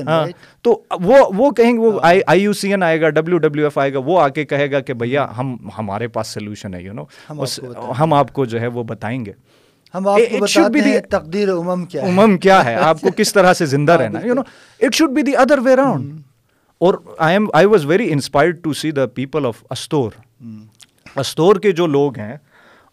ہاں، 0.07 0.25
تو 0.61 0.81
وہ 1.01 1.17
وہ 1.35 1.51
کہیں 1.51 1.73
گے 1.73 1.77
وہ 1.77 1.99
آئی 2.03 2.41
یو 2.41 2.53
سی 2.53 2.69
این 2.69 2.83
آئے 2.83 3.01
گا 3.01 3.09
ڈبلو 3.09 3.37
ڈبلو 3.37 3.63
ایف 3.63 3.77
آئے 3.77 3.93
گا 3.93 3.99
وہ 3.99 4.19
آ 4.21 4.27
کے 4.29 4.45
کہے 4.45 4.71
گا 4.71 4.79
کہ 4.79 4.93
بھیا 4.93 5.27
ہم 5.37 5.55
ہمارے 5.77 6.07
پاس 6.07 6.27
سولوشن 6.27 6.73
ہے 6.73 6.81
یو 6.81 6.93
نو 6.93 7.03
ہم 7.99 8.13
آپ 8.13 8.33
کو 8.33 8.45
جو 8.45 8.61
ہے 8.61 8.67
وہ 8.67 8.83
بتائیں 8.83 9.25
گے۔ 9.25 9.31
ہم 9.93 10.07
آپ 10.07 10.19
کو 10.31 10.37
بتاتے 10.37 10.79
ہیں 10.79 10.99
تقدیر 10.99 11.49
امم 11.49 11.85
کیا 11.85 12.01
امم 12.01 12.37
کیا 12.37 12.65
ہے 12.65 12.75
آپ 12.75 13.01
کو 13.01 13.09
کس 13.17 13.33
طرح 13.33 13.53
سے 13.53 13.65
زندہ 13.65 13.91
رہنا 13.99 14.19
you 14.25 14.33
know 14.33 14.41
it 14.81 14.95
should 14.95 15.09
be 15.09 15.21
the 15.21 15.35
other 15.37 15.59
way 15.59 15.75
round 15.75 16.21
اور 16.81 16.93
I'm 17.33 17.47
I 17.53 17.65
was 17.65 17.85
very 17.85 18.11
inspired 18.11 18.63
to 18.63 18.73
see 18.73 18.91
the 18.91 19.05
people 19.05 19.45
of 19.45 19.63
Astore 19.69 20.11
Astore 21.15 21.55
کے 21.55 21.71
جو 21.71 21.87
لوگ 21.87 22.19
ہیں، 22.19 22.37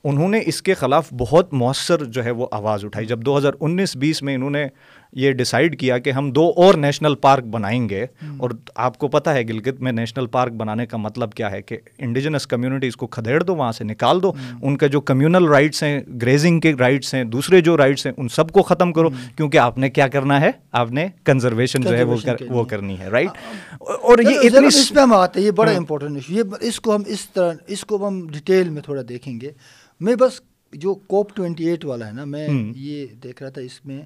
انہوں 0.05 0.29
نے 0.29 0.41
اس 0.47 0.63
کے 0.63 0.75
خلاف 0.75 1.13
بہت 1.19 1.55
مؤثر 1.55 2.05
جو 2.05 2.25
ہے 2.25 2.31
وہ 2.31 2.47
آواز 2.51 2.85
اٹھائی۔ 2.85 3.07
جب 3.07 3.19
دو 3.19 3.39
ہزار 3.39 3.53
انیس 3.61 3.97
بیس 3.97 4.23
میں 4.23 4.35
انہوں 4.35 4.51
نے 4.51 4.67
یہ 5.13 5.33
ڈیسائیڈ 5.33 5.81
کیا 5.81 5.99
کہ 5.99 6.11
ہم 6.11 6.31
دو 6.31 6.53
اور 6.57 6.75
نیشنل 6.75 7.15
پارک 7.15 7.45
بنائیں 7.45 7.89
گے۔ 7.89 8.07
اور 8.39 8.51
آپ 8.75 8.99
کو 8.99 9.09
پتہ 9.09 9.31
ہے 9.31 9.43
گلگت 9.49 9.81
میں 9.81 9.93
نیشنل 9.93 10.27
پارک 10.27 10.53
بنانے 10.53 10.87
کا 10.87 10.97
مطلب 10.97 11.33
کیا 11.33 11.51
ہے 11.51 11.63
کہ 11.63 11.77
انڈیجنس 11.99 12.47
کمیونٹیز 12.47 12.97
کو 12.97 13.07
کھدیڑ 13.07 13.43
دو 13.43 13.55
وہاں 13.57 13.73
سے 13.73 13.85
نکال 13.85 14.23
دو۔ 14.23 14.33
ان 14.63 14.77
کا 14.77 14.87
جو 14.87 15.01
کمیونل 15.01 15.45
رائٹس 15.45 15.83
ہیں 15.83 16.01
گریزنگ 16.23 16.61
کے 16.61 16.73
رائٹس 16.79 17.15
ہیں 17.15 17.25
دوسرے 17.25 17.61
جو 17.61 17.77
رائٹس 17.77 18.07
ہیں 18.07 18.13
ان 18.17 18.29
سب 18.29 18.51
کو 18.51 18.63
ختم 18.63 18.93
کرو۔ 18.93 19.11
کیونکہ 19.37 19.59
آپ 19.59 19.79
نے 19.79 19.91
کیا 19.91 20.09
کرنا 20.09 20.41
ہے؟ 20.41 20.51
آپ 20.73 20.91
نے 20.91 21.07
کنزرویشن 21.25 21.81
جو 21.81 21.97
ہے 21.97 22.03
وہ 22.49 22.65
کرنی 22.65 22.99
ہے 22.99 23.09
رائٹ 23.09 23.31
اور 23.81 24.19
یہ 24.19 24.39
اتنی 24.39 24.67
اس 24.67 24.93
پہ 24.95 25.01
ہم 25.01 25.13
آتے 25.13 25.41
ہیں 25.41 25.47
یہ 25.47 25.51
بڑا 25.51 25.73
امپورٹنٹ 25.73 26.17
ایشو 26.17 26.33
یہ 26.33 26.43
اس 26.61 26.81
کو 26.81 26.95
ہم 26.95 27.03
اس 27.07 27.31
طرح 27.31 27.53
اس 27.67 27.85
کو 27.85 28.09
ہم 28.09 28.27
ڈیٹیل 28.29 28.69
میں 28.69 28.83
تھوڑا 28.83 29.03
دیکھیں 29.09 29.41
گے۔ 29.41 29.51
میں 30.01 30.17
بس 30.17 30.41
جو 30.73 30.95
کوپ 30.95 31.37
ٹوینٹی 31.37 31.69
ایٹ 31.69 31.85
والا 31.85 32.07
ہے 32.07 32.13
نا 32.13 32.25
میں 32.25 32.49
یہ 32.77 33.07
دیکھ 33.23 33.43
رہا 33.43 33.51
تھا 33.51 33.61
اس 33.63 33.87
میں 33.87 34.03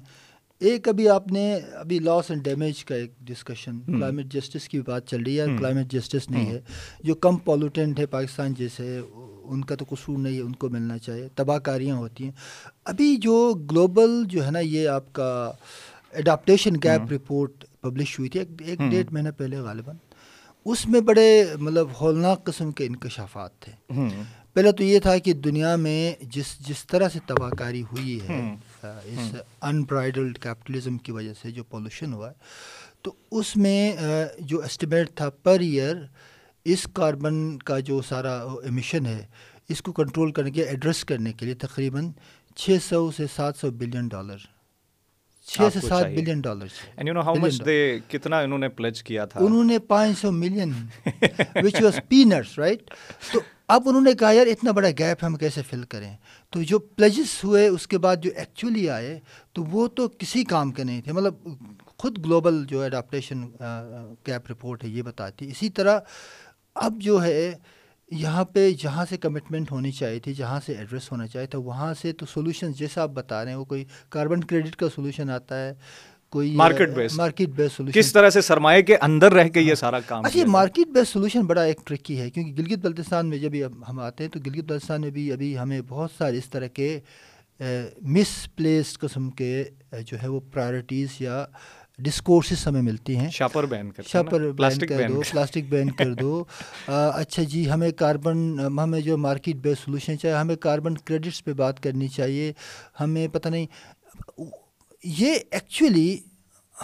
ایک 0.59 0.87
ابھی 0.87 1.09
آپ 1.09 1.31
نے 1.31 1.55
ابھی 1.55 1.99
لاس 1.99 2.31
اینڈ 2.31 2.43
ڈیمیج 2.43 2.85
کا 2.85 2.95
ایک 2.95 3.13
ڈسکشن 3.19 3.79
کلائمیٹ 3.79 4.25
جسٹس 4.25 4.69
کی 4.69 4.81
بات 4.81 5.07
چل 5.07 5.23
رہی 5.23 5.39
ہے 5.39 5.45
کلائمیٹ 5.59 5.87
جسٹس 5.87 6.29
نہیں 6.29 6.45
ہے 6.45 6.61
جو 7.03 7.15
کم 7.15 7.37
پالوٹینٹ 7.37 7.99
ہے 7.99 8.05
پاکستان 8.05 8.53
جیسے 8.53 9.01
ان 9.43 9.63
کا 9.65 9.75
تو 9.75 9.85
قصور 9.89 10.17
نہیں 10.17 10.35
ہے 10.35 10.41
ان 10.41 10.53
کو 10.53 10.69
ملنا 10.69 10.97
چاہیے 10.97 11.27
تباہ 11.35 11.57
کاریاں 11.57 11.95
ہوتی 11.95 12.23
ہیں۔ 12.23 12.31
ابھی 12.85 13.15
جو 13.15 13.53
گلوبل 13.71 14.23
جو 14.25 14.45
ہے 14.45 14.51
نا 14.51 14.59
یہ 14.59 14.87
آپ 14.87 15.13
کا 15.13 15.51
اڈاپٹیشن 16.13 16.75
گیپ 16.83 17.11
رپورٹ 17.11 17.65
پبلش 17.81 18.19
ہوئی 18.19 18.29
تھی 18.29 18.39
ایک 18.39 18.79
ڈیڑھ 18.91 19.13
مہینہ 19.13 19.29
پہلے 19.37 19.57
غالباً 19.57 19.95
اس 20.65 20.87
میں 20.87 21.01
بڑے 21.01 21.45
مطلب 21.59 21.87
ہولناک 22.01 22.43
قسم 22.43 22.71
کے 22.71 22.85
انکشافات 22.85 23.59
تھے۔ 23.59 23.71
پہلے 24.53 24.71
تو 24.71 24.83
یہ 24.83 24.99
تھا 24.99 25.17
کہ 25.17 25.33
دنیا 25.33 25.75
میں 25.75 26.13
جس 26.21 26.59
جس 26.59 26.85
طرح 26.87 27.09
سے 27.09 27.19
تباہ 27.25 27.49
کاری 27.49 27.81
ہوئی 27.81 28.19
ہے 28.21 28.55
اس 29.03 29.35
ان 29.61 29.83
برائڈلڈ 29.83 30.39
کیپٹلزم 30.39 30.97
کی 30.97 31.11
وجہ 31.11 31.33
سے 31.41 31.51
جو 31.51 31.63
پولوشن 31.63 32.13
ہوا 32.13 32.29
ہے 32.29 32.33
تو 33.01 33.13
اس 33.31 33.57
میں 33.57 33.95
جو 34.39 34.61
اسٹیمیٹ 34.61 35.09
تھا 35.15 35.29
پر 35.29 35.59
ایئر 35.59 35.95
اس 36.65 36.87
کاربن 36.93 37.57
کا 37.57 37.79
جو 37.79 38.01
سارا 38.01 38.41
ایمیشن 38.63 39.05
ہے 39.05 39.25
اس 39.69 39.81
کو 39.81 39.91
کنٹرول 39.91 40.31
کرنے 40.31 40.51
کے 40.51 40.63
ایڈریس 40.63 41.05
کرنے 41.05 41.33
کے 41.33 41.45
لیے 41.45 41.55
تقریباً 41.55 42.11
چھ 42.55 42.77
سو 42.89 43.11
سے 43.11 43.25
سات 43.35 43.57
سو 43.57 43.71
بلین 43.71 44.07
ڈالر۔ 44.07 44.37
چھ 45.47 45.61
سے 45.73 45.87
سات 45.87 46.05
بلین 46.05 46.41
ڈالر 46.41 46.65
کتنا 48.09 48.39
انہوں 48.39 48.59
نے 48.59 48.69
پلیج 48.69 49.03
کیا 49.03 49.25
تھا؟ 49.25 49.39
انہوں 49.39 49.63
نے 49.63 49.79
پانچ 49.79 50.19
سو 50.19 50.31
million 50.31 50.73
which 51.55 51.81
was 51.81 51.99
peanuts 52.09 52.59
right 52.59 52.91
تو 53.33 53.39
اب 53.67 53.83
انہوں 53.85 54.01
نے 54.01 54.13
کہا 54.13 54.31
یار 54.31 54.47
اتنا 54.47 54.71
بڑا 54.71 54.89
گیپ 54.89 55.23
ہم 55.23 55.35
کیسے 55.35 55.61
فل 55.61 55.83
کریں؟ 55.83 56.17
تو 56.55 56.61
جو 56.63 56.79
پلیجز 56.79 57.43
ہوئے، 57.43 57.67
اس 57.67 57.87
کے 57.87 57.97
بعد 57.97 58.15
جو 58.21 58.31
ایکچولی 58.35 58.89
آئے، 58.89 59.19
تو 59.53 59.63
وہ 59.63 59.87
تو 59.87 60.07
کسی 60.07 60.43
کام 60.43 60.71
کے 60.71 60.83
نہیں 60.83 61.01
تھے۔ 61.01 61.11
مطلب 61.11 61.33
خود 61.97 62.25
گلوبل 62.25 62.65
جو 62.65 62.81
اڈاپٹیشن 62.81 63.47
کیپ 64.23 64.51
رپورٹ 64.51 64.83
ہے، 64.83 64.89
یہ 64.89 65.01
بتاتی۔ 65.01 65.47
اسی 65.47 65.69
طرح 65.69 65.99
اب 66.75 66.93
جو 66.97 67.23
ہے، 67.23 67.53
یہاں 68.11 68.45
پہ 68.45 68.71
جہاں 68.71 69.05
سے 69.09 69.17
کمٹمنٹ 69.17 69.71
ہونی 69.71 69.91
چاہیے 69.91 70.19
تھی، 70.19 70.33
جہاں 70.33 70.59
سے 70.65 70.73
ایڈریس 70.73 71.11
ہونا 71.11 71.27
چاہیے 71.27 71.47
تھا، 71.47 71.59
وہاں 71.59 71.93
سے 71.93 72.11
تو 72.11 72.25
سولوشن 72.25 72.71
جیسا 72.71 73.01
آپ 73.01 73.09
بتا 73.09 73.43
رہے 73.43 73.51
ہیں، 73.51 73.57
وہ 73.57 73.65
کوئی 73.65 73.85
کاربن 74.09 74.43
کریڈٹ 74.43 74.75
کا 74.75 74.89
سولوشن 74.95 75.29
آتا 75.29 75.65
ہے۔ 75.65 75.73
کوئی 76.29 76.51
market 76.51 76.89
base 76.89 77.13
market 77.13 77.49
base 77.49 77.73
solution 77.73 77.99
کس 77.99 78.13
طرح 78.13 78.29
سے 78.29 78.41
سرمایہ 78.41 78.81
کے 78.81 78.97
اندر 79.01 79.33
رہ 79.33 79.47
کے 79.47 79.61
یہ 79.61 79.75
سارا 79.75 79.99
کام 79.99 80.25
اچھا 80.25 80.39
یہ 80.39 80.45
مارکیٹ 80.45 80.87
بیس 80.87 81.09
سولوشن 81.09 81.45
بڑا 81.45 81.61
ایک 81.61 81.85
ٹرکی 81.85 82.19
ہے 82.19 82.29
کیونکہ 82.29 82.63
گلگت 82.63 82.79
بلتستان 82.79 83.29
میں 83.29 83.37
جب 83.37 83.51
ہم 83.89 83.99
آتے 83.99 84.23
ہیں 84.23 84.31
تو 84.31 84.39
گلگت 84.45 84.63
بلتستان 84.63 85.01
میں 85.01 85.09
بھی 85.09 85.31
ابھی 85.31 85.57
ہمیں 85.57 85.81
بہت 85.87 86.11
سارے 86.17 86.37
اس 86.37 86.49
طرح 86.49 86.67
کے 86.67 86.99
مس 88.01 88.55
پلیس 88.55 88.97
قسم 88.99 89.29
کے 89.29 89.63
جو 90.07 90.17
ہے 90.23 90.27
وہ 90.27 90.39
پرائرٹیز 90.53 91.07
یا 91.19 91.45
ڈسکورسز 91.99 92.67
ہمیں 92.67 92.81
ملتی 92.81 93.15
ہیں۔ 93.17 93.29
شاپر 93.29 93.65
بین 93.65 93.91
کر 93.91 94.03
شاپر 94.03 94.51
بین 94.51 94.79
کر 94.79 95.07
دو 95.07 95.21
پلاسٹک 95.31 95.63
بین 95.69 95.91
کر 95.91 96.13
دو۔ 96.13 96.43
اچھا 96.87 97.43
جی 97.43 97.69
ہمیں 97.71 97.91
کاربن 97.91 98.59
ہمیں 98.59 98.99
جو 99.01 99.17
مارکیٹ 99.17 99.55
بیس 99.55 99.79
سولوشن 99.79 100.19
چاہیے 100.19 100.35
ہمیں 100.37 100.55
کاربن 100.55 100.97
کریڈٹس 100.97 101.43
پہ 101.43 101.53
بات 101.53 101.79
کرنی 101.83 102.07
چاہیے۔ 102.07 102.51
ہمیں 102.99 103.27
پتہ 103.27 103.49
نہیں 103.49 103.65
یہ 105.07 105.35
ایکچولی 105.51 106.19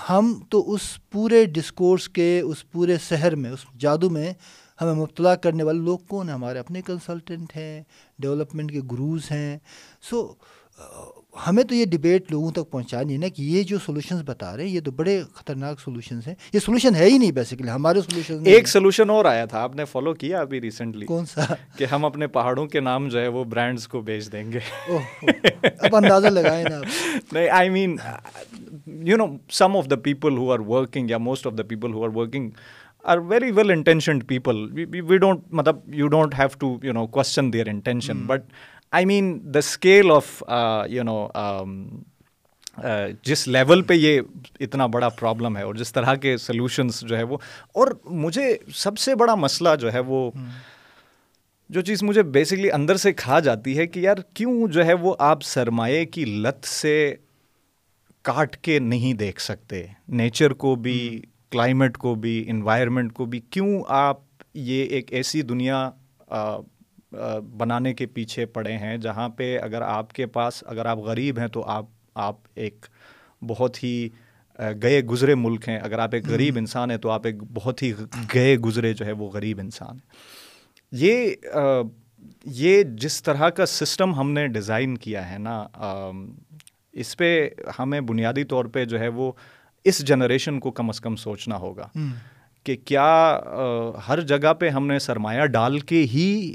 ہم 0.09 0.43
تو 0.49 0.73
اس 0.73 0.81
پورے 1.11 1.45
ڈسکورس 1.45 2.09
کے، 2.09 2.39
اس 2.39 2.71
پورے 2.71 2.97
شہر 2.97 3.35
میں، 3.35 3.51
اس 3.51 3.65
جادو 3.77 4.09
میں 4.09 4.33
ہمیں 4.81 4.93
مبتلا 4.93 5.35
کرنے 5.35 5.63
والے 5.63 5.79
لوگ 5.79 5.99
کون 5.99 6.27
ہیں؟ 6.27 6.33
ہمارے 6.33 6.59
اپنے 6.59 6.81
کنسلٹنٹ 6.81 7.55
ہیں 7.55 7.83
ڈیولپمنٹ 8.19 8.71
کے 8.71 8.81
گروز 8.91 9.31
ہیں۔ 9.31 9.57
سو 10.01 10.33
ہمیں 11.35 11.63
تو 11.63 11.75
یہ 11.75 11.85
ڈبیٹ 11.85 12.31
لوگوں 12.31 12.51
تک 12.51 12.71
پہنچانی 12.71 13.13
ہے 13.13 13.17
نا 13.17 13.27
کہ 13.27 13.41
یہ 13.41 13.63
جو 13.63 13.77
سولوشنز 13.85 14.21
بتا 14.25 14.57
رہے 14.57 14.63
ہیں 14.63 14.71
یہ 14.71 14.79
تو 14.79 14.91
بڑے 14.91 15.21
خطرناک 15.33 15.79
سولوشنز 15.79 16.27
ہیں۔ 16.27 16.35
یہ 16.53 16.59
سولوشن 16.59 16.95
ہے 16.95 17.05
ہی 17.05 17.17
نہیں 17.17 17.31
بیسیکلی 17.31 17.69
ہمارے 17.69 18.01
سولوشن 18.01 18.45
ایک 18.45 18.67
سولوشن 18.67 19.09
اور 19.09 19.25
آیا 19.25 19.45
تھا 19.45 19.59
آپ 19.59 19.75
نے 19.75 19.85
فالو 19.85 20.13
کیا 20.13 20.41
ابھی 20.41 20.61
ریسنٹلی 20.61 21.05
کون 21.05 21.25
سا؟ 21.25 21.53
کہ 21.77 21.85
ہم 21.85 22.05
اپنے 22.05 22.27
پہاڑوں 22.27 22.67
کے 22.67 22.79
نام 22.79 23.07
جو 23.09 23.19
ہے 23.19 23.27
وہ 23.27 23.43
برانڈس 23.43 23.87
کو 23.87 24.01
بیچ 24.01 24.31
دیں 24.31 24.51
گے۔ 24.51 24.59
اب 25.79 25.95
اندازہ 25.95 26.27
لگائیں 26.27 26.65
نا 26.69 26.81
نہیں 27.31 27.49
I 27.49 27.69
mean 27.69 27.97
you 28.85 29.17
know 29.17 29.25
some 29.51 29.77
of 29.77 29.89
the 29.89 29.95
people 29.95 30.37
who 30.37 30.51
are 30.51 30.59
working 30.59 31.09
یا 31.09 31.17
most 31.17 31.47
of 31.47 31.53
the 31.57 31.63
people 31.63 31.93
who 31.93 32.03
are 32.03 32.09
working 32.15 32.49
are 33.03 33.17
very 33.17 33.51
well 33.51 33.71
intentioned 33.71 34.27
people 34.27 34.55
we 35.07 35.17
don't 35.17 35.39
مطلب 35.51 35.95
you 35.95 36.07
don't 36.07 36.35
have 36.39 36.47
to 36.59 36.77
you 36.83 36.93
know 36.93 37.07
question 37.07 37.53
their 37.53 37.67
intention 37.67 38.17
but 38.27 38.41
I 38.91 39.05
mean 39.05 39.53
the 39.53 39.59
scale 39.59 40.11
of 40.11 40.43
you 40.89 41.03
know 41.03 41.27
جس 43.23 43.47
level 43.47 43.81
پہ 43.81 43.93
یہ 43.93 44.21
اتنا 44.59 44.85
بڑا 44.85 45.09
problem 45.09 45.57
ہے 45.57 45.63
اور 45.63 45.75
جس 45.75 45.93
طرح 45.93 46.15
کے 46.15 46.37
سلوشنس 46.37 47.01
جو 47.01 47.17
ہے 47.17 47.23
وہ 47.23 47.37
اور 47.73 47.87
مجھے 48.05 48.57
سب 48.73 48.97
سے 48.97 49.15
بڑا 49.15 49.35
مسئلہ 49.35 49.69
جو 49.79 49.93
ہے 49.93 49.99
وہ 49.99 50.31
جو 51.69 51.81
چیز 51.81 52.03
مجھے 52.03 52.23
بیسکلی 52.23 52.71
اندر 52.71 52.95
سے 52.95 53.13
کھا 53.13 53.39
جاتی 53.39 53.77
ہے 53.77 53.87
کہ 53.87 53.99
یار 53.99 54.15
کیوں 54.33 54.67
جو 54.67 54.85
ہے 54.85 54.93
وہ 54.93 55.15
آپ 55.19 55.43
سرمایہ 55.43 56.05
کی 56.05 56.25
لت 56.25 56.67
سے 56.67 57.15
کاٹ 58.21 58.57
کے 58.57 58.79
نہیں 58.79 59.13
دیکھ 59.13 59.41
سکتے۔ 59.41 59.87
نیچر 60.07 60.53
کو 60.53 60.75
بھی 60.75 61.21
کلائمیٹ 61.51 61.97
کو 61.97 62.15
بھی 62.15 62.43
انوائرمنٹ 62.47 63.13
کو 63.13 63.25
بھی 63.25 63.39
کیوں 63.39 63.83
آپ 63.87 64.17
یہ 64.53 64.85
ایک 64.85 65.13
ایسی 65.13 65.41
دنیا 65.41 65.89
بنانے 67.57 67.93
کے 67.93 68.05
پیچھے 68.05 68.45
پڑے 68.45 68.77
ہیں 68.77 68.97
جہاں 68.97 69.29
پہ 69.29 69.57
اگر 69.59 69.81
آپ 69.81 70.13
کے 70.13 70.25
پاس 70.25 70.63
اگر 70.67 70.85
آپ 70.85 70.97
غریب 70.97 71.39
ہیں 71.39 71.47
تو 71.47 71.63
آپ 71.63 71.85
آپ 72.15 72.35
ایک 72.55 72.85
بہت 73.47 73.83
ہی 73.83 74.09
گئے 74.83 75.01
گزرے 75.01 75.35
ملک 75.35 75.69
ہیں۔ 75.69 75.77
اگر 75.77 75.99
آپ 75.99 76.09
ایک 76.13 76.27
غریب 76.27 76.57
انسان 76.57 76.91
ہیں 76.91 76.97
تو 76.97 77.09
آپ 77.09 77.25
ایک 77.25 77.35
بہت 77.53 77.83
ہی 77.83 77.93
گئے 78.33 78.57
گزرے 78.57 78.93
جو 78.93 79.05
ہے 79.05 79.11
وہ 79.11 79.29
غریب 79.29 79.59
انسان 79.59 79.95
ہیں۔ 79.95 80.09
یہ 80.91 81.35
یہ 82.45 82.83
جس 82.83 83.23
طرح 83.23 83.49
کا 83.49 83.65
سسٹم 83.65 84.15
ہم 84.15 84.31
نے 84.31 84.47
ڈیزائن 84.47 84.97
کیا 84.97 85.31
ہے 85.31 85.37
نا 85.37 85.65
اس 86.91 87.17
پہ 87.17 87.49
ہمیں 87.79 88.01
بنیادی 88.01 88.43
طور 88.43 88.65
پہ 88.65 88.85
جو 88.85 88.99
ہے 88.99 89.07
وہ 89.07 89.31
اس 89.83 89.99
جنریشن 89.99 90.59
کو 90.59 90.71
کم 90.71 90.89
از 90.89 90.99
کم 90.99 91.15
سوچنا 91.15 91.57
ہوگا۔ 91.57 91.87
کہ 92.65 92.75
کیا 92.85 93.39
ہر 94.07 94.21
جگہ 94.21 94.53
پہ 94.53 94.69
ہم 94.69 94.87
نے 94.87 94.99
سرمایہ 94.99 95.45
ڈال 95.45 95.79
کے 95.79 96.03
ہی 96.03 96.53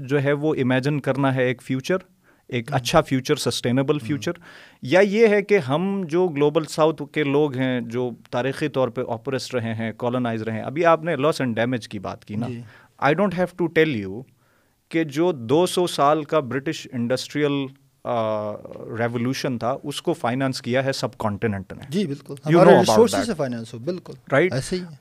جو 0.00 0.22
ہے 0.22 0.32
وہ 0.32 0.54
امیجن 0.54 1.00
کرنا 1.00 1.34
ہے 1.34 1.44
ایک 1.44 1.62
فیوچر 1.62 1.96
ایک 2.48 2.72
اچھا 2.72 3.00
فیوچر 3.00 3.36
سسٹینیبل 3.36 3.98
فیوچر 3.98 4.32
یا 4.82 5.00
یہ 5.00 5.26
ہے 5.26 5.42
کہ 5.42 5.58
ہم 5.58 6.02
جو 6.08 6.28
گلوبل 6.28 6.64
ساؤتھ 6.64 7.02
کے 7.12 7.24
لوگ 7.24 7.56
ہیں 7.56 7.80
جو 7.80 8.10
تاریخی 8.30 8.68
طور 8.68 8.88
پہ 8.88 9.00
آپریسٹ 9.08 9.54
رہے 9.54 9.74
ہیں 9.74 9.92
کالونائز 9.92 10.42
رہے 10.42 10.52
ہیں 10.52 10.62
ابھی 10.62 10.84
آپ 10.84 11.04
نے 11.04 11.16
لاس 11.16 11.40
اینڈ 11.40 11.56
ڈیمیج 11.56 11.88
کی 11.88 11.98
بات 11.98 12.24
کی 12.24 12.36
نا۔ 12.36 12.46
I 12.98 13.14
don't 13.14 13.34
have 13.34 13.46
to 13.56 13.66
tell 13.66 13.96
you 13.96 14.22
کہ 14.88 15.04
جو 15.04 15.32
دو 15.32 15.66
سو 15.66 15.86
سال 15.86 16.24
کا 16.24 16.40
برٹش 16.40 16.88
انڈسٹریل 16.92 17.66
ریولیوشن 18.98 19.58
تھا 19.58 19.76
اس 19.84 20.02
کو 20.02 20.12
فائنانس 20.12 20.62
کیا 20.62 20.84
ہے 20.84 20.92
سب 20.92 21.18
کانٹیننٹ 21.18 21.72
نے۔ 21.72 21.82
جی 21.88 22.06
بالکل۔ 22.06 22.34
بالکل۔ 23.84 24.12
رائٹ 24.32 24.52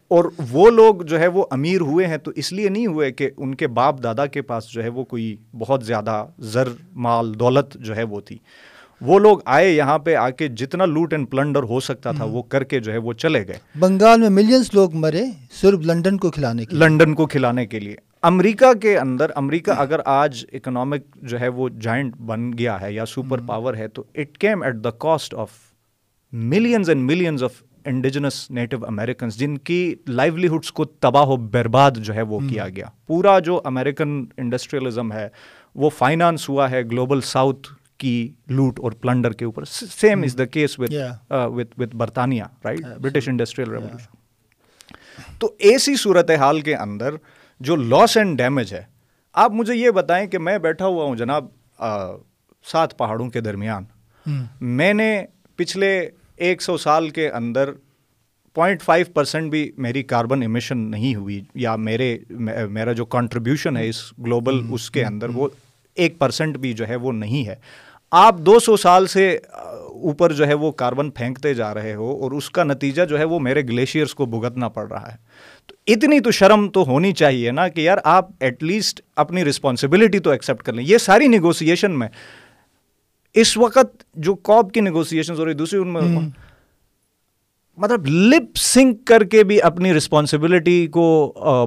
اور 0.08 0.26
وہ 0.52 0.72
لوگ 0.72 0.96
جو 0.96 1.20
ہے 1.20 1.28
وہ 1.28 1.46
امیر 1.52 1.82
ہوئے 1.82 2.08
ہیں 2.08 2.18
تو 2.18 2.32
اس 2.36 2.54
لیے 2.54 2.70
نہیں 2.70 2.88
ہوئے 2.88 3.12
کہ 3.12 3.30
ان 3.38 3.56
کے 3.56 3.68
باپ 3.68 4.04
دادا 4.04 4.26
کے 4.26 4.42
پاس 4.42 4.68
جو 4.70 4.84
ہے 4.84 4.90
وہ 4.90 5.04
کوئی 5.04 5.36
بہت 5.58 5.86
زیادہ 5.86 6.26
زر 6.40 6.68
مال 6.96 7.40
دولت 7.40 7.78
جو 7.80 7.96
ہے 7.96 8.04
وہ 8.04 8.20
تھی۔ 8.20 8.38
وہ 9.02 9.20
لوگ 9.20 9.38
آئے 9.46 9.72
یہاں 9.72 10.00
پہ 10.00 10.16
آ 10.16 10.30
کے 10.30 10.48
جتنا 10.48 10.86
لوٹ 10.86 11.14
اینڈ 11.14 11.30
پلنڈر 11.30 11.64
ہو 11.64 11.80
سکتا 11.80 12.12
تھا 12.12 12.24
وہ 12.24 12.42
کر 12.42 12.64
کے 12.64 12.80
جو 12.80 12.92
ہے 12.92 12.98
وہ 12.98 13.14
چلے 13.14 13.48
گئے۔ 13.48 13.58
بنگال 13.80 14.20
میں 14.20 14.30
ملینس 14.30 14.74
لوگ 14.74 14.96
مرے 14.96 15.24
صرف 15.62 15.80
لنڈن 15.80 16.18
کو 16.18 16.32
کھلانے 16.32 16.66
کے 16.66 16.76
لنڈن 16.76 17.14
کو 17.14 17.26
کھلانے 17.26 17.66
کے 17.66 17.80
لیے۔ 17.80 17.96
امریکہ 18.24 18.74
کے 18.74 18.98
اندر 18.98 19.32
امریکہ 19.36 19.72
اگر 19.72 20.00
آج 20.06 20.46
اکنامک 20.54 21.16
جو 21.22 21.40
ہے 21.40 21.48
وہ 21.48 21.70
جوائنٹ 21.70 22.16
بن 22.16 22.52
گیا 22.58 22.82
ہے 22.82 22.94
یا 22.94 23.06
سپر 23.06 23.40
پاور 23.48 23.74
ہے 23.74 23.88
تو 23.88 24.04
it 24.16 24.38
came 24.38 24.62
at 24.62 24.76
the 24.84 24.92
cost 24.92 25.34
of 25.34 25.52
millions 26.32 26.90
and 26.90 27.02
millions 27.02 27.44
of 27.44 27.64
indigenous 27.86 28.50
native 28.52 28.78
Americans 28.88 29.38
جن 29.40 29.58
کی 29.58 29.96
لائیولیہڈس 30.08 30.72
کو 30.72 30.86
تباہ 30.86 31.26
و 31.26 31.36
برباد 31.36 31.92
جو 31.98 32.14
ہے 32.14 32.22
وہ 32.22 32.40
کیا 32.50 32.68
گیا۔ 32.70 32.86
پورا 33.08 33.38
جو 33.40 33.62
امیریکن 33.66 34.24
انڈسٹریلزم 34.38 35.12
ہے 35.12 35.28
وہ 35.76 35.90
فائنانس 35.90 36.48
ہوا 36.50 36.70
ہے 36.72 36.84
گلوبل 36.84 37.22
ساؤتھ 37.22 37.68
کی 37.98 38.32
لوٹ 38.50 38.80
اور 38.80 38.92
پلنڈر 38.92 39.34
کے 39.34 39.46
اوپر۔ 39.46 39.64
Same 39.66 40.24
is 40.24 40.38
the 40.38 40.46
case 40.46 40.80
with 40.80 40.94
with 41.32 41.96
برطانیہ 41.96 42.44
رائٹ 42.66 42.86
برٹش 43.02 43.30
انڈسٹریل 43.30 43.72
ریولیوشن 43.72 44.20
تو 45.40 45.54
ایسی 45.60 45.96
صورت 45.96 46.32
حال 46.32 46.62
کے 46.62 46.76
اندر 46.76 47.16
جو 47.62 47.76
لاس 47.76 48.18
اینڈ 48.18 48.38
ڈیمیج 48.38 48.74
ہے 48.74 48.84
آپ 49.34 49.52
مجھے 49.52 49.76
یہ 49.76 49.90
بتائیں 49.90 50.28
کہ 50.28 50.40
میں 50.40 50.58
بیٹھا 50.58 50.86
ہوا 50.86 51.06
ہوں 51.06 51.16
جناب 51.16 51.46
سات 52.66 52.98
پہاڑوں 52.98 53.30
کے 53.30 53.42
درمیان۔ 53.42 53.84
میں 54.62 54.94
نے 54.94 55.26
پچھلے 55.56 56.10
ایک 56.38 56.62
سو 56.62 56.78
سال 56.78 57.10
کے 57.10 57.30
اندر 57.30 57.70
پوائنٹ 58.54 58.82
فائیو 58.82 59.06
پرسینٹ 59.14 59.52
بھی 59.52 59.72
میری 59.78 60.04
کاربن 60.04 60.44
امیشن 60.44 60.78
نہیں 60.78 61.16
ہوئی 61.16 61.42
یا 61.56 61.76
میرے 61.76 62.18
میرا 62.70 62.92
جو 62.92 63.06
کنٹریبیوشن 63.06 63.78
ہے 63.78 63.88
اس 63.90 64.02
گلوبل 64.20 64.60
اس 64.70 64.92
کے 64.92 65.06
اندر 65.06 65.30
وہ 65.30 65.48
ایک 65.96 66.20
پرسینٹ 66.20 66.58
بھی 66.58 66.74
جو 66.74 66.88
ہے 66.88 66.96
وہ 66.96 67.12
نہیں 67.12 67.48
ہے۔ 67.48 67.56
آپ 68.12 68.38
دو 68.38 68.60
سو 68.60 68.78
سال 68.78 69.08
سے 69.08 69.38
اوپر 69.54 70.32
جو 70.32 70.48
ہے 70.48 70.54
وہ 70.54 70.72
کاربن 70.72 71.10
پھینکتے 71.10 71.54
جا 71.54 71.74
رہے 71.74 71.94
ہو 71.94 72.10
اور 72.22 72.32
اس 72.32 72.50
کا 72.50 72.64
نتیجہ 72.64 73.06
جو 73.06 73.20
ہے 73.20 73.24
وہ 73.24 73.40
میرے 73.40 73.62
گلیشیئرس 73.62 74.16
کو 74.16 74.26
بھگتنا 74.26 74.70
پڑ 74.70 74.88
رہا 74.92 75.12
ہے۔ 75.12 75.18
اتنی 75.88 76.20
تو 76.20 76.32
شرم 76.32 76.68
تو 76.70 76.84
ہونی 76.84 77.12
چاہیے 77.12 77.52
نا 77.52 77.68
کہ 77.68 77.82
یار 77.82 77.98
آپ 78.04 78.28
ایٹ 78.40 78.64
لیسٹ 78.64 79.02
اپنی 79.16 79.46
رسپانسبلٹی 79.46 80.20
تو 80.20 80.30
ایکسیپٹ 80.30 80.64
کر 80.64 80.74
لیں۔ 80.74 80.86
یہ 80.86 80.98
ساری 80.98 81.28
نیگوسیشن 81.28 82.00
میں 82.00 82.08
اس 83.36 83.58
وقت 83.58 84.04
جو 84.16 84.36
کاپ 84.36 84.72
کی 84.74 84.80
نیگوسیشن 84.80 85.36
ہو 85.36 85.46
رہی 85.46 85.54
دوسری 85.54 85.80
ان 85.80 85.94
میں 85.94 86.02
مطلب 87.78 88.06
لپ 88.06 88.58
سنک 88.58 89.06
کر 89.08 89.24
کے 89.24 89.44
بھی 89.44 89.62
اپنی 89.62 89.94
رسپانسبلٹی 89.94 90.88
کو 90.88 91.06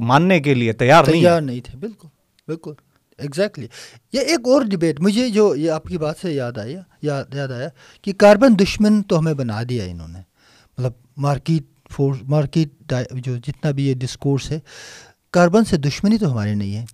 ماننے 0.02 0.40
کے 0.40 0.54
لیے 0.54 0.72
تیار 0.72 1.04
نہیں 1.04 1.20
تیار 1.20 1.40
نہیں 1.40 1.60
تھے۔ 1.60 1.78
بالکل 1.78 2.08
بالکل۔ 2.48 2.72
ایگزیکٹلی 3.18 3.66
یہ 4.12 4.20
ایک 4.20 4.48
اور 4.48 4.62
ڈبیٹ 4.62 5.00
مجھے 5.00 5.28
جو 5.28 5.54
یہ 5.56 5.70
آپ 5.70 5.84
کی 5.84 5.98
بات 5.98 6.16
سے 6.22 6.32
یاد 6.32 6.58
آیا 6.58 6.80
یاد 7.02 7.34
یاد 7.34 7.48
آیا 7.48 7.68
کہ 8.02 8.12
کاربن 8.12 8.58
دشمن 8.58 9.02
تو 9.02 9.18
ہمیں 9.18 9.34
بنا 9.34 9.62
دیا 9.68 9.84
انہوں 9.84 10.08
نے۔ 10.08 10.18
مطلب 10.78 10.92
مارکیٹ 11.16 11.62
فورس 11.94 12.18
مارکیٹ 12.22 12.92
جو 13.12 13.36
جتنا 13.36 13.70
بھی 13.70 13.86
یہ 13.88 13.94
ڈسکورس 13.94 14.50
ہے 14.50 14.58
کاربن 15.32 15.64
سے 15.64 15.76
دشمنی 15.76 16.18
تو 16.18 16.32
ہماری 16.32 16.54
نہیں 16.54 16.74
ہے۔ 16.76 16.84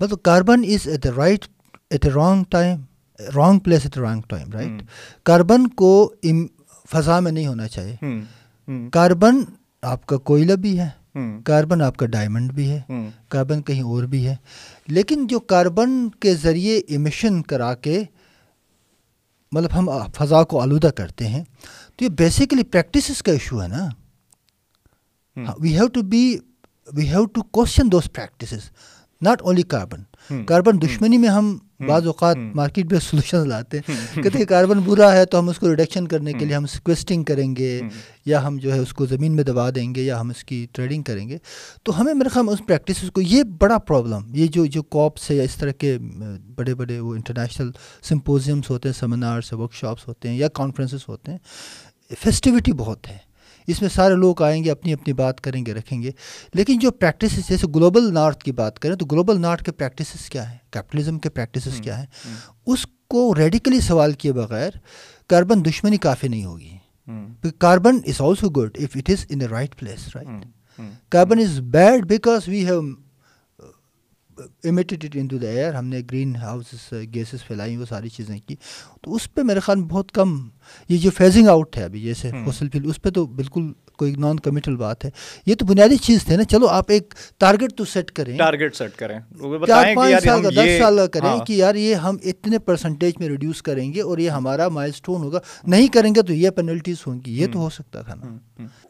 مطلب 0.00 0.22
carbon 0.22 0.60
is 0.64 0.88
at 0.88 1.04
the 1.04 1.10
right 1.16 1.44
at 1.90 2.04
a 2.04 2.10
wrong 2.10 2.44
time 2.48 2.80
wrong 3.36 3.58
place 3.58 3.80
at 3.84 3.98
a 3.98 4.02
wrong 4.02 4.22
time 4.28 4.50
right 4.50 4.82
carbon 5.22 5.68
کو 5.68 6.14
فضا 6.92 7.20
میں 7.20 7.32
نہیں 7.32 7.46
ہونا 7.46 7.68
چاہیے۔ 7.68 7.96
کاربن 8.92 9.40
آپ 9.82 10.06
کا 10.06 10.16
کوئلہ 10.16 10.52
بھی 10.52 10.80
ہے۔ 10.80 10.88
کاربن 11.44 11.82
آپ 11.82 11.96
کا 11.96 12.06
ڈائمنڈ 12.06 12.52
بھی 12.52 12.70
ہے۔ 12.70 12.80
کاربن 13.28 13.62
کہیں 13.62 13.82
اور 13.82 14.02
بھی 14.02 14.26
ہے۔ 14.28 14.36
لیکن 14.88 15.26
جو 15.26 15.40
کاربن 15.40 16.10
کے 16.10 16.34
ذریعے 16.34 16.80
ایمیشن 16.88 17.42
کرا 17.42 17.74
کے 17.74 18.02
مطلب 19.52 19.78
ہم 19.78 19.88
فضا 20.14 20.42
کو 20.44 20.60
آلودہ 20.60 20.86
کرتے 20.86 21.26
ہیں 21.26 21.44
تو 21.96 22.04
یہ 22.04 22.08
بیسیکلی 22.08 22.62
پریکٹسز 22.62 23.22
کا 23.22 23.32
ایشو 23.32 23.62
ہے 23.62 23.68
نا۔ 23.68 23.88
We 25.36 25.74
have 25.74 25.86
to 25.86 26.02
be 26.02 26.24
we 26.88 27.08
have 27.08 27.24
to 27.24 27.42
question 27.42 27.92
those 27.92 28.12
practices 28.12 28.70
not 29.22 29.42
only 29.42 29.62
carbon 29.62 30.02
carbon 30.46 30.80
دشمنی 30.82 31.18
میں 31.18 31.28
ہم 31.28 31.56
بعض 31.86 32.06
اوقات 32.06 32.36
مارکیٹ 32.54 32.92
میں 32.92 33.00
سولوشن 33.00 33.48
لاتے 33.48 33.78
ہیں 33.78 34.22
کہتے 34.22 34.38
ہیں 34.38 34.44
کاربن 34.44 34.80
برا 34.80 35.12
ہے 35.12 35.24
تو 35.24 35.38
ہم 35.38 35.48
اس 35.48 35.58
کو 35.58 35.68
ریڈکشن 35.68 36.06
کرنے 36.08 36.32
کے 36.32 36.44
لیے 36.44 36.54
ہم 36.56 36.66
سکویسٹنگ 36.66 37.24
کریں 37.24 37.54
گے 37.56 37.80
یا 38.26 38.44
ہم 38.46 38.56
جو 38.56 38.72
ہے 38.72 38.78
اس 38.78 38.92
کو 38.92 39.06
زمین 39.06 39.36
میں 39.36 39.44
دبا 39.44 39.68
دیں 39.70 39.94
گے 39.94 40.02
یا 40.02 40.20
ہم 40.20 40.30
اس 40.30 40.44
کی 40.44 40.66
ٹریڈنگ 40.72 41.02
کریں 41.02 41.28
گے 41.28 41.38
تو 41.82 42.00
ہمیں 42.00 42.12
میرے 42.14 42.28
خیال 42.28 42.48
اس 42.48 42.66
پریکٹسز 42.66 43.10
کو 43.10 43.20
یہ 43.20 43.42
بڑا 43.58 43.78
پرابلم 43.78 44.34
یہ 44.34 44.46
جو 44.46 44.66
جو 44.66 44.82
کاپس 44.82 45.30
ہے 45.30 45.36
یا 45.36 45.42
اس 45.42 45.56
طرح 45.56 45.72
کے 45.78 45.96
بڑے 46.54 46.74
بڑے 46.74 47.00
وہ 47.00 47.14
انٹرنیشنل 47.14 47.70
سمپوزیمس 48.02 48.70
ہوتے 48.70 48.88
ہیں 48.88 49.00
سیمینارس 49.00 49.52
ورک 49.52 49.72
شاپس 49.72 50.08
ہوتے 50.08 50.28
ہیں 50.28 50.36
یا 50.36 50.48
کانفرنسز 50.48 51.08
ہوتے 51.08 51.30
ہیں 51.30 51.38
فیسٹیوٹی 52.18 52.72
بہت 52.72 53.08
ہے 53.08 53.18
اس 53.66 53.80
میں 53.80 53.88
سارے 53.88 54.14
لوگ 54.14 54.42
آئیں 54.42 54.64
گے 54.64 54.70
اپنی 54.70 54.92
اپنی 54.92 55.12
بات 55.12 55.40
کریں 55.40 55.66
گے 55.66 55.74
رکھیں 55.74 56.02
گے۔ 56.02 56.10
لیکن 56.54 56.78
جو 56.78 56.90
پریکٹسز 56.90 57.48
جیسے 57.48 57.66
گلوبل 57.74 58.12
نارتھ 58.14 58.44
کی 58.44 58.52
بات 58.52 58.78
کریں 58.78 58.96
تو 58.96 59.06
گلوبل 59.06 59.40
نارتھ 59.40 59.64
کے 59.64 59.72
پریکٹسز 59.72 60.28
کیا 60.30 60.50
ہیں؟ 60.50 60.58
کیپٹلزم 60.70 61.18
کے 61.18 61.30
پریکٹسز 61.30 61.80
کیا 61.80 61.98
ہیں؟ 61.98 62.06
اس 62.66 62.86
کو 63.08 63.34
ریڈیکلی 63.34 63.80
سوال 63.80 64.12
کیے 64.12 64.32
بغیر 64.32 64.70
کاربن 65.28 65.64
دشمنی 65.64 65.96
کافی 65.96 66.28
نہیں 66.28 66.44
ہوگی۔ 66.44 66.76
Carbon 67.58 67.98
is 68.06 68.20
also 68.20 68.48
good 68.50 68.78
if 68.80 68.96
it 68.96 69.10
is 69.10 69.26
in 69.28 69.40
the 69.40 69.46
right 69.50 69.78
place 69.78 70.16
right 70.16 70.44
carbon 71.12 71.38
is 71.38 71.60
bad 71.60 72.04
because 72.04 72.48
we 72.48 72.64
have 72.66 72.80
emitted 74.64 75.16
into 75.26 75.38
the 75.38 75.48
air 75.48 75.74
ہم 75.74 75.86
نے 75.86 76.00
گرین 76.10 76.34
ہاؤس 76.36 76.92
گیسز 77.14 77.46
پھیلائی 77.46 77.76
وہ 77.76 77.84
ساری 77.88 78.08
چیزیں 78.08 78.38
کی۔ 78.38 78.54
تو 79.02 79.14
اس 79.14 79.34
پہ 79.34 79.42
میرے 79.42 79.60
خیال 79.60 79.78
میں 79.78 79.88
بہت 79.88 80.12
کم 80.12 80.48
یہ 80.88 80.98
جو 80.98 81.10
فیزنگ 81.10 81.48
آؤٹ 81.48 81.76
ہے 81.76 81.84
ابھی 81.84 82.00
جیسے 82.00 82.30
فوسل 82.44 82.68
فیل 82.68 82.82
اس 82.86 83.02
پہ 83.02 83.10
تو 83.10 83.26
بالکل 83.26 83.72
کوئی 83.96 84.14
نان 84.14 84.40
کمیٹل 84.40 84.76
بات 84.76 85.04
ہے۔ 85.04 85.10
یہ 85.46 85.54
تو 85.54 85.64
بنیادی 85.66 85.96
چیز 85.96 86.24
تھے 86.24 86.36
نا۔ 86.36 86.44
چلو 86.44 86.66
آپ 86.66 86.84
ایک 86.88 87.14
ٹارگیٹ 87.38 87.72
تو 87.76 87.84
سیٹ 87.84 88.10
کریں۔ 88.10 88.38
ٹارگیٹ 88.38 88.76
سیٹ 88.76 88.96
کریں۔ 88.96 89.20
چار 89.66 89.84
پانچ 89.96 90.24
سال 90.24 90.42
کا 90.42 90.48
دس 90.48 90.78
سال 90.78 90.96
کا 90.96 91.06
کریں 91.06 91.44
کہ 91.44 91.52
یار 91.52 91.74
یہ 91.74 91.94
ہم 91.94 92.16
اتنے 92.24 92.58
پرسنٹیج 92.58 93.14
میں 93.20 93.28
ریڈیوس 93.28 93.62
کریں 93.62 93.92
گے 93.92 94.00
اور 94.02 94.18
یہ 94.18 94.30
ہمارا 94.30 94.68
مائل 94.68 94.90
اسٹون 94.94 95.22
ہوگا۔ 95.22 95.38
نہیں 95.66 95.86
کریں 95.88 96.14
گے 96.14 96.22
تو 96.22 96.32
یہ 96.32 96.50
پینلٹیز 96.50 96.96
ہوں 97.06 97.20
گی۔ 97.26 97.40
یہ 97.40 97.46
تو 97.52 97.58
ہو 97.58 97.70
سکتا 97.70 98.02
تھا 98.02 98.14
نا۔ 98.14 98.38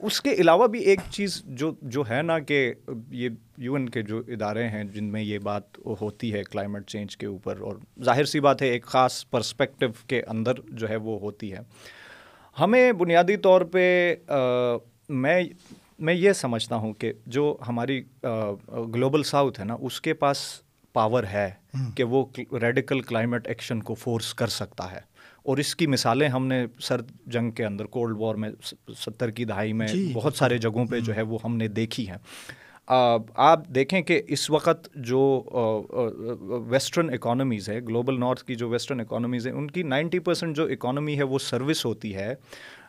اس 0.00 0.20
کے 0.20 0.30
علاوہ 0.30 0.66
بھی 0.66 0.80
ایک 0.80 1.00
چیز 1.10 1.42
جو 1.44 1.72
جو 1.82 2.02
ہے 2.10 2.22
نا 2.22 2.38
کہ 2.38 2.72
یہ 3.10 3.28
یو 3.58 3.74
این 3.74 3.88
کے 3.88 4.02
جو 4.02 4.22
ادارے 4.28 4.68
ہیں 4.68 4.84
جن 4.84 5.04
میں 5.04 5.22
یہ 5.22 5.38
بات 5.38 5.62
ہوتی 6.00 6.32
ہے 6.32 6.42
کلائمیٹ 6.42 6.86
چینج 6.86 7.16
کے 7.16 7.26
اوپر 7.26 7.60
اور 7.60 7.76
ظاہر 8.04 8.24
سی 8.24 8.40
بات 8.40 8.62
ہے 8.62 8.68
ایک 8.68 8.84
خاص 8.84 9.30
پرسپیکٹو 9.30 9.86
کے 10.06 10.22
اندر 10.22 10.52
جو 10.68 10.88
ہے 10.88 10.96
وہ 10.96 11.20
ہوتی 11.20 11.52
ہے۔ 11.52 11.58
ہمیں 12.60 12.92
بنیادی 12.92 13.36
طور 13.36 13.60
پہ 13.60 14.14
میں 15.08 15.42
میں 15.98 16.14
یہ 16.14 16.32
سمجھتا 16.32 16.76
ہوں 16.76 16.92
کہ 16.92 17.12
جو 17.26 17.56
ہماری 17.68 18.02
گلوبل 18.94 19.22
ساؤتھ 19.22 19.60
ہے 19.60 19.64
نا 19.64 19.76
اس 19.80 20.00
کے 20.00 20.14
پاس 20.14 20.36
پاور 20.92 21.24
ہے 21.24 21.50
کہ 21.94 22.04
وہ 22.04 22.26
ریڈیکل 22.38 23.00
کلائمیٹ 23.00 23.48
ایکشن 23.48 23.80
کو 23.80 23.94
فورس 23.94 24.34
کر 24.34 24.46
سکتا 24.46 24.92
ہے۔ 24.92 25.12
اور 25.42 25.58
اس 25.58 25.76
کی 25.76 25.86
مثالیں 25.86 26.28
ہم 26.28 26.46
نے 26.46 26.66
سرد 26.80 27.10
جنگ 27.26 27.50
کے 27.50 27.64
اندر 27.64 27.84
کولڈ 27.84 28.16
وار 28.18 28.34
میں 28.34 28.50
ستر 28.96 29.30
کی 29.30 29.44
دہائی 29.44 29.72
میں 29.72 29.86
جی، 29.86 30.10
بہت 30.14 30.36
سارے 30.36 30.58
جگہوں 30.58 30.86
پہ 30.86 31.00
جو 31.00 31.16
ہے 31.16 31.22
وہ 31.22 31.38
ہم 31.44 31.56
نے 31.56 31.68
دیکھی 31.68 32.08
ہیں۔ 32.08 32.18
آپ 32.88 33.66
دیکھیں 33.68 34.02
کہ 34.02 34.22
اس 34.28 34.50
وقت 34.50 34.88
جو 34.94 35.42
ویسٹرن 36.68 37.12
اکانومیز 37.14 37.68
ہے 37.68 37.80
گلوبل 37.80 38.20
نارتھ 38.20 38.44
کی 38.44 38.54
جو 38.54 38.68
ویسٹرن 38.68 39.00
اکانومیز 39.00 39.46
ہیں 39.46 39.54
ان 39.54 39.70
کی 39.70 39.82
نائنٹی 39.82 40.18
پرسینٹ 40.18 40.56
جو 40.56 40.64
اکانومی 40.64 41.18
ہے 41.18 41.22
وہ 41.22 41.38
سروس 41.38 41.84
ہوتی 41.86 42.14
ہے 42.14 42.34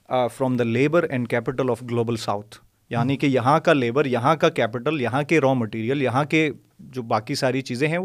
from 0.09 0.57
the 0.57 0.63
labour 0.63 1.03
and 1.03 1.27
capital 1.27 1.69
of 1.69 1.83
global 1.83 2.15
south 2.15 2.57
یعنی 2.89 3.17
کہ 3.17 3.25
یہاں 3.25 3.59
کا 3.59 3.73
لیبر 3.73 4.05
یہاں 4.05 4.35
کا 4.35 4.49
کیپٹل 4.49 5.01
یہاں 5.01 5.23
کے 5.23 5.41
را 5.41 5.53
مٹیریل 5.53 6.01
یہاں 6.01 6.23
کے 6.23 6.49
جو 6.79 7.01
باقی 7.01 7.35
ساری 7.35 7.61
چیزیں 7.61 7.87
ہیں 7.87 7.99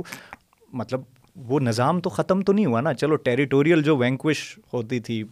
مطلب 0.73 1.01
وہ 1.37 1.61
نظام 1.61 2.01
تو 2.01 2.11
ختم 2.11 2.41
تو 2.43 2.53
نہیں 2.53 2.67
ہوا 2.67 2.81
نا۔ 2.81 2.95
چلو 2.95 3.17
ٹیریٹوریل 3.17 3.83
جو 3.83 3.97
وینکوش 3.97 4.59
ہوتی 4.73 5.01
تھی 5.01 5.25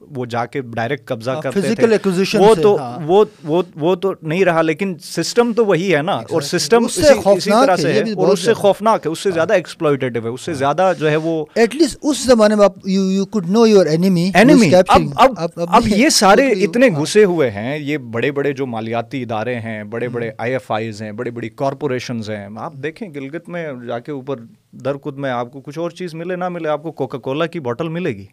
وہ 0.00 0.24
جا 0.26 0.44
کے 0.46 0.60
ڈائریکٹ 0.60 1.06
قبضہ 1.08 1.30
ہاں، 1.30 1.40
کرتے 1.42 1.60
تھے۔ 1.74 2.38
وہ 2.38 2.54
تو 2.54 2.76
ہاں۔ 2.76 2.98
وہ 3.06 3.24
وہ 3.44 3.62
وہ 3.76 3.94
تو 3.94 4.12
نہیں 4.22 4.44
رہا 4.44 4.62
لیکن 4.62 4.94
سسٹم 4.98 5.52
تو 5.52 5.64
وہی 5.64 5.94
ہے 5.96 6.02
نا 6.02 6.12
اور 6.30 6.42
سسٹم 6.42 6.84
اسی 6.84 7.02
طرح 7.50 7.76
سے 7.76 7.92
ہے 7.92 8.00
اور 8.12 8.28
اس 8.28 8.40
سے 8.40 8.54
خوفناک 8.54 9.06
ہے 9.06 9.10
اس 9.10 9.18
سے 9.18 9.30
زیادہ 9.30 9.52
ایکسپلوئٹیو 9.52 10.22
ہے 10.24 10.28
اس 10.28 10.40
سے 10.40 10.54
زیادہ 10.54 10.92
جو 10.98 11.10
ہے 11.10 11.16
وہ 11.16 11.44
ایٹ 11.54 11.74
لیسٹ 11.74 11.98
اس 12.02 12.24
زمانے 12.24 12.54
میں 12.54 12.66
you 12.86 13.24
could 13.26 13.48
know 13.48 13.66
your 13.66 13.86
enemy 13.86 14.30
enemy 14.34 14.70
اب 14.88 15.02
اب 15.16 15.60
اب 15.68 15.88
یہ 15.88 16.08
سارے 16.08 16.48
اتنے 16.64 16.88
گھسے 17.00 17.24
ہوئے 17.24 17.50
ہیں 17.50 17.78
یہ 17.78 17.98
بڑے 18.10 18.32
بڑے 18.32 18.52
جو 18.52 18.66
مالیاتی 18.66 19.22
ادارے 19.22 19.54
ہیں 19.60 19.84
بڑے 19.84 20.08
بڑے 20.08 20.30
آئی 20.38 20.52
ایف 20.52 20.70
آئیز 20.70 21.02
ہیں 21.02 21.12
بڑی 21.12 21.30
بڑی 21.30 21.48
کارپوریشنز 21.56 22.30
ہیں۔ 22.30 22.46
آپ 22.56 22.72
دیکھیں 22.72 23.08
گلگت 23.14 23.48
میں 23.48 23.72
جا 23.86 23.98
کے 23.98 24.12
اوپر 24.12 24.40
درکد 24.84 25.18
میں 25.18 25.30
آپ 25.30 25.52
کو 25.52 25.60
کچھ 25.60 25.78
اور 25.78 25.90
چیز 25.90 26.14
ملے 26.14 26.36
نہ 26.36 26.48
ملے 26.48 26.68
آپ 26.68 26.82
کو 26.82 26.92
کوکا 26.92 27.18
کولا 27.18 27.46
کی 27.46 27.60
بوٹل 27.60 27.88
ملے 27.88 28.10
گی۔ 28.10 28.26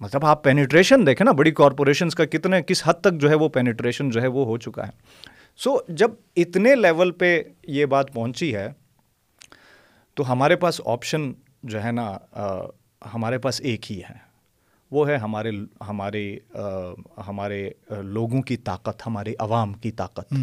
مطلب 0.00 0.26
آپ 0.26 0.44
پینیٹریشن 0.44 1.06
دیکھیں 1.06 1.24
نا 1.24 1.32
بڑی 1.32 1.50
کارپوریشنس 1.50 2.14
کا 2.14 2.24
کتنے 2.24 2.62
کس 2.62 2.82
حد 2.84 2.94
تک 3.00 3.20
جو 3.20 3.30
ہے 3.30 3.34
وہ 3.34 3.48
پینیٹریشن 3.48 4.10
جو 4.10 4.22
ہے 4.22 4.26
وہ 4.26 4.44
ہو 4.44 4.58
چکا 4.58 4.86
ہے۔ 4.86 4.92
سو 5.56 5.72
so, 5.72 5.80
جب 5.88 6.10
اتنے 6.36 6.74
لیول 6.74 7.10
پہ 7.10 7.42
یہ 7.62 7.86
بات 7.86 8.12
پہنچی 8.12 8.54
ہے 8.54 8.72
تو 10.14 10.32
ہمارے 10.32 10.56
پاس 10.56 10.80
آپشن 10.86 11.32
جو 11.62 11.84
ہے 11.84 11.92
نا 11.92 12.16
ہمارے 13.14 13.38
پاس 13.38 13.60
ایک 13.60 13.92
ہی 13.92 14.00
ہے۔ 14.00 14.28
وہ 14.90 15.08
ہے 15.08 15.16
ہمارے 15.16 15.50
ہمارے 15.88 16.38
ہمارے 17.28 17.70
لوگوں 17.90 18.42
کی 18.42 18.56
طاقت 18.56 19.06
ہمارے 19.06 19.34
عوام 19.38 19.72
کی 19.72 19.90
طاقت۔ 19.90 20.34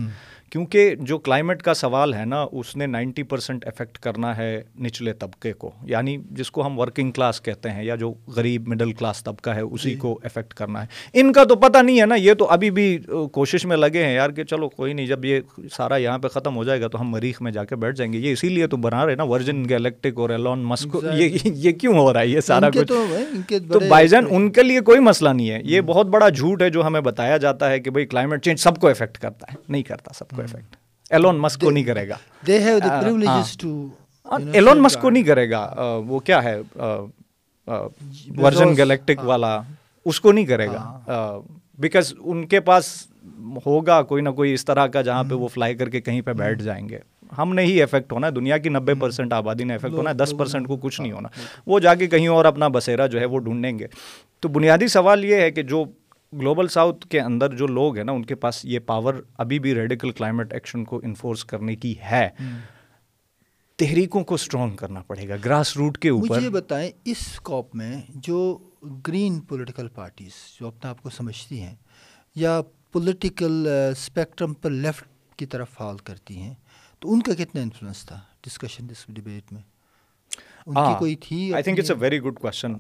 کیونکہ 0.50 0.96
جو 1.00 1.18
کلائمیٹ 1.18 1.62
کا 1.62 1.74
سوال 1.74 2.14
ہے 2.14 2.26
نا 2.26 2.46
اس 2.52 2.76
نے 2.76 2.86
نائنٹی 2.86 3.24
پرسینٹ 3.24 3.66
افیکٹ 3.66 3.98
کرنا 3.98 4.38
ہے 4.38 4.62
نچلے 4.82 5.14
طبقے 5.14 5.54
کو۔ 5.54 5.72
یعنی 5.84 6.18
جس 6.32 6.52
کو 6.52 6.66
ہم 6.66 6.80
ورکنگ 6.80 7.12
کلاس 7.12 7.42
کہتے 7.42 7.70
ہیں 7.70 7.84
یا 7.84 7.96
جو 7.96 8.14
غریب 8.28 8.68
مڈل 8.68 8.94
کلاس 8.94 9.24
طبقہ 9.24 9.50
ہے 9.50 9.62
اسی 9.62 9.90
جی۔ 9.90 9.96
کو 9.96 10.20
افیکٹ 10.24 10.54
کرنا 10.54 10.82
ہے۔ 10.82 10.88
ان 11.14 11.34
کا 11.34 11.44
تو 11.44 11.56
پتہ 11.56 11.78
نہیں 11.78 12.02
ہے 12.02 12.06
نا 12.06 12.16
یہ 12.16 12.34
تو 12.34 12.46
ابھی 12.46 12.72
بھی 12.72 12.98
کوشش 13.32 13.66
میں 13.66 13.78
لگے 13.78 14.06
ہیں 14.06 14.16
یار 14.16 14.30
کہ 14.30 14.44
چلو 14.44 14.70
کوئی 14.70 14.94
نہیں 14.94 15.06
جب 15.06 15.26
یہ 15.26 15.40
سارا 15.72 15.98
یہاں 15.98 16.18
پہ 16.18 16.28
ختم 16.28 16.56
ہو 16.56 16.64
جائے 16.64 16.82
گا 16.82 16.88
تو 16.88 17.02
ہم 17.02 17.10
مریخ 17.10 17.42
میں 17.42 17.52
جا 17.52 17.64
کے 17.64 17.76
بیٹھ 17.76 17.96
جائیں 17.96 18.14
گے۔ 18.14 18.18
یہ 18.18 18.32
اسی 18.32 18.50
لیے 18.50 18.68
تو 18.68 18.78
بنا 18.78 19.06
رہے 19.06 19.16
نا 19.16 19.24
ورجن 19.24 19.70
گیلیکٹک 19.70 20.20
اور 20.20 20.30
ایلون 20.30 20.60
مسک 20.60 20.98
یہ 21.44 21.72
کیوں 21.72 21.98
ہو 21.98 22.14
رہا 22.14 22.20
ہے؟ 22.20 22.28
یہ 22.28 22.40
سارا 22.40 22.70
کچھ۔ 22.70 22.94
تو 23.50 23.80
بائی 23.90 24.08
جان 24.08 24.24
ان 24.30 24.52
کے 24.52 24.64
لیے 24.64 24.82
کوئی 24.82 25.00
مسئلہ 25.00 25.30
نہیں 25.30 25.50
ہے۔ 25.50 25.60
یہ 25.64 25.82
بہت 25.82 26.06
بڑا 26.06 26.30
جھوٹ 26.30 26.62
ہے 26.62 26.70
جو 26.70 26.88
ہمیں 26.88 27.02
بتایا 27.02 27.38
جاتا 27.38 27.70
ہے 27.70 27.80
کہ 27.80 27.92
بھائی 27.92 28.06
کلائمیٹ 28.06 28.44
چینج 28.44 28.60
سب 28.60 28.76
کو 28.76 28.88
افیکٹ 28.88 29.18
کرتا 29.18 29.46
ہے 29.52 29.58
نہیں 29.70 29.84
کرتا 29.84 30.12
سب 30.14 30.35
کو 30.36 30.42
افیکٹ 30.42 30.76
ایلون 31.10 31.38
مسک 31.38 31.62
کو 31.62 31.72
نہیں 31.72 31.84
کرے 31.84 32.08
گا 32.10 32.18
ایلون 34.54 34.82
مسک 34.82 35.02
کو 35.02 35.10
نہیں 35.10 35.24
کرے 35.24 35.50
گا 35.50 35.68
وہ 36.08 36.20
کیا 36.20 36.44
ہے 36.44 36.60
ورژن 38.38 38.78
گلیکٹک 38.78 39.24
والا 39.24 39.60
اس 40.06 40.22
کو 40.22 40.32
نہیں 40.32 40.46
کرے 40.46 40.68
گا 40.68 41.40
بیکاز 41.78 42.14
ان 42.20 42.46
کے 42.48 42.60
پاس 42.60 43.08
ہوگا 43.66 44.02
کوئی 44.02 44.24
نہ 44.24 44.30
کوئی 44.30 44.54
اس 44.54 44.66
طرح 44.66 44.88
کا 44.88 45.02
جہاں 45.02 45.24
پہ 45.24 45.36
وہ 45.36 45.48
فلائی 45.48 45.76
کر 45.76 45.90
کے 45.90 46.02
کہیں 46.02 46.22
پہ 46.22 46.34
بیٹھ 46.34 46.62
جائیں 46.62 46.90
گے 46.90 47.00
ہم 47.38 47.54
نے 47.56 47.64
ہی 47.64 47.82
افیکٹ 47.82 48.12
ہونا 48.12 48.28
ہے 48.28 48.32
دنیا 48.32 48.58
کی 48.58 48.70
نبے 48.70 48.94
پرسینٹ 48.94 49.34
آبادی 49.34 49.64
نے 49.64 49.76
افیکٹ 49.76 49.94
ہونا 49.94 50.10
ہے 50.10 50.16
دس 50.16 50.34
پرسینٹ 50.38 50.68
کو 50.68 50.78
کچھ 50.78 51.02
نہیں 51.02 51.12
ہونا 51.12 51.30
وہ 51.68 51.80
جا 51.80 51.96
کے 51.96 52.08
کہیں 52.08 52.28
اور 52.28 52.46
اپنا 52.46 52.68
بسیرا 52.68 53.08
جو 53.08 53.20
ہے 53.20 53.26
وہ 53.26 53.40
ڈھونڈیں 53.40 53.80
گے 53.80 53.88
تو 54.40 54.50
بنیادی 54.50 54.88
سوال 54.88 55.26
یہ 55.26 55.36
ہے 55.36 55.52
کہ 55.52 55.64
جو 55.64 55.86
گلوبل 56.42 56.68
ساؤتھ 56.68 57.08
کے 57.08 57.22
اندر 57.22 57.56
جو 57.56 57.68
لوگ 57.68 57.96
ہیں 57.96 58.04
نا 58.04 58.12
ان 58.12 58.26
کے 58.26 58.36
پاس 58.36 58.66
یہ 58.66 58.80
پاور 58.80 59.14
ابھی 59.38 59.60
بھی 59.60 59.76
ریڈیکل 59.76 60.12
کلائمیٹ 60.12 60.54
ایکشن 60.54 60.84
کو 60.84 61.02
انفورس 61.04 61.46
کرنے 61.46 61.76
کی 61.76 61.96
ہے۔ 62.12 62.30
تحریکوں 63.76 64.24
کو 64.24 64.36
اسٹرانگ 64.36 64.76
کرنا 64.76 65.02
پڑے 65.02 65.30
گا 65.30 65.36
گراس 65.46 65.78
روٹ 65.78 65.98
کے 65.98 66.10
اوپر۔ 66.10 66.38
مجھے 66.38 66.50
بتائیں 66.50 66.92
اس 67.06 67.18
اسکوپ 67.32 67.76
میں 67.76 68.02
جو 68.10 68.58
گرین 69.08 69.40
پولیٹیکل 69.40 69.88
پارٹیز 69.88 70.32
جو 70.60 70.68
اپنا 70.68 70.90
آپ 70.90 71.02
کو 71.02 71.10
سمجھتی 71.10 71.62
ہیں 71.62 71.76
یا 72.36 72.62
پولیٹیکل 72.92 73.68
اسپیکٹرم 73.92 74.54
پر 74.54 74.70
لیفٹ 74.70 75.38
کی 75.38 75.46
طرف 75.46 75.70
فال 75.70 75.98
کرتی 75.98 76.38
ہیں 76.38 76.54
تو 77.00 77.14
ان 77.14 77.22
کا 77.22 77.34
کتنا 77.34 77.62
انفلوئنس 77.62 78.06
تھا 78.06 78.20
ڈسکشن 78.42 78.88
ڈبیٹ 79.08 79.54
میں؟ 79.54 79.62
ان 80.66 80.76
کی 80.76 80.94
کوئی 81.00 81.16
تھی 81.16 81.54
I 81.54 81.64
think 81.64 81.80
it's 81.80 81.92
a 81.92 81.98
very 82.00 82.20
good 82.20 82.40
question 82.40 82.74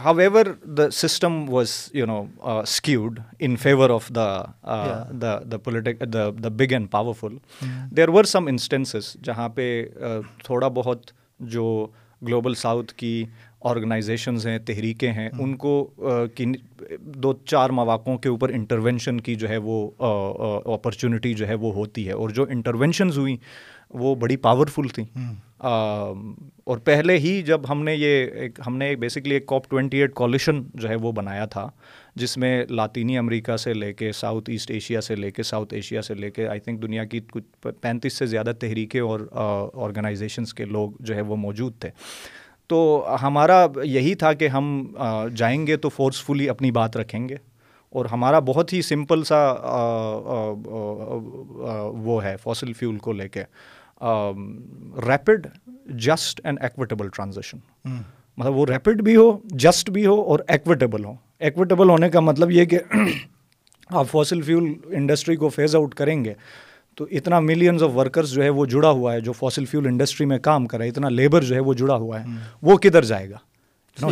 however 0.18 0.46
the 0.76 0.90
system 0.90 1.38
was 1.48 1.72
you 1.94 2.06
know 2.06 2.22
skewed 2.38 3.18
in 3.38 3.56
favour 3.56 3.90
of 3.90 4.08
the 4.08 4.28
the 5.20 5.58
politic 5.64 6.02
the 6.12 6.28
big 6.48 6.72
and 6.72 6.90
powerful 6.90 7.36
there 7.96 8.08
were 8.08 8.24
some 8.24 8.46
instances 8.46 9.16
جہاں 9.22 9.48
پہ 9.48 9.66
تھوڑا 10.44 10.68
بہت 10.68 11.10
جو 11.40 11.86
گلوبل 12.22 12.54
ساؤتھ 12.54 12.94
کی 12.94 13.24
آرگنائزیشنز 13.60 14.46
ہیں 14.46 14.58
تحریکیں 14.58 15.12
ہیں 15.12 15.28
ان 15.38 15.56
کو 15.56 15.92
دو 17.00 17.32
چار 17.44 17.70
مواقعوں 17.70 18.16
کے 18.18 18.28
اوپر 18.28 18.48
انٹرونشن 18.48 19.20
کی 19.20 19.34
جو 19.34 19.48
ہے 19.48 19.56
وہ 19.56 19.90
اپرچونیٹی 20.74 21.34
جو 21.34 21.48
ہے 21.48 21.54
وہ 21.54 21.72
ہوتی 21.74 22.06
ہے 22.06 22.12
اور 22.12 22.30
جو 22.30 22.46
انٹرونشنز 22.48 23.18
ہوئیں 23.18 23.36
وہ 23.94 24.14
بڑی 24.14 24.36
پاورفل 24.36 24.88
تھیں۔ 24.88 25.06
اور 26.64 26.78
پہلے 26.78 27.18
ہی 27.18 27.42
جب 27.42 27.60
ہم 27.68 27.84
نے 27.84 27.94
یہ 27.94 28.26
ایک 28.26 28.60
ہم 28.66 28.76
نے 28.76 28.96
بیسکلی 28.96 29.34
ایک 29.34 29.46
کاپ 29.46 29.68
ٹوینٹی 29.68 29.98
ایٹ 29.98 30.14
کالیشن 30.14 30.62
جو 30.74 30.88
ہے 30.88 30.94
وہ 30.94 31.12
بنایا 31.12 31.44
تھا 31.44 31.68
جس 32.14 32.36
میں 32.36 32.64
لاطینی 32.70 33.18
امریکہ 33.18 33.56
سے 33.56 33.74
لے 33.74 33.92
کے 33.92 34.12
ساؤتھ 34.12 34.50
ایسٹ 34.50 34.70
ایشیا 34.70 35.00
سے 35.00 35.16
لے 35.16 35.30
کے 35.30 35.42
ساؤتھ 35.42 35.74
ایشیا 35.74 36.02
سے 36.02 36.14
لے 36.14 36.30
کے 36.30 36.48
آئی 36.48 36.60
تھنک 36.60 36.82
دنیا 36.82 37.04
کی 37.04 37.20
کچھ 37.30 37.66
پینتیس 37.80 38.12
سے 38.12 38.26
زیادہ 38.26 38.52
تحریکیں 38.60 39.00
اور 39.00 39.20
آرگنائزیشنس 39.74 40.54
کے 40.54 40.64
لوگ 40.64 40.90
جو 41.00 41.14
ہے 41.14 41.20
وہ 41.20 41.36
موجود 41.36 41.72
تھے۔ 41.78 41.90
تو 42.66 43.06
ہمارا 43.22 43.66
یہی 43.84 44.14
تھا 44.14 44.32
کہ 44.32 44.48
ہم 44.48 44.92
جائیں 45.36 45.66
گے 45.66 45.76
تو 45.76 45.88
فورسفلی 45.88 46.48
اپنی 46.48 46.70
بات 46.70 46.96
رکھیں 46.96 47.28
گے۔ 47.28 47.36
اور 47.90 48.04
ہمارا 48.04 48.38
بہت 48.38 48.72
ہی 48.72 48.82
سمپل 48.82 49.24
سا 49.24 49.54
وہ 51.94 52.24
ہے 52.24 52.36
فاسل 52.42 52.72
فیول 52.72 52.98
کو 52.98 53.12
لے 53.12 53.28
کے۔ 53.28 53.44
Rapid 54.00 55.46
just 55.98 56.40
and 56.44 56.58
equitable 56.62 57.08
transaction 57.08 57.58
مطلب 58.38 58.56
وہ 58.56 58.66
ریپڈ 58.66 59.02
بھی 59.02 59.16
ہو 59.16 59.30
جسٹ 59.56 59.90
بھی 59.90 60.06
ہو 60.06 60.20
اور 60.22 60.38
ایکویٹیبل 60.48 61.04
ہو. 61.04 61.14
ایکویٹیبل 61.40 61.88
ہونے 61.90 62.10
کا 62.10 62.20
مطلب 62.20 62.50
یہ 62.50 62.64
کہ 62.64 62.78
آپ 63.90 64.06
فاسل 64.10 64.42
فیول 64.42 64.72
انڈسٹری 64.90 65.36
کو 65.36 65.48
فیز 65.48 65.76
آؤٹ 65.76 65.94
کریں 65.94 66.24
گے 66.24 66.34
تو 66.98 67.06
اتنا 67.10 67.40
ملینز 67.40 67.82
آف 67.82 67.90
ورکرز 67.94 68.32
جو 68.32 68.42
ہے 68.42 68.48
وہ 68.48 68.66
جڑا 68.66 68.90
ہوا 68.90 69.12
ہے 69.12 69.20
جو 69.20 69.32
فاسل 69.32 69.64
فیول 69.64 69.86
انڈسٹری 69.86 70.26
میں 70.26 70.38
کام 70.38 70.66
کرے 70.66 70.88
اتنا 70.88 71.08
لیبر 71.08 71.44
جو 71.44 71.54
ہے 71.54 71.60
وہ 71.60 71.74
جڑا 71.74 71.96
ہوا 71.96 72.20
ہے 72.20 72.36
وہ 72.62 72.76
کدھر 72.76 73.04
جائے 73.04 73.30
گا؟ 73.30 73.36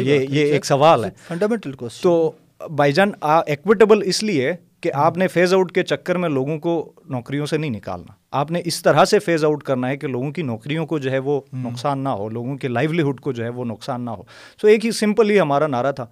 یہ 0.00 0.26
یہ 0.30 0.52
ایک 0.52 0.64
سوال 0.64 1.04
ہے۔ 1.04 1.10
فنڈامنٹل 1.28 1.72
تو 2.02 2.30
بائی 2.70 2.92
جان 2.92 3.10
ایکویٹیبل 3.22 4.02
اس 4.04 4.22
لیے 4.22 4.52
کہ 4.82 4.90
آپ 4.94 5.16
نے 5.16 5.28
فیز 5.28 5.54
آؤٹ 5.54 5.72
کے 5.72 5.82
چکر 5.82 6.16
میں 6.16 6.28
لوگوں 6.28 6.58
کو 6.58 6.92
نوکریوں 7.08 7.46
سے 7.46 7.56
نہیں 7.56 7.70
نکالنا۔ 7.70 8.12
آپ 8.30 8.50
نے 8.50 8.62
اس 8.64 8.82
طرح 8.82 9.04
سے 9.04 9.18
فیز 9.18 9.44
آؤٹ 9.44 9.62
کرنا 9.62 9.88
ہے 9.88 9.96
کہ 9.96 10.08
لوگوں 10.08 10.30
کی 10.30 10.42
نوکریوں 10.42 10.86
کو 10.86 10.98
جو 10.98 11.10
ہے 11.10 11.18
وہ 11.18 11.40
نقصان 11.52 11.98
نہ 11.98 12.08
ہو 12.08 12.28
لوگوں 12.28 12.56
کے 12.56 12.68
لائیولیہڈ 12.68 13.20
کو 13.20 13.32
جو 13.32 13.44
ہے 13.44 13.48
وہ 13.48 13.64
نقصان 13.64 14.04
نہ 14.04 14.10
ہو۔ 14.10 14.22
سو 14.60 14.66
ایک 14.66 14.86
ہی 14.86 14.90
سمپل 14.90 15.30
ہی 15.30 15.40
ہمارا 15.40 15.66
نعرہ 15.66 15.92
تھا 15.92 16.06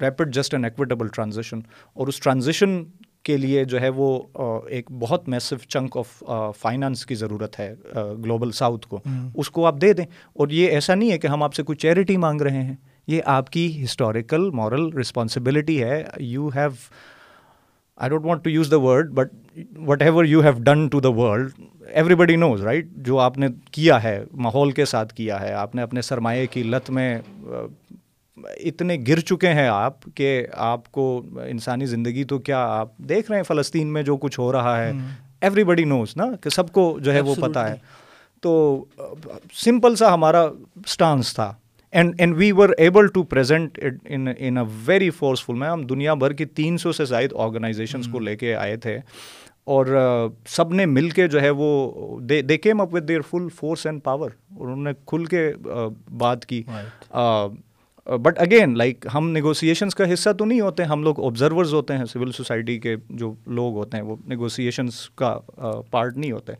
rapid 0.00 0.34
just 0.34 0.54
and 0.54 0.64
equitable 0.64 1.08
transition 1.08 1.58
اور 1.94 2.06
اس 2.06 2.20
ٹرانزیشن 2.20 2.84
کے 3.22 3.36
لیے 3.36 3.64
جو 3.64 3.80
ہے 3.80 3.88
وہ 3.88 4.22
ایک 4.68 4.90
بہت 4.90 5.28
میسو 5.28 5.56
چنک 5.68 5.98
آف 5.98 6.22
فائنانس 6.58 7.06
کی 7.06 7.14
ضرورت 7.14 7.60
ہے 7.60 7.74
گلوبل 7.94 8.50
ساؤتھ 8.50 8.88
کو۔ 8.88 9.00
اس 9.34 9.50
کو 9.50 9.66
آپ 9.66 9.74
دے 9.80 9.92
دیں۔ 9.92 10.04
اور 10.32 10.48
یہ 10.48 10.68
ایسا 10.68 10.94
نہیں 10.94 11.12
ہے 11.12 11.18
کہ 11.18 11.26
ہم 11.26 11.42
آپ 11.42 11.54
سے 11.54 11.62
کوئی 11.62 11.76
چیریٹی 11.76 12.16
مانگ 12.16 12.40
رہے 12.40 12.62
ہیں۔ 12.62 12.76
یہ 13.06 13.22
آپ 13.24 13.50
کی 13.50 13.84
ہسٹوریکل 13.84 14.50
مورل 14.50 14.92
رسپانسبلٹی 14.92 15.82
ہے۔ 15.82 16.04
You 16.16 16.48
have 16.48 16.70
I 17.98 18.10
don't 18.10 18.24
want 18.24 18.44
to 18.44 18.50
use 18.50 18.70
the 18.70 18.80
word 18.80 19.10
but 19.10 19.58
whatever 20.02 20.24
you 20.24 20.40
have 20.40 20.52
done 20.58 20.88
to 20.88 21.00
the 21.00 21.10
world 21.10 21.50
everybody 22.14 22.36
knows 22.36 22.62
right 22.62 22.86
جو 22.96 23.18
آپ 23.18 23.38
نے 23.38 23.46
کیا 23.70 24.02
ہے 24.02 24.24
ماحول 24.32 24.70
کے 24.70 24.84
ساتھ 24.84 25.14
کیا 25.14 25.40
ہے 25.40 25.52
آپ 25.52 25.74
نے 25.74 25.82
اپنے 25.82 26.02
سرمایہ 26.02 26.46
کی 26.50 26.62
لت 26.62 26.90
میں 26.90 27.18
اتنے 28.36 28.96
گر 29.08 29.20
چکے 29.20 29.48
ہیں 29.48 29.68
آپ 29.68 29.94
کہ 30.14 30.46
آپ 30.54 30.92
کو 30.92 31.22
انسانی 31.48 31.86
زندگی 31.86 32.24
تو 32.24 32.38
کیا 32.38 32.66
آپ 32.66 32.98
دیکھ 32.98 33.30
رہے 33.30 33.36
ہیں 33.36 33.44
فلسطین 33.44 33.92
میں 33.92 34.02
جو 34.02 34.16
کچھ 34.16 34.40
ہو 34.40 34.52
رہا 34.52 34.84
ہے؟ 34.84 34.92
ایوری 35.40 35.64
بڈی 35.64 35.84
نوز 35.84 36.16
نا 36.16 36.24
کہ 36.40 36.50
سب 36.50 36.72
کو 36.72 36.98
جو 37.00 37.12
ہے 37.12 37.20
وہ 37.20 37.34
پتہ 37.34 37.58
ہے۔ 37.58 37.74
تو 38.40 38.84
سمپل 39.52 39.96
سا 39.96 40.14
ہمارا 40.14 40.42
اسٹانس 40.84 41.34
تھا۔ 41.34 41.54
And 41.92 42.14
and 42.18 42.36
we 42.36 42.52
were 42.52 42.68
able 42.78 43.06
to 43.06 43.22
present 43.22 43.78
in 44.08 44.28
a 44.38 44.50
very 44.86 45.10
forceful 45.10 45.54
میں 45.54 45.68
ہم 45.68 45.82
دنیا 45.82 46.14
بھر 46.14 46.32
کی 46.32 46.44
تین 46.44 46.78
سو 46.78 46.92
سے 46.92 47.04
زائد 47.04 47.32
آرگنائزیشنس 47.36 48.08
کو 48.12 48.18
لے 48.18 48.36
کے 48.36 48.54
آئے 48.54 48.76
تھے 48.76 48.98
اور 49.64 49.86
سب 50.48 50.74
نے 50.74 50.86
مل 50.86 51.10
کے 51.10 51.28
جو 51.28 51.40
ہے 51.40 51.50
وہ 51.50 52.20
they 52.20 52.58
came 52.58 52.80
up 52.80 52.94
with 52.94 53.08
their 53.08 53.20
full 53.20 53.48
force 53.54 53.86
and 53.86 54.02
power 54.04 54.30
اور 54.58 54.66
انہوں 54.66 54.84
نے 54.84 54.90
کھل 55.06 55.24
کے 55.24 55.52
بات 56.18 56.46
کی۔ 56.46 56.62
بٹ 58.06 58.38
اگین 58.38 58.78
لائک 58.78 59.06
ہم 59.14 59.30
نیگوسیشنس 59.30 59.94
کا 59.94 60.12
حصہ 60.12 60.30
تو 60.30 60.44
نہیں 60.44 60.60
ہوتے 60.60 60.82
ہم 60.82 61.02
لوگ 61.02 61.24
آبزرورز 61.24 61.74
ہوتے 61.74 61.96
ہیں 61.96 62.04
سول 62.04 62.32
سوسائٹی 62.32 62.78
کے 62.78 62.96
جو 63.10 63.34
لوگ 63.46 63.74
ہوتے 63.74 63.96
ہیں 63.96 64.04
وہ 64.04 64.16
نیگوسیشنس 64.26 65.10
کا 65.10 65.38
پارٹ 65.90 66.16
نہیں 66.16 66.32
ہوتے۔ 66.32 66.52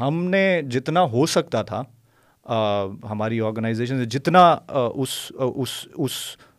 ہم 0.00 0.24
نے 0.24 0.62
جتنا 0.62 1.02
ہو 1.02 1.26
سکتا 1.26 1.62
تھا 1.62 1.82
ہماری 3.10 3.40
آرگنائزیشن 3.40 4.04
جتنا 4.04 4.56
اس 4.94 5.32
اس 5.38 5.86
اس 5.94 6.10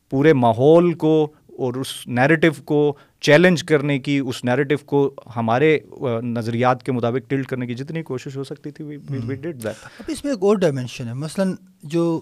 پورے 0.10 0.34
ماحول 0.34 0.94
کو 0.94 1.32
اور 1.58 1.74
اس 1.74 2.08
نیریٹو 2.08 2.62
کو 2.66 2.96
چیلنج 3.20 3.64
کرنے 3.64 4.00
کی 4.00 4.18
اس 4.18 4.44
نیریٹو 4.46 4.76
کو 4.86 5.14
ہمارے 5.36 5.80
نظریات 6.24 6.84
کے 6.84 6.92
مطابق 6.92 7.30
ٹلٹ 7.30 7.48
کرنے 7.48 7.68
کی 7.68 7.74
جتنی 7.74 8.04
کوشش 8.04 8.38
ہو 8.38 8.44
سکتی 8.44 8.72
تھی 8.72 8.86
اب 10.00 10.04
اس 10.08 10.24
میں 10.24 10.34
ایک 10.34 10.44
اور 10.44 10.56
ڈائمینشن 10.58 11.08
ہے۔ 11.08 11.14
مثلاً 11.14 11.56
جو 11.84 12.22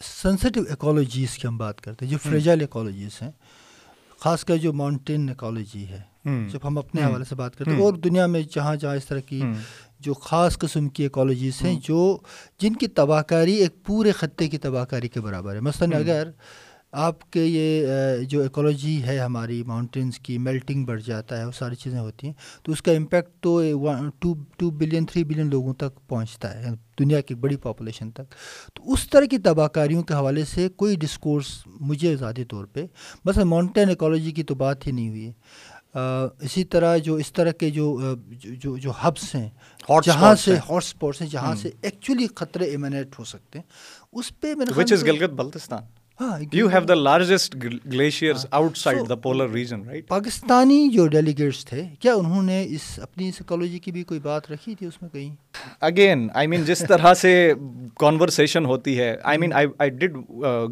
سینسٹیو 0.00 0.62
ایکالوجیز 0.68 1.34
کی 1.38 1.48
ہم 1.48 1.58
بات 1.58 1.80
کرتے 1.80 2.04
ہیں 2.04 2.12
جو 2.12 2.18
فریجائل 2.30 2.60
ایکالوجیز 2.60 3.22
ہیں 3.22 3.30
خاص 4.18 4.44
کر 4.44 4.56
جو 4.56 4.72
ماؤنٹین 4.72 5.28
ایکالوجی 5.28 5.86
ہے 5.88 6.00
جب 6.24 6.58
ہم 6.64 6.78
اپنے 6.78 7.02
حوالے 7.02 7.24
سے 7.24 7.34
بات 7.34 7.56
کرتے 7.56 7.70
ہیں 7.70 7.82
اور 7.82 7.92
دنیا 7.94 8.26
میں 8.26 8.42
جہاں 8.54 8.76
جہاں 8.76 8.96
اس 8.96 9.04
طرح 9.04 9.20
کی 9.20 9.42
جو 10.00 10.14
خاص 10.14 10.58
قسم 10.58 10.88
کی 10.88 11.02
ایکالوجیز 11.02 11.62
ہیں 11.62 11.78
جو 11.84 12.18
جن 12.60 12.72
کی 12.72 12.86
تباہ 12.86 13.22
کاری 13.22 13.54
ایک 13.54 13.84
پورے 13.84 14.12
خطے 14.12 14.48
کی 14.48 14.58
تباہ 14.58 14.84
کاری 14.84 15.08
کے 15.08 15.20
برابر 15.20 15.54
ہے۔ 15.54 15.60
مثلاً 15.60 15.92
اگر 15.92 16.30
آپ 16.92 17.30
کے 17.30 17.44
یہ 17.44 17.86
جو 18.28 18.40
ایکولوجی 18.42 19.02
ہے 19.02 19.18
ہماری 19.18 19.62
ماؤنٹینس 19.62 20.18
کی 20.18 20.38
میلٹنگ 20.38 20.84
بڑھ 20.84 21.02
جاتا 21.06 21.38
ہے 21.38 21.44
وہ 21.44 21.52
ساری 21.58 21.74
چیزیں 21.74 21.98
ہوتی 21.98 22.26
ہیں 22.26 22.34
تو 22.62 22.72
اس 22.72 22.82
کا 22.82 22.92
امپیکٹ 22.92 23.42
تو 23.42 23.60
two 24.20 24.34
two 24.58 24.70
billion 24.70 25.04
three 25.06 25.24
billion 25.24 25.50
لوگوں 25.50 25.74
تک 25.74 26.08
پہنچتا 26.08 26.54
ہے 26.58 26.70
دنیا 26.98 27.20
کی 27.20 27.34
بڑی 27.34 27.56
پاپولیشن 27.56 28.10
تک۔ 28.10 28.34
تو 28.74 28.92
اس 28.92 29.08
طرح 29.10 29.24
کی 29.24 29.38
تباہ 29.38 29.68
کاریوں 29.68 30.02
کے 30.02 30.14
حوالے 30.14 30.44
سے 30.44 30.68
کوئی 30.76 30.96
ڈسکورس 30.96 31.46
مجھے 31.80 32.16
ذاتی 32.16 32.44
طور 32.44 32.64
پہ 32.64 32.84
مثلا 33.24 33.44
ماؤنٹین 33.44 33.88
ایکالوجی 33.88 34.30
کی 34.30 34.42
تو 34.42 34.54
بات 34.54 34.86
ہی 34.86 34.92
نہیں 34.92 35.08
ہوئی 35.08 35.26
ہے۔ 35.26 35.32
اسی 35.94 36.64
طرح 36.64 36.96
جو 36.96 37.14
اس 37.14 37.32
طرح 37.32 37.50
کے 37.50 37.70
جو 37.70 38.14
جو 38.40 38.76
جو 38.76 38.92
ہبس 39.04 39.34
ہیں 39.34 39.48
جہاں 40.04 40.34
سے 40.34 40.56
ہاٹ 40.56 40.82
اسپاٹس 40.82 41.20
ہیں 41.22 41.28
جہاں 41.28 41.54
سے 41.54 41.70
ایکچولی 41.82 42.26
خطرے 42.36 42.64
ایمنیٹ 42.64 43.18
ہو 43.18 43.24
سکتے 43.24 43.58
ہیں 43.58 43.66
اس 44.12 44.40
پہ 44.40 44.54
Gilgit 44.76 45.30
Baltistan 45.30 45.82
you 46.52 46.66
have 46.68 46.80
the 46.80 46.94
largest 46.94 47.54
glaciers 47.64 48.44
outside 48.76 49.08
the 49.08 49.14
polar 49.16 49.48
region 49.50 49.82
right 49.84 50.06
Pakistani 50.08 50.88
جو 50.88 51.06
ڈیلیگیٹس 51.08 51.64
تھے 51.64 51.82
کیا 52.00 52.14
انہوں 52.14 52.42
نے 52.42 52.62
اس 52.68 52.98
اپنی 53.02 53.30
سائیکالوجی 53.32 53.78
کی 53.78 53.92
بھی 53.92 54.02
کوئی 54.02 54.20
بات 54.20 54.50
رکھی 54.50 54.74
تھی 54.74 54.86
اس 54.86 55.00
میں 55.02 55.08
کہیں؟ 55.10 55.34
اگین 55.80 56.26
آئی 56.34 56.46
مین 56.46 56.64
جس 56.64 56.84
طرح 56.88 57.14
سے 57.14 57.32
کانورسیشن 58.00 58.66
ہوتی 58.66 58.98
ہے 58.98 59.14
I 59.22 59.38
mean 59.38 59.52
I 59.52 59.88
did 59.90 60.16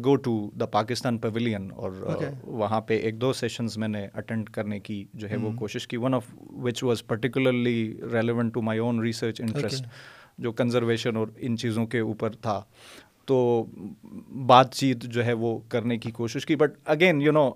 go 0.05 0.15
to 0.17 0.35
the 0.59 0.65
Pakistan 0.67 1.17
pavilion 1.17 1.69
اور 1.75 1.91
وہاں 2.43 2.81
پہ 2.81 2.97
ایک 2.99 3.21
دو 3.21 3.33
سیشنز 3.33 3.77
میں 3.77 3.87
نے 3.87 4.05
اٹینڈ 4.13 4.49
کرنے 4.49 4.79
کی 4.79 5.03
جو 5.13 5.29
ہے 5.29 5.37
وہ 5.37 5.51
کوشش 5.59 5.87
کی 5.87 5.97
one 5.97 6.13
of 6.13 6.25
which 6.63 6.83
was 6.83 7.05
particularly 7.07 7.79
relevant 8.13 8.53
to 8.53 8.61
my 8.61 8.79
own 8.79 9.01
research 9.01 9.41
interest 9.41 9.85
جو 10.39 10.51
کنزرویشن 10.51 11.15
اور 11.15 11.27
ان 11.37 11.57
چیزوں 11.57 11.85
کے 11.85 11.99
اوپر 11.99 12.29
تھا۔ 12.31 12.61
تو 13.29 13.65
بات 14.47 14.73
چیت 14.73 15.03
جو 15.05 15.25
ہے 15.25 15.33
وہ 15.33 15.57
کرنے 15.69 15.97
کی 15.97 16.11
کوشش 16.11 16.45
کی. 16.45 16.55
بٹ 16.55 16.77
اگین 16.85 17.21
یو 17.21 17.31
نو 17.31 17.49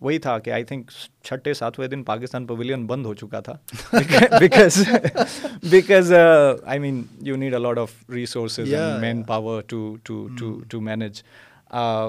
وہی 0.00 0.18
تھا 0.18 0.38
کہ 0.38 0.50
آئی 0.50 0.64
تھنک 0.64 0.90
چھٹے 1.24 1.52
ساتویں 1.54 1.86
دن 1.88 2.02
پاکستان 2.04 2.46
پویلین 2.46 2.86
بند 2.86 3.06
ہو 3.06 3.14
چکا 3.14 3.40
تھا. 3.40 3.52
Because 4.38 4.78
because 5.70 6.12
I 6.12 6.78
mean 6.78 7.02
you 7.20 7.36
need 7.36 7.54
a lot 7.54 7.78
of 7.78 7.92
resources 8.10 8.74
man 9.00 9.22
power 9.22 9.62
to 9.66 9.94
to 10.04 10.26
to 10.38 10.58
to 10.70 10.80
manage 10.80 11.22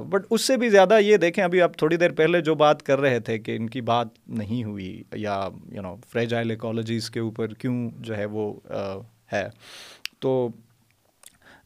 but 0.09 0.25
اس 0.29 0.41
سے 0.41 0.57
بھی 0.57 0.69
زیادہ 0.69 0.99
یہ 0.99 1.17
دیکھیں 1.17 1.43
ابھی 1.43 1.61
آپ 1.61 1.77
تھوڑی 1.77 1.97
دیر 1.97 2.11
پہلے 2.11 2.41
جو 2.41 2.55
بات 2.55 2.83
کر 2.83 2.99
رہے 2.99 3.19
تھے 3.19 3.37
کہ 3.39 3.55
ان 3.55 3.69
کی 3.69 3.81
بات 3.81 4.07
نہیں 4.29 4.63
ہوئی 4.63 5.03
یا 5.13 5.39
یو 5.71 5.81
نو 5.81 5.95
فریجائل 6.11 6.49
ایکالوجیز 6.49 7.09
کے 7.09 7.19
اوپر 7.19 7.53
کیوں 7.53 7.89
جو 7.99 8.17
ہے 8.17 8.25
وہ 8.25 8.53
ہے. 9.33 9.47
تو 10.19 10.49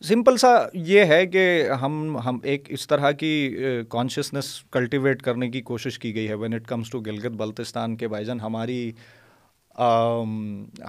سمپل 0.02 0.38
سا 0.38 0.48
یہ 0.74 1.04
ہے 1.04 1.28
کہ 1.28 1.70
ہم 1.82 2.20
ہم 2.26 2.40
ایک 2.44 2.66
اس 2.68 2.88
طرح 2.88 3.12
کی 3.12 3.58
کانشیسنیس 3.90 4.64
کلٹیویٹ 4.72 5.22
کرنے 5.22 5.50
کی 5.50 5.62
کوشش 5.62 6.00
کی 6.00 6.16
گئی 6.16 6.30
ہے۔ 6.30 6.34
When 6.34 6.54
it 6.54 6.68
comes 6.68 6.90
to 6.90 7.00
Gilgit 7.00 7.32
Baltistan 7.32 7.96
کے 7.98 8.08
بھائی 8.08 8.26
جان 8.26 8.40
ہماری 8.40 8.92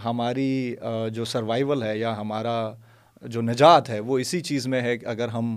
ہماری 0.05 0.75
جو 1.13 1.25
سروائیول 1.25 1.83
ہے 1.83 1.99
یا 1.99 2.17
ہمارا 2.17 2.73
جو 3.23 3.41
نجات 3.43 3.91
ہے 3.91 4.01
وہ 4.01 4.19
اسی 4.19 4.41
چیز 4.41 4.67
میں 4.67 4.81
ہے۔ 4.81 4.99
کہ 4.99 5.07
اگر 5.07 5.29
ہم 5.29 5.57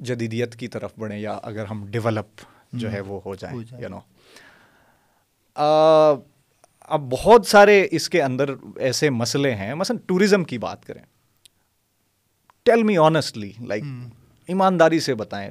جدیدیت 0.00 0.56
کی 0.56 0.68
طرف 0.68 0.90
بڑھیں 0.98 1.18
یا 1.18 1.38
اگر 1.42 1.64
ہم 1.64 1.86
ڈیولپ 1.86 2.40
جو 2.72 2.92
ہے 2.92 3.00
وہ 3.00 3.20
ہو 3.24 3.34
جائیں 3.34 3.82
یو 3.82 3.88
نو 3.88 3.98
اب 6.80 7.00
بہت 7.10 7.46
سارے 7.46 7.88
اس 7.90 8.08
کے 8.08 8.22
اندر 8.22 8.50
ایسے 8.76 9.10
مسئلے 9.10 9.54
ہیں۔ 9.54 9.74
مثلاً 9.74 9.98
ٹورزم 10.06 10.44
کی 10.44 10.58
بات 10.58 10.84
کریں۔ 10.84 11.02
ٹیل 12.66 12.82
می 12.82 12.96
آنیسٹلی 12.98 13.50
لائک 13.58 13.84
ایمانداری 14.48 15.00
سے 15.00 15.14
بتائیں. 15.14 15.50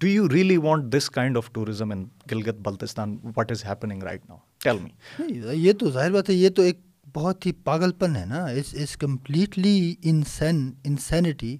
Do 0.00 0.06
you 0.06 0.28
really 0.28 0.56
want 0.56 0.92
this 0.92 1.08
kind 1.10 1.36
of 1.36 1.50
tourism 1.52 1.90
in 1.90 2.04
Gilgit 2.30 2.60
Baltistan 2.62 3.16
what 3.36 3.50
is 3.52 3.64
happening 3.64 4.02
right 4.02 4.28
now 4.28 4.38
tell 4.64 4.78
me 4.78 5.54
یہ 5.56 5.72
تو 5.78 5.90
ظاہر 5.90 6.10
بات 6.12 6.30
ہے 6.30 6.34
یہ 6.34 6.48
تو 6.56 6.62
ایک 6.62 6.80
بہت 7.14 7.46
ہی 7.46 7.52
پاگل 7.64 7.92
پن 7.98 8.16
ہے 8.16 8.24
نا. 8.24 8.44
It's 8.44 8.74
is 8.80 8.96
completely 8.96 9.94
insane 10.02 10.70
insanity 10.84 11.56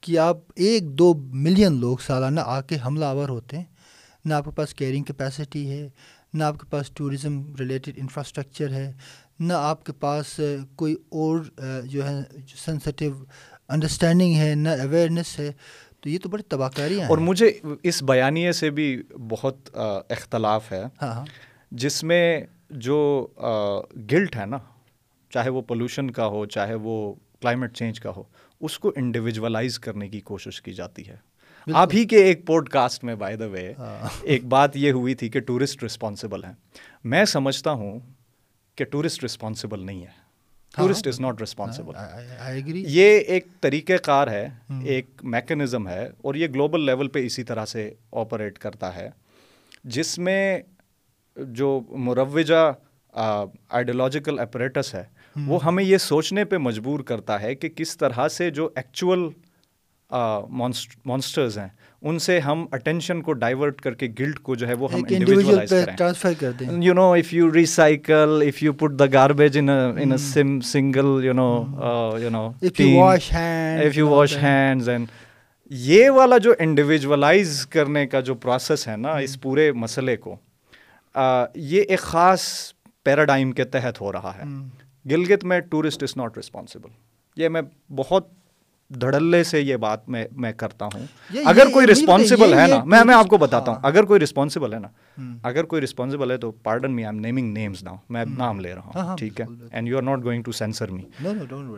کہ 0.00 0.18
آپ 0.18 0.38
ایک 0.56 0.88
دو 0.98 1.12
ملین 1.44 1.80
لوگ 1.80 1.96
سالانہ 2.06 2.40
آ 2.44 2.60
کے 2.60 2.76
حملہ 2.86 3.04
آور 3.04 3.28
ہوتے 3.28 3.56
ہیں. 3.56 3.64
نہ 4.24 4.34
آپ 4.34 4.44
کے 4.44 4.50
پاس 4.56 4.74
کیئرنگ 4.74 5.04
کیپیسٹی 5.04 5.68
ہے 5.70 5.88
نہ 6.34 6.44
آپ 6.44 6.58
کے 6.58 6.66
پاس 6.70 6.90
ٹوریزم 6.94 7.42
ریلیٹڈ 7.58 7.98
انفراسٹرکچر 8.00 8.72
ہے 8.72 8.92
نہ 9.40 9.52
آپ 9.52 9.84
کے 9.84 9.92
پاس 10.00 10.38
کوئی 10.76 10.94
اور 11.10 11.40
جو 11.84 12.06
ہے 12.06 12.20
سینسٹیو 12.56 13.12
انڈرسٹینڈنگ 13.72 14.34
ہے 14.34 14.54
نہ 14.54 14.68
اویئرنیس 14.68 15.38
ہے 15.38 15.50
تو 16.00 16.08
یہ 16.08 16.18
تو 16.22 16.28
بڑی 16.28 16.42
تباہ 16.42 16.68
کاری 16.76 17.00
ہے 17.00 17.06
اور 17.06 17.18
مجھے 17.18 17.52
اس 17.82 18.02
بیانیے 18.02 18.52
سے 18.52 18.70
بھی 18.70 19.02
بہت 19.28 19.70
اختلاف 20.10 20.72
ہے۔ 20.72 20.82
ہاں، 21.02 21.12
ہاں۔ 21.12 21.26
جس 21.70 22.04
میں 22.04 22.40
جو 22.70 23.26
گلٹ 24.10 24.36
ہے 24.36 24.46
نا 24.46 24.58
چاہے 25.30 25.50
وہ 25.50 25.62
پولوشن 25.62 26.10
کا 26.10 26.26
ہو 26.26 26.46
چاہے 26.46 26.74
وہ 26.74 27.14
کلائمیٹ 27.40 27.76
چینج 27.76 28.00
کا 28.00 28.10
ہو 28.16 28.22
اس 28.60 28.78
کو 28.78 28.92
انڈیویجولائز 28.96 29.78
کرنے 29.78 30.08
کی 30.08 30.20
کوشش 30.20 30.62
کی 30.62 30.72
جاتی 30.72 31.08
ہے۔ 31.08 31.16
آپ 31.74 31.88
ہی 31.94 32.04
کے 32.04 32.16
ایک 32.16 32.46
پوڈ 32.46 32.68
کاسٹ 32.68 33.04
میں 33.04 33.14
بائی 33.14 33.36
دا 33.36 33.46
وے 33.46 33.72
ایک 34.22 34.44
بات 34.44 34.76
یہ 34.76 34.92
ہوئی 34.92 35.14
تھی 35.14 35.28
کہ 35.28 35.40
ٹورسٹ 35.40 35.84
رسپانسبل 35.84 36.44
ہیں۔ 36.44 36.52
میں 37.04 37.24
سمجھتا 37.24 37.70
ہوں 37.70 38.00
کہ 38.76 38.84
ٹورسٹ 38.84 39.24
رسپانسبل 39.24 39.86
نہیں 39.86 40.02
ہے۔ 40.02 40.21
ٹورسٹ 40.76 41.06
از 41.08 41.20
ناٹ 41.20 41.40
ریسپانسبل 41.40 41.92
یہ 42.88 43.18
ایک 43.18 43.46
طریقہ 43.60 43.96
کار 44.02 44.28
ہے 44.28 44.48
ایک 44.84 45.06
میکنزم 45.22 45.88
ہے 45.88 46.08
اور 46.22 46.34
یہ 46.34 46.48
گلوبل 46.48 46.86
لیول 46.86 47.08
پہ 47.08 47.26
اسی 47.26 47.44
طرح 47.44 47.64
سے 47.64 47.90
آپریٹ 48.12 48.58
کرتا 48.58 48.94
ہے 48.96 49.10
جس 49.84 50.18
میں 50.18 50.60
جو 51.36 51.80
مروجہ 51.88 52.72
آئیڈیولوجیکل 53.14 54.38
اپریٹس 54.38 54.94
ہے 54.94 55.04
وہ 55.36 55.64
ہمیں 55.64 55.84
یہ 55.84 55.98
سوچنے 55.98 56.44
پہ 56.44 56.56
مجبور 56.56 57.00
کرتا 57.00 57.40
ہے 57.42 57.54
کہ 57.54 57.68
کس 57.68 57.96
طرح 57.96 58.28
سے 58.28 58.50
جو 58.50 58.68
ایکچول 58.76 59.28
مانسٹرز 60.12 61.58
ہیں۔ 61.58 61.68
ان 62.02 62.18
سے 62.18 62.38
ہم 62.40 62.64
اٹینشن 62.72 63.20
کو 63.22 63.32
ڈائیورٹ 63.32 63.80
کر 63.80 63.94
کے 63.94 64.08
گلٹ 64.18 64.38
کو 64.38 64.54
جو 64.54 64.68
ہے 64.68 64.74
وہ 64.74 64.92
ہم 64.92 65.04
ٹرانسفر 65.04 66.32
کر 66.38 66.52
دیں۔ 66.60 66.82
You 66.82 66.94
know 66.94 67.12
if 67.12 67.32
you 67.34 67.52
recycle 67.54 68.42
if 68.46 68.62
you 68.62 68.72
put 68.72 68.98
the 68.98 69.06
garbage 69.12 69.58
in 69.58 70.16
single 70.62 71.24
you 71.24 71.32
know 71.32 71.64
you 72.22 72.30
know 72.30 72.46
if 72.62 72.80
you 72.80 74.08
wash 74.08 74.36
hands 74.36 74.88
and 74.88 75.06
یہ 75.70 76.10
والا 76.10 76.38
جو 76.38 76.52
انڈیویجولائز 76.58 77.66
کرنے 77.66 78.06
کا 78.06 78.20
جو 78.20 78.34
پروسیس 78.34 78.88
ہے 78.88 78.96
نا 78.96 79.16
اس 79.18 79.40
پورے 79.40 79.70
مسئلے 79.72 80.16
کو 80.16 80.36
یہ 81.54 81.82
ایک 81.82 81.98
خاص 81.98 82.42
پیراڈائم 83.04 83.52
کے 83.52 83.64
تحت 83.64 84.00
ہو 84.00 84.12
رہا 84.12 84.32
ہے۔ 84.36 84.44
گلگت 85.10 85.44
میں 85.44 85.60
ٹورسٹ 85.60 86.02
از 86.02 86.16
ناٹ 86.16 86.38
رسپانسبل 86.38 86.90
یہ 87.36 87.48
میں 87.48 87.62
بہت 87.96 88.28
دھڑلے 89.00 89.44
سے 89.44 89.60
یہ 89.60 89.76
بات 89.76 90.08
میں 90.08 90.24
میں 90.32 90.52
کرتا 90.52 90.88
ہوں۔ 90.94 91.06
اگر 91.44 91.66
کوئی 91.72 91.86
رسپانسبل 91.86 92.54
ہے 92.54 92.66
نا 92.66 92.84
میں 92.84 93.04
میں 93.04 93.14
آپ 93.14 93.26
کو 93.26 93.36
بتاتا 93.36 93.72
ہوں۔ 93.72 93.78
اگر 93.82 94.04
کوئی 94.04 94.20
رسپانسبل 94.20 94.74
ہے 94.74 94.78
نا 94.78 94.88
اگر 95.42 95.64
کوئی 95.64 95.82
رسپانسبل 95.82 96.30
ہے 96.30 96.36
تو 96.36 96.50
pardon 96.50 96.92
me 96.92 97.04
I 97.04 97.14
am 97.14 97.20
naming 97.20 97.52
names 97.52 97.82
نا 97.82 97.90
میں 98.10 98.24
نام 98.38 98.60
لے 98.60 98.74
رہا 98.74 98.90
ہوں 98.94 99.16
ٹھیک 99.16 99.40
ہے؟ 99.40 99.46
And 99.72 99.88
you 99.88 99.96
are 99.96 100.02
not 100.02 100.24
going 100.24 100.42
to 100.42 100.52
censor 100.52 100.88
me 100.88 101.02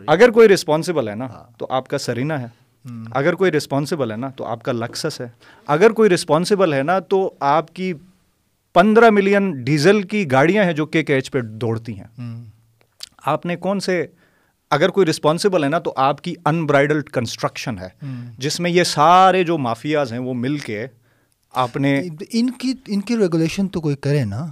اگر 0.07 0.31
کوئی 0.31 0.49
رسپانسبل 0.49 1.09
ہے 1.09 1.15
نا 1.15 1.27
تو 1.57 1.67
آپ 1.69 1.87
کا 1.87 1.97
سرینا 1.97 2.41
ہے۔ 2.41 2.47
اگر 3.11 3.35
کوئی 3.35 3.51
رسپانسبل 3.51 4.11
ہے 4.11 4.17
نا 4.17 4.29
تو 4.29 4.45
آپ 4.45 4.63
کا 4.63 4.71
لکسس 4.71 5.21
ہے۔ 5.21 5.27
اگر 5.67 5.89
کوئی 5.89 6.09
رسپانسبل 6.09 6.73
ہے 6.73 6.83
نا 6.83 6.99
تو 6.99 7.33
آپ 7.39 7.75
کی 7.75 7.93
پندرہ 8.73 9.09
ملین 9.09 9.51
ڈیزل 9.63 10.01
کی 10.01 10.31
گاڑیاں 10.31 10.63
ہیں 10.63 10.73
جو 10.73 10.85
کے 10.85 11.03
کے 11.03 11.13
ایچ 11.13 11.31
پہ 11.31 11.41
دوڑتی 11.41 11.99
ہیں۔ 11.99 12.35
آپ 13.25 13.45
نے 13.45 13.55
کون 13.55 13.79
سے 13.79 14.05
اگر 14.71 14.89
کوئی 14.89 15.05
رسپانسبل 15.07 15.63
ہے 15.63 15.69
نا 15.69 15.79
تو 15.79 15.93
آپ 15.95 16.21
کی 16.21 16.33
انبرائڈلڈ 16.45 17.09
کنسٹرکشن 17.09 17.77
ہے۔ 17.79 17.89
جس 18.37 18.59
میں 18.59 18.71
یہ 18.71 18.83
سارے 18.83 19.43
جو 19.43 19.57
مافیاز 19.57 20.11
ہیں 20.13 20.19
وہ 20.19 20.33
مل 20.33 20.57
کے 20.57 20.85
آپ 21.53 21.77
نے 21.77 21.99
ان 22.33 22.49
کی 22.51 22.73
ان 22.87 23.01
کی 23.01 23.17
ریگولیشن 23.17 23.67
تو 23.67 23.81
کوئی 23.81 23.95
کرے 23.95 24.23
نا۔ 24.25 24.45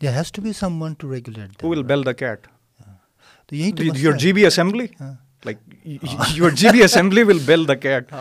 There 0.00 0.16
has 0.16 0.32
to 0.32 0.42
be 0.42 0.52
someone 0.82 0.94
to 0.98 1.14
regulate 1.14 1.64
will 1.64 1.82
bell 1.82 2.04
the 2.06 2.12
cat 2.12 2.46
تو 3.46 3.56
یہی 3.56 3.88
your 3.94 4.12
G 4.12 4.32
B 4.32 4.46
assembly 4.46 4.86
like 5.44 5.58
your 6.34 6.50
G 6.50 6.68
B 6.72 6.82
assembly 6.82 7.22
will 7.22 7.38
bell 7.44 7.66
the 7.68 7.74
cat 7.74 8.12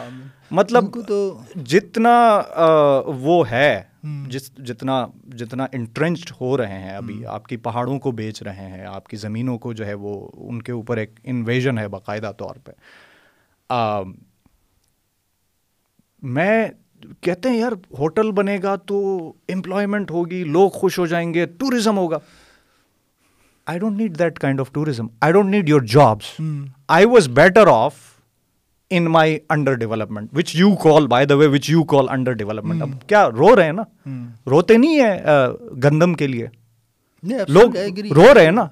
مطلب 0.52 0.86
تو 1.08 1.18
جتنا 1.66 2.42
وہ 3.06 3.50
ہے 3.52 3.82
جس 4.04 4.56
جتنا 4.58 5.08
جتنا 5.26 5.68
انٹرنچڈ 5.72 6.32
ہو 6.41 6.58
رہے 6.58 6.80
ہیں 6.80 6.95
ابھی 6.95 7.26
آپ 7.26 7.47
کی 7.47 7.58
پہاڑوں 7.58 8.00
کو 8.00 8.12
بیچ 8.12 8.43
رہے 8.43 8.68
ہیں 8.70 8.86
آپ 8.86 9.08
کی 9.08 9.18
زمینوں 9.18 9.58
کو 9.58 9.74
جو 9.74 9.86
ہے 9.86 9.93
وہ 9.93 10.30
ان 10.34 10.62
کے 10.62 10.72
اوپر 10.72 10.97
ایک 10.97 11.20
انویژن 11.24 11.78
ہے 11.78 11.88
باقاعدہ 11.88 12.32
طور 12.38 12.56
پہ۔ 12.56 12.72
میں 16.24 16.68
کہتے 17.22 17.50
ہیں 17.50 17.58
یار 17.58 17.72
ہوٹل 18.00 18.32
بنے 18.32 18.58
گا 18.64 18.76
تو 18.76 19.34
امپلائمنٹ 19.50 20.12
ہوگی 20.12 20.43
لوگ 20.43 20.70
خوش 20.70 21.00
ہو 21.00 21.06
جائیں 21.06 21.34
گے 21.34 21.45
ٹوریزم 21.45 21.97
ہوگا۔ 21.97 22.18
I 23.66 23.80
don't 23.80 23.97
need 23.97 24.20
that 24.20 24.39
kind 24.39 24.60
of 24.60 24.72
tourism 24.72 25.08
I 25.22 25.34
don't 25.34 25.50
need 25.50 25.70
your 25.70 25.82
jobs 25.82 26.41
I 26.88 27.06
was 27.06 27.28
better 27.28 27.68
off 27.68 27.93
in 28.90 29.04
my 29.04 29.40
under 29.50 29.74
development 29.74 30.30
which 30.34 30.56
you 30.56 30.76
call 30.76 31.08
by 31.08 31.26
the 31.26 31.36
way 31.36 31.48
which 31.48 31.70
you 31.70 31.84
call 31.84 32.06
under 32.10 32.32
development 32.32 32.82
اب 32.82 32.90
کیا 33.08 33.30
رو 33.30 33.56
رہے 33.56 33.66
ہیں 33.66 33.72
نا؟ 33.72 33.84
روتے 34.48 34.78
نہیں 34.78 35.02
ہیں 35.02 35.20
گندم 35.84 36.14
کے 36.14 36.28
لیے؟ 36.28 36.48
لوگ 37.48 37.76
رو 38.12 38.34
رہے 38.34 38.46
ہیں 38.46 38.52
نا؟ 38.52 38.68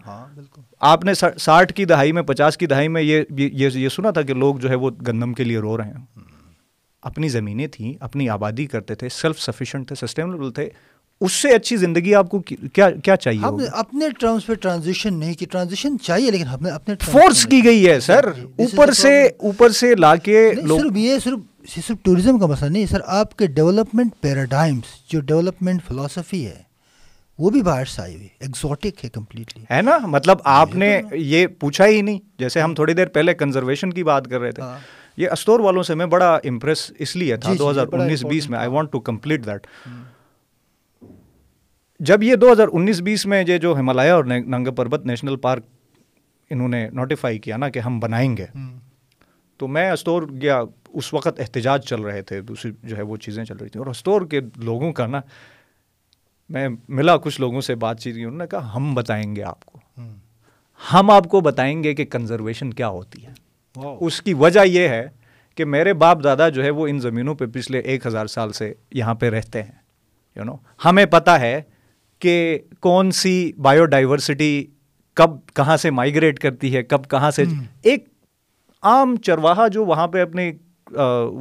آپ 0.79 1.05
نے 1.05 1.13
ساٹھ 1.37 1.73
کی 1.73 1.85
دہائی 1.85 2.11
میں 2.11 2.21
پچاس 2.21 2.57
کی 2.57 2.65
دہائی 2.65 2.87
میں 2.87 3.01
یہ 3.01 3.23
یہ 3.29 3.69
یہ 3.73 3.89
سنا 3.89 4.11
تھا 4.11 4.21
کہ 4.21 4.33
لوگ 4.33 4.55
جو 4.55 4.69
ہے 4.69 4.75
وہ 4.75 4.91
گندم 5.07 5.33
کے 5.33 5.43
لیے 5.43 5.59
رو 5.59 5.77
رہے 5.77 5.85
ہیں۔ 5.85 6.25
اپنی 7.01 7.29
زمینیں 7.29 7.67
تھیں 7.67 7.93
اپنی 7.99 8.29
آبادی 8.29 8.65
کرتے 8.65 8.95
تھے 8.95 9.09
سیلف 9.09 9.41
سفیشینٹ 9.41 9.87
تھے 9.87 10.07
سسٹینیبل 10.07 10.51
تھے۔ 10.51 10.69
اس 11.21 11.31
سے 11.31 11.53
اچھی 11.55 11.75
زندگی 11.77 12.13
آپ 12.15 12.29
کو 12.29 12.39
کیا 12.39 12.89
کیا 12.91 13.15
چاہیے 13.15 13.39
ہم 13.39 13.57
اپنے 13.73 14.09
ٹرمز 14.19 14.45
پہ 14.45 14.53
ٹرانزیشن 14.53 15.13
نہیں 15.13 15.33
کی 15.33 15.45
ٹرانزیشن 15.45 15.97
چاہیے 15.99 16.31
لیکن 16.31 16.47
ہم 16.47 16.63
نے 16.63 16.69
اپنے 16.69 16.95
فورس 17.03 17.45
کی 17.45 17.63
گئی 17.63 17.87
ہے 17.87 17.99
سر 17.99 18.27
اوپر 18.57 18.91
سے 18.93 19.13
اوپر 19.25 19.71
سے 19.71 19.93
لا 19.95 20.15
کے 20.17 20.51
صرف 20.57 20.97
یہ 20.97 21.17
صرف 21.19 21.39
صرف 21.77 21.97
ٹوریزم 22.03 22.37
کا 22.39 22.45
مسئلہ 22.45 22.71
نہیں 22.71 22.85
سر 22.85 23.01
آپ 23.13 23.35
کے 23.37 23.47
ڈیولپمنٹ 23.47 24.11
پیراڈائمس 24.21 24.93
جو 25.09 25.19
ڈیولپمنٹ 25.21 25.81
فلاسفی 25.87 26.45
ہے 26.45 26.61
وہ 27.39 27.49
بھی 27.49 27.61
باہر 27.61 27.85
سے 27.85 28.01
آئی 28.01 28.15
ہوئی 28.15 28.27
ایگزوٹک 28.39 29.03
ہے 29.03 29.09
کمپلیٹلی 29.09 29.63
ہے 29.71 29.81
نا؟ 29.81 29.97
مطلب 30.05 30.37
آپ 30.51 30.75
نے 30.75 31.01
یہ 31.13 31.47
پوچھا 31.59 31.85
ہی 31.85 32.01
نہیں 32.01 32.19
جیسے 32.39 32.61
ہم 32.61 32.65
ہاں۔ 32.65 32.75
تھوڑی 32.75 32.93
دیر 32.93 33.07
پہلے 33.07 33.33
کنزرویشن 33.33 33.93
کی 33.93 34.03
بات 34.03 34.29
کر 34.29 34.39
رہے 34.39 34.51
تھے۔ 34.51 34.61
ہاں۔ 34.61 34.77
یہ 35.17 35.29
استور 35.31 35.59
والوں 35.59 35.83
سے 35.83 35.95
میں 35.95 36.05
بڑا 36.05 36.33
امپریس 36.43 36.91
اس 36.99 37.15
لیے 37.15 37.37
تھا 37.37 37.49
جی، 37.49 37.53
جی، 37.53 37.57
دو 37.57 37.69
ہزار 37.71 37.93
انیس 37.93 38.23
بیس 38.25 38.49
میں۔ 38.49 38.59
I 38.59 38.69
want 38.69 38.91
to 38.91 38.99
complete 39.01 39.45
that 39.45 39.67
جب 41.99 42.23
یہ 42.23 42.35
دو 42.35 42.51
ہزار 42.51 42.67
انیس 42.73 43.01
بیس 43.01 43.25
میں 43.25 43.43
یہ 43.47 43.57
جو 43.57 43.75
ہمالیہ 43.79 44.11
اور 44.11 44.23
ننگا 44.23 44.71
پربت 44.71 45.05
نیشنل 45.05 45.35
پارک 45.35 45.65
انہوں 46.49 46.67
نے 46.67 46.89
نوٹیفائی 46.89 47.39
کیا 47.39 47.57
نا 47.57 47.69
کہ 47.69 47.79
ہم 47.79 47.99
بنائیں 47.99 48.37
گے 48.37 48.45
تو 49.57 49.67
میں 49.67 49.91
استور 49.91 50.23
گیا 50.41 50.61
اس 50.93 51.13
وقت 51.13 51.39
احتجاج 51.39 51.85
چل 51.85 52.01
رہے 52.01 52.21
تھے 52.21 52.41
دوسری 52.41 52.71
جو 52.83 52.97
ہے 52.97 53.01
وہ 53.01 53.17
چیزیں 53.17 53.45
چل 53.45 53.57
رہی 53.57 53.69
تھیں۔ 53.69 53.81
اور 53.81 53.87
استور 53.87 54.21
کے 54.21 54.41
لوگوں 54.55 54.93
کا 54.93 55.07
نا 55.07 55.21
میں 56.49 56.67
ملا 56.89 57.17
کچھ 57.17 57.41
لوگوں 57.41 57.61
سے 57.61 57.75
بات 57.75 57.99
چیت 57.99 58.15
کی 58.15 58.23
انہوں 58.23 58.37
نے 58.37 58.47
کہا 58.51 58.75
ہم 58.75 58.93
بتائیں 58.93 59.35
گے 59.35 59.43
آپ 59.43 59.65
کو۔ 59.65 59.79
ہم۔ 60.93 61.11
آپ 61.11 61.27
کو 61.27 61.41
بتائیں 61.41 61.83
گے 61.83 61.93
کہ 61.93 62.05
کنزرویشن 62.05 62.73
کیا 62.73 62.87
ہوتی 62.87 63.25
ہے۔ 63.25 63.33
اس 63.99 64.21
کی 64.21 64.33
وجہ 64.33 64.59
یہ 64.65 64.87
ہے 64.87 65.07
کہ 65.55 65.65
میرے 65.65 65.93
باپ 65.93 66.23
دادا 66.23 66.49
جو 66.49 66.63
ہے 66.63 66.69
وہ 66.69 66.87
ان 66.87 66.99
زمینوں 66.99 67.35
پہ 67.35 67.45
پچھلے 67.45 67.79
ایک 67.79 68.07
ہزار 68.07 68.25
سال 68.25 68.51
سے 68.51 68.73
یہاں 68.91 69.15
پہ 69.15 69.29
رہتے 69.29 69.63
ہیں۔ 69.63 69.71
یو 70.35 70.43
نو 70.43 70.55
ہمیں 70.85 71.05
پتہ 71.05 71.31
ہے 71.31 71.61
کہ 72.19 72.59
کون 72.79 73.11
سی 73.11 73.51
بایو 73.61 73.85
ڈائیورسٹی 73.85 74.65
کب 75.13 75.29
کہاں 75.53 75.77
سے 75.77 75.91
مائیگریٹ 75.91 76.39
کرتی 76.39 76.75
ہے 76.75 76.83
کب 76.83 77.09
کہاں 77.09 77.31
سے 77.31 77.43
ایک 77.81 78.09
عام 78.81 79.15
چرواہا 79.15 79.67
جو 79.67 79.85
وہاں 79.85 80.07
پہ 80.07 80.21
اپنے 80.21 80.51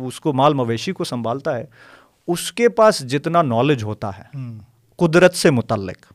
اس 0.05 0.21
کو 0.21 0.33
مال 0.33 0.55
مویشی 0.55 0.93
کو 0.93 1.05
سنبھالتا 1.05 1.59
ہے 1.59 1.65
اس 2.29 2.53
کے 2.53 2.69
پاس 2.69 3.01
جتنا 3.01 3.43
نالج 3.43 3.83
ہوتا 3.83 4.11
ہے 4.19 4.39
قدرت 4.97 5.35
سے 5.35 5.51
متعلق 5.51 6.13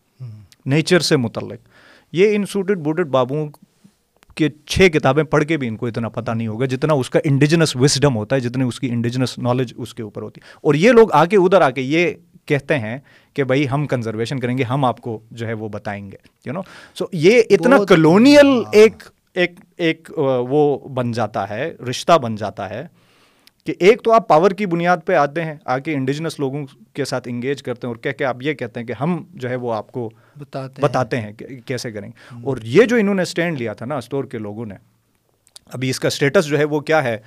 نیچر 0.65 0.99
سے 0.99 1.17
متعلق۔ 1.17 1.59
یہ 2.11 2.35
انسوٹڈ 2.35 2.79
بوٹڈ 2.79 3.07
بابوں 3.07 3.47
کے 4.35 4.49
چھ 4.65 4.89
کتابیں 4.93 5.23
پڑھ 5.23 5.43
کے 5.43 5.57
بھی 5.57 5.67
ان 5.67 5.75
کو 5.75 5.87
اتنا 5.87 6.09
پتہ 6.09 6.31
نہیں 6.31 6.47
ہوگا 6.47 6.65
جتنا 6.65 6.93
اس 6.93 7.09
کا 7.09 7.19
انڈیجنس 7.23 7.75
وسڈم 7.75 8.15
ہوتا 8.15 8.35
ہے 8.35 8.41
جتنی 8.41 8.63
اس 8.63 8.79
کی 8.79 8.89
انڈیجنس 8.89 9.37
نالج 9.37 9.73
اس 9.77 9.93
کے 9.93 10.03
اوپر 10.03 10.21
ہوتی 10.21 10.41
ہے۔ 10.41 10.51
اور 10.63 10.73
یہ 10.73 10.91
لوگ 10.91 11.11
آ 11.11 11.25
کے 11.25 11.37
ادھر 11.37 11.61
آ 11.61 11.69
کے 11.69 11.81
یہ 11.81 12.11
کہتے 12.45 12.79
ہیں 12.79 12.97
کہ 13.33 13.43
بھائی 13.43 13.69
ہم 13.69 13.87
کنزرویشن 13.87 14.39
کریں 14.39 14.57
گے 14.57 14.63
ہم 14.63 14.85
آپ 14.85 15.01
کو 15.01 15.19
جو 15.31 15.47
ہے 15.47 15.53
وہ 15.53 15.69
بتائیں 15.69 16.11
گے 16.11 16.17
یو 16.45 16.53
نو 16.53 16.61
سو 16.95 17.05
یہ 17.11 17.41
اتنا 17.49 17.77
کلونیل 17.89 18.47
ہاں۔ 18.47 18.71
ایک 18.71 19.03
ایک 19.33 19.59
ایک 19.77 20.11
وہ 20.49 20.89
بن 20.89 21.11
جاتا 21.11 21.49
ہے 21.49 21.73
رشتہ 21.89 22.17
بن 22.17 22.35
جاتا 22.35 22.69
ہے 22.69 22.87
کہ 23.67 23.73
ایک 23.79 24.03
تو 24.03 24.11
آپ 24.11 24.27
پاور 24.27 24.51
کی 24.51 24.65
بنیاد 24.65 24.97
پہ 25.05 25.13
آتے 25.13 25.43
ہیں 25.43 25.55
آ 25.65 25.77
کے 25.77 25.93
انڈیجنس 25.93 26.39
لوگوں 26.39 26.65
کے 26.93 27.05
ساتھ 27.05 27.27
انگیج 27.27 27.63
کرتے 27.63 27.87
ہیں 27.87 27.93
اور 27.93 28.01
کہہ 28.03 28.11
کے 28.11 28.25
آپ 28.25 28.37
یہ 28.41 28.53
کہتے 28.53 28.79
ہیں 28.79 28.87
کہ 28.87 28.93
ہم 28.99 29.23
جو 29.33 29.49
ہے 29.49 29.55
وہ 29.55 29.73
آپ 29.73 29.91
کو 29.91 30.09
بتاتے 30.79 31.19
ہیں۔ 31.21 31.31
کیسے 31.65 31.91
کریں۔ 31.91 32.07
گے 32.07 32.41
اور 32.43 32.57
یہ 32.63 32.85
جو 32.85 32.95
انہوں 32.95 33.15
نے 33.15 33.21
اسٹینڈ 33.21 33.57
لیا 33.57 33.73
تھا 33.73 33.85
نا 33.85 33.95
اسٹور 33.95 34.23
کے 34.23 34.37
لوگوں 34.37 34.65
نے 34.65 34.75
ابھی 35.73 35.89
اس 35.89 35.99
کا 35.99 36.07
اسٹیٹس 36.07 36.45
جو 36.45 36.59
ہے 36.59 36.63
وہ 36.63 36.79
کیا 36.79 37.03
ہے؟ 37.03 37.17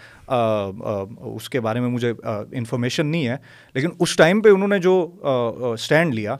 اس 1.24 1.51
کے 1.51 1.61
بارے 1.61 1.80
میں 1.80 1.88
مجھے 1.88 2.12
انفارمیشن 2.53 3.07
نہیں 3.07 3.26
ہے 3.26 3.36
لیکن 3.74 3.88
اس 3.99 4.16
ٹائم 4.16 4.40
پہ 4.40 4.49
انہوں 4.49 4.68
نے 4.68 4.78
جو 4.78 5.11
اسٹینڈ 5.74 6.14
لیا 6.14 6.36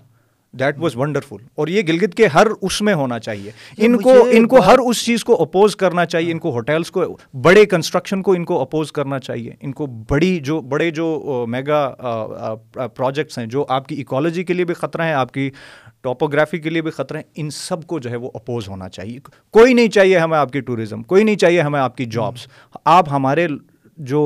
دیٹ 0.53 0.79
واز 0.79 0.97
ونڈرفل 0.97 1.37
اور 1.55 1.69
یہ 1.69 1.83
گلگت 1.89 2.15
کے 2.15 2.27
ہر 2.27 2.47
اس 2.63 2.81
میں 2.83 2.95
ہونا 2.95 3.19
چاہیے۔ 3.19 3.51
ان 3.79 3.97
کو 3.99 4.13
ان 4.31 4.47
کو 4.49 4.61
ہر 4.61 4.79
اس 4.79 5.05
چیز 5.05 5.25
کو 5.25 5.43
اپوز 5.43 5.77
کرنا 5.77 6.05
چاہیے 6.07 6.33
ان 6.33 6.39
کو 6.39 6.51
ہوٹلس 6.51 6.91
کو 6.91 7.03
بڑے 7.43 7.65
کنسٹرکشن 7.67 8.23
کو 8.23 8.33
ان 8.33 8.45
کو 8.45 8.61
اپوز 8.61 8.93
کرنا 8.93 9.19
چاہیے۔ 9.19 9.51
ان 9.61 9.73
کو 9.73 9.87
بڑی 9.87 10.39
جو 10.39 10.61
بڑے 10.61 10.91
جو 10.91 11.45
میگا 11.49 11.95
پروجیکٹس 12.73 13.39
ہیں 13.39 13.47
جو 13.47 13.65
آپ 13.69 13.89
کی 13.89 13.95
ایکالوجی 13.95 14.45
کے 14.45 14.55
لیے 14.55 14.65
بھی 14.65 14.75
خطرہ 14.75 15.03
ہیں 15.03 15.13
آپ 15.13 15.33
کی 15.33 15.51
ٹاپوگرافی 16.05 16.59
کے 16.59 16.71
لیے 16.71 16.83
بھی 16.83 16.91
خطرہ 16.91 17.17
ہیں۔ 17.17 17.25
ان 17.35 17.51
سب 17.51 17.87
کو 17.87 17.99
جو 17.99 18.11
ہے 18.11 18.17
وہ 18.17 18.31
اپوز 18.35 18.69
ہونا 18.69 18.89
چاہیے۔ 18.89 19.19
کوئی 19.51 19.75
نہیں 19.75 19.89
چاہیے 19.89 20.19
ہمیں 20.19 20.39
آپ 20.39 20.53
کی 20.53 20.61
ٹوریزم 20.61 21.03
کوئی 21.03 21.25
نہیں 21.25 21.37
چاہیے 21.37 21.61
ہمیں 21.61 21.81
آپ 21.81 21.97
کی 21.97 22.05
جابس 22.07 22.47
آپ 22.85 23.11
ہمارے 23.11 23.47
جو 23.97 24.21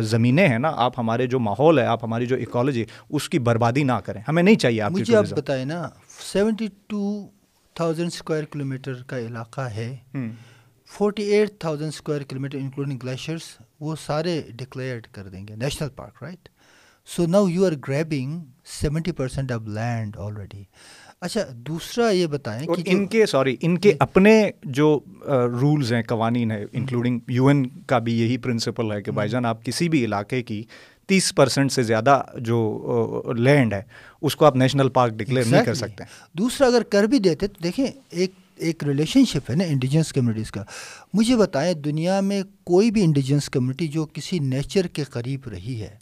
زمینیں 0.00 0.46
ہیں 0.48 0.58
نا 0.58 0.72
آپ 0.76 0.98
ہمارے 0.98 1.26
جو 1.26 1.38
ماحول 1.40 1.78
ہے 1.78 1.84
آپ 1.84 2.04
ہماری 2.04 2.26
جو 2.26 2.36
اکالوجی 2.36 2.84
اس 3.10 3.28
کی 3.28 3.38
بربادی 3.38 3.82
نہ 3.82 3.98
کریں۔ 4.04 4.20
ہمیں 4.28 4.42
نہیں 4.42 4.54
چاہیے 4.54 4.80
آپ 4.80 4.92
مجھے 4.92 5.16
آپ 5.16 5.24
بتائیں 5.30 5.64
نا 5.64 5.82
seventy 6.32 6.68
two 6.86 7.02
thousand 7.74 8.10
square 8.12 8.44
kilometre 8.64 9.02
کا 9.06 9.18
علاقہ 9.18 9.60
ہے۔ 9.60 9.94
Forty 10.88 11.22
eight 11.22 11.58
thousand 11.60 11.92
square 11.92 12.22
kilometre 12.40 12.58
including 12.58 12.98
glaciers 13.02 13.42
وہ 13.80 13.94
سارے 14.00 14.40
ڈکلیئرڈ 14.54 15.06
کر 15.06 15.28
دیں 15.28 15.46
گے۔ 15.48 15.56
National 15.56 15.88
park 15.96 16.22
right 16.22 16.48
so 17.08 17.26
now 17.26 17.48
you 17.48 17.64
are 17.66 17.72
grabbing 17.88 18.40
seventy 18.80 19.12
percent 19.12 19.52
of 19.52 19.68
land 19.68 20.16
already 20.16 20.62
اچھا 21.20 21.40
دوسرا 21.66 22.08
یہ 22.10 22.26
بتائیں 22.26 22.66
کہ 22.66 22.82
ان 22.86 23.06
کے 23.06 23.26
سوری 23.26 23.56
ان 23.60 23.78
کے 23.78 23.92
اپنے 24.00 24.50
جو 24.64 24.98
رولز 25.52 25.92
ہیں 25.92 26.02
قوانین 26.02 26.50
ہیں 26.50 26.64
انکلوڈنگ 26.72 27.18
یو 27.28 27.46
این 27.46 27.66
کا 27.86 27.98
بھی 27.98 28.18
یہی 28.20 28.36
پرنسپل 28.36 28.92
ہے 28.92 29.00
کہ 29.02 29.10
بھائی 29.10 29.28
جان 29.28 29.46
آپ 29.46 29.64
کسی 29.64 29.88
بھی 29.88 30.04
علاقے 30.04 30.42
کی 30.42 30.62
تیس 31.08 31.34
پرسینٹ 31.34 31.72
سے 31.72 31.82
زیادہ 31.82 32.20
جو 32.40 33.32
لینڈ 33.36 33.72
ہے 33.72 33.82
اس 34.22 34.36
کو 34.36 34.44
آپ 34.44 34.56
نیشنل 34.56 34.88
پارک 34.88 35.12
ڈکلیئر 35.12 35.44
نہیں 35.46 35.64
کر 35.64 35.74
سکتے 35.74 36.04
دوسرا 36.34 36.66
اگر 36.66 36.82
کر 36.82 37.04
بھی 37.04 37.18
دیتے 37.18 37.46
تو 37.46 37.62
دیکھیں 37.62 37.86
ایک 38.10 38.32
ایک 38.56 38.84
ریلیشن 38.84 39.24
شپ 39.24 39.50
ہے 39.50 39.56
نا 39.56 39.64
انڈیجنس 39.64 40.12
کمیونٹیز 40.12 40.50
کا 40.50 40.64
مجھے 41.14 41.36
بتائیں 41.36 41.72
دنیا 41.74 42.20
میں 42.20 42.42
کوئی 42.64 42.90
بھی 42.90 43.04
انڈیجنس 43.04 43.48
کمیونٹی 43.50 43.88
جو 43.88 44.06
کسی 44.06 44.38
نیچر 44.38 44.86
کے 44.86 45.04
قریب 45.04 45.48
رہی 45.48 45.80
ہے 45.80 45.94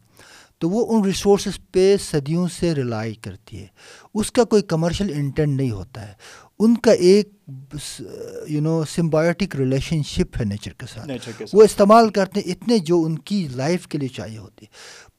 تو 0.59 0.71
وہ 0.71 0.87
ان 0.89 1.05
ریسورسز 1.05 1.59
پہ 1.73 1.97
صدیوں 1.97 2.49
سے 2.49 2.75
ریلائی 2.75 3.15
کرتی 3.15 3.59
ہے۔ 3.59 3.67
اس 4.15 4.33
کا 4.33 4.45
کوئی 4.45 4.63
کمرشل 4.63 5.13
انٹینٹ 5.15 5.57
نہیں 5.57 5.71
ہوتا 5.71 6.09
ہے۔ 6.09 6.13
ان 6.59 6.77
کا 6.77 6.93
ایک 6.93 7.31
یو 8.49 8.61
نو 8.61 8.85
سمبایوٹک 8.85 9.57
ریلیشن 9.57 10.03
شپ 10.03 10.37
ہے 10.41 10.45
نیچر 10.45 10.73
کے 10.73 10.87
ساتھ۔ 10.87 11.29
وہ 11.53 11.63
استعمال 11.63 12.09
کرتے 12.09 12.41
ہیں 12.41 12.53
اتنے 12.53 12.79
جو 12.79 13.03
ان 13.03 13.19
کی 13.19 13.49
لائف 13.55 13.89
کے 13.89 13.99
لیے 13.99 14.09
چاہیے 14.09 14.39
ہوتی 14.39 14.67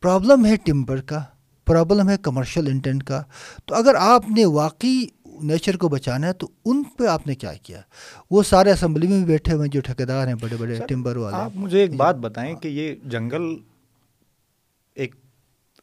پرابلم 0.02 0.46
ہے 0.46 0.56
ٹمبر 0.56 1.02
کا 1.02 1.24
پرابلم 1.66 2.10
ہے 2.10 2.16
کمرشل 2.22 2.68
انٹینٹ 2.68 3.04
کا۔ 3.04 3.24
تو 3.66 3.76
اگر 3.76 3.96
آپ 3.96 4.30
نے 4.30 4.46
واقعی 4.46 5.06
نیچر 5.42 5.78
کو 5.78 5.90
بچانا 5.90 6.28
ہے 6.28 6.34
تو 6.34 6.50
ان 6.66 6.84
پہ 6.98 7.06
آپ 7.06 7.28
نے 7.28 7.36
کیا 7.36 7.54
کیا؟ 7.54 7.82
وہ 8.32 8.44
سارے 8.44 8.72
اسمبلی 8.72 9.08
میں 9.08 9.18
بھی 9.18 9.26
بیٹھے 9.26 9.54
ہوئے 9.54 9.70
جو 9.70 9.82
ٹھیکیدار 9.82 10.28
ہیں 10.28 10.36
بڑے 10.42 10.56
بڑے 10.58 10.80
ٹمبر 10.88 11.16
والے۔ 11.18 11.36
آپ 11.36 11.52
مجھے 11.56 11.80
ایک 11.80 11.96
بات 11.96 12.16
بتائیں 12.16 12.56
کہ 12.56 12.68
یہ 12.68 12.96
جنگل 13.06 13.56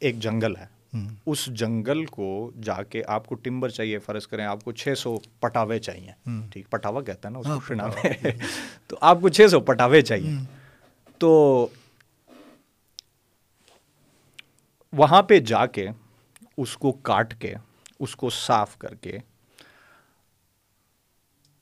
ایک 0.02 0.18
جنگل 0.18 0.56
ہے۔ 0.56 0.66
اس 1.26 1.46
جنگل 1.46 2.04
کو 2.06 2.50
جا 2.62 2.82
کے 2.82 3.02
آپ 3.06 3.26
کو 3.26 3.34
ٹمبر 3.34 3.68
چاہیے 3.68 3.98
فرض 3.98 4.26
کریں 4.26 4.44
آپ 4.44 4.64
کو 4.64 4.72
چھ 4.72 4.94
سو 4.96 5.16
پٹاوے 5.40 5.78
چاہیے۔ 5.78 6.12
ٹھیک 6.50 6.70
پٹاوا 6.70 7.02
کہتا 7.02 7.28
ہے 7.28 7.32
نا 7.32 7.38
اس 7.38 7.46
کو 7.46 7.74
ہاں، 7.80 7.88
تو 8.86 8.96
آپ 9.00 9.18
کو 9.20 9.28
چھ 9.28 9.50
سو 9.50 9.60
پٹاوے 9.60 10.02
چاہیے۔ 10.02 10.36
تو 11.18 11.66
وہاں 14.92 15.22
پہ 15.22 15.38
جا 15.38 15.66
کے 15.66 15.88
اس 16.56 16.76
کو 16.76 16.92
کاٹ 16.92 17.34
کے 17.40 17.54
اس 18.00 18.16
کو 18.16 18.30
صاف 18.30 18.78
کر 18.78 18.94
کے 18.94 19.18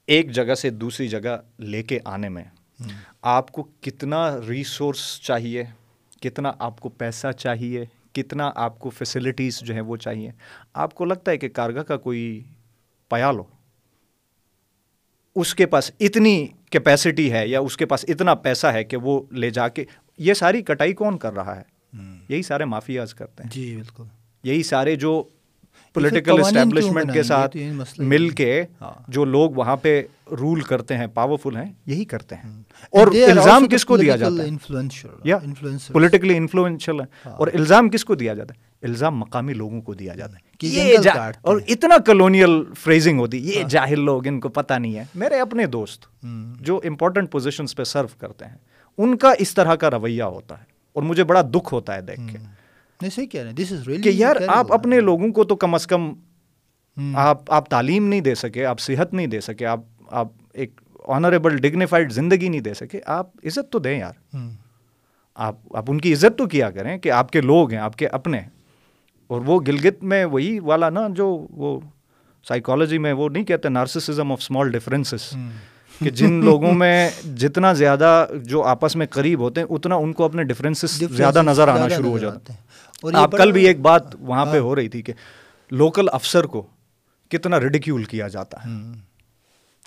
ایک 0.07 0.31
جگہ 0.31 0.55
سے 0.55 0.71
دوسری 0.71 1.09
جگہ 1.09 1.37
لے 1.59 1.83
کے 1.83 1.99
آنے 2.05 2.29
میں 2.29 2.45
آپ 3.23 3.53
کو 3.53 3.63
کتنا 3.81 4.41
ریسورس 4.49 5.21
چاہیے 5.21 5.65
کتنا 6.21 6.53
آپ 6.59 6.81
کو 6.81 6.89
پیسہ 6.89 7.33
چاہیے 7.33 7.85
کتنا 8.13 8.51
آپ 8.55 8.79
کو 8.79 8.91
فیسلٹیز 8.91 9.61
جو 9.61 9.75
ہیں 9.75 9.81
وہ 9.81 9.97
چاہیے۔ 9.97 10.31
آپ 10.75 10.95
کو 10.95 11.05
لگتا 11.05 11.31
ہے 11.31 11.39
کہ 11.39 11.49
کارگا 11.49 11.83
کا 11.83 11.97
کوئی 11.97 12.45
پیا 13.09 13.33
لو 13.33 13.43
اس 15.37 15.55
کے 15.55 15.67
پاس 15.67 15.91
اتنی 16.01 16.47
کیپیسٹی 16.71 17.33
ہے 17.33 17.49
یا 17.49 17.61
اس 17.61 17.77
کے 17.77 17.87
پاس 17.87 18.05
اتنا 18.09 18.35
پیسہ 18.35 18.67
ہے 18.67 18.85
کہ 18.85 18.97
وہ 18.97 19.23
لے 19.33 19.51
جا 19.51 19.69
کے 19.69 19.85
یہ 20.19 20.35
ساری 20.35 20.63
کٹائی 20.63 20.93
کون 20.93 21.19
کر 21.19 21.33
رہا 21.33 21.61
ہے؟ 21.61 21.63
یہی 22.29 22.43
سارے 22.43 22.65
مافیاز 22.65 23.15
کرتے 23.15 23.43
ہیں۔ 23.43 23.51
جی 23.51 23.77
بالکل۔ 23.77 24.05
یہی 24.43 24.63
سارے 24.63 24.97
جو 24.97 25.25
پولیٹیکل 25.93 26.41
اسٹیبلشمنٹ 26.41 27.13
کے 27.13 27.23
ساتھ 27.23 27.57
مل 27.99 28.29
کے 28.29 28.63
ہاں۔ 28.81 29.03
جو 29.09 29.25
لوگ 29.25 29.51
وہاں 29.51 29.77
پہ 29.77 30.03
رول 30.31 30.61
کرتے 30.61 30.97
ہیں 30.97 31.07
پاورفل 31.07 31.57
ہیں 31.57 31.73
یہی 31.87 32.05
کرتے 32.05 32.35
ہیں۔ 32.35 32.63
اور 32.91 33.07
الزام 33.07 33.69
کس 33.69 33.85
کو 33.85 33.97
دیا 33.97 34.17
جاتا 34.17 34.43
ہے؟ 34.43 34.49
پولیٹیکلی 35.93 36.37
انفلوئنشل 36.37 37.01
ہے 37.01 37.07
ہاں۔ 37.27 37.33
اور 37.33 37.49
الزام 37.55 37.91
کس 37.91 38.05
کو 38.05 38.15
دیا 38.15 38.35
جاتا 38.35 38.55
ہے؟ 38.55 38.87
الزام 38.87 39.19
مقامی 39.19 39.53
لوگوں 39.53 39.83
کو 39.83 39.95
دیا 39.95 40.15
جاتا 40.15 40.33
ہے۔ 40.33 40.51
اور 41.43 41.61
اتنا 41.69 41.95
کلونیل 42.07 42.63
فریزنگ 42.79 43.19
ہوتی 43.19 43.51
یہ 43.51 43.63
ہاں۔ 43.63 43.69
جاہل 43.69 44.01
لوگ 44.01 44.27
ان 44.27 44.41
کو 44.41 44.49
پتہ 44.49 44.75
نہیں 44.75 44.97
ہے۔ 44.97 45.05
میرے 45.15 45.41
اپنے 45.41 45.67
دوست 45.67 46.07
جو 46.61 46.81
امپورٹنٹ 46.85 47.31
پوزیشنس 47.31 47.77
پہ 47.77 47.85
سرو 47.85 48.09
کرتے 48.19 48.45
ہیں 48.45 48.57
ان 48.99 49.17
کا 49.17 49.33
اس 49.39 49.55
طرح 49.55 49.75
کا 49.75 49.91
رویہ 49.91 50.23
ہوتا 50.23 50.59
ہے۔ 50.59 50.65
اور 50.93 51.03
مجھے 51.03 51.25
بڑا 51.25 51.43
دکھ 51.43 51.75
ہوتا 51.75 51.95
ہے 51.95 52.01
دیکھ 52.01 52.21
کے۔ 52.33 52.39
کہ 54.03 54.09
یار 54.09 54.37
آپ 54.49 54.73
اپنے 54.73 55.01
لوگوں 55.01 55.33
کو 55.33 55.45
تو 55.45 55.57
کم 55.57 55.75
از 55.75 55.87
کم 55.87 56.13
آپ 57.15 57.53
آپ 57.53 57.69
تعلیم 57.71 58.09
نہیں 58.09 58.21
دے 58.21 58.35
سکے 58.35 58.65
آپ 58.65 58.81
صحت 58.81 59.15
نہیں 59.15 59.27
دے 59.27 59.41
سکے 59.41 59.67
آپ 59.67 59.81
آپ 60.09 60.29
ایک 60.53 60.81
آنریبل 61.07 61.57
ڈگنیفائڈ 61.57 62.13
زندگی 62.13 62.49
نہیں 62.49 62.61
دے 62.61 62.75
سکے۔ 62.75 63.01
آپ 63.07 63.31
عزت 63.45 63.73
تو 63.73 63.79
دیں 63.79 63.99
یار۔ 63.99 64.13
آپ 65.35 65.57
آپ 65.75 65.85
ان 65.89 66.01
کی 66.01 66.13
عزت 66.13 66.39
تو 66.39 66.47
کیا 66.47 66.71
کریں 66.71 66.99
کہ 66.99 67.11
آپ 67.11 67.31
کے 67.31 67.41
لوگ 67.41 67.71
ہیں 67.71 67.79
آپ 67.79 67.97
کے 67.97 68.07
اپنے۔ 68.07 68.41
اور 69.27 69.41
وہ 69.41 69.61
گلگت 69.61 70.03
میں 70.03 70.25
وہی 70.25 70.59
والا 70.59 70.91
نا 70.91 71.09
جو 71.11 71.47
وہ 71.51 71.81
سائیکالوجی 72.49 72.99
میں 72.99 73.13
وہ 73.13 73.29
نہیں 73.29 73.45
کہتے 73.45 73.69
نارسسزم 73.69 74.33
آف 74.33 74.39
اسمال 74.41 74.71
ڈفرینسز 74.71 75.37
کہ 76.05 76.11
جن 76.11 76.33
لوگوں 76.45 76.73
میں 76.73 77.11
جتنا 77.37 77.73
زیادہ 77.73 78.27
جو 78.45 78.63
آپس 78.63 78.97
میں 78.97 79.07
قریب 79.11 79.41
ہوتے 79.41 79.61
ہیں 79.61 79.69
اتنا 79.71 79.95
ان 79.95 80.13
کو 80.13 80.25
اپنے 80.25 80.45
ڈفرینسز 80.45 80.99
زیادہ 81.17 81.43
نظر 81.43 81.69
آنا 81.69 81.89
شروع 81.89 82.11
ہو 82.11 82.19
جاتے 82.19 82.53
ہیں۔ 82.53 82.70
آپ 83.05 83.33
کل 83.33 83.53
بھی 83.53 83.67
ایک 83.67 83.81
بات 83.81 84.15
وہاں 84.21 84.45
پہ 84.45 84.51
ہاں۔ 84.51 84.59
ہو 84.59 84.75
رہی 84.77 84.89
تھی 84.89 85.03
کہ 85.03 85.13
لوکل 85.71 86.09
افسر 86.13 86.45
کو 86.45 86.67
کتنا 87.31 87.61
ریڈیکیول 87.61 88.05
کیا 88.05 88.29
جاتا 88.29 88.65
ہے۔ 88.65 88.71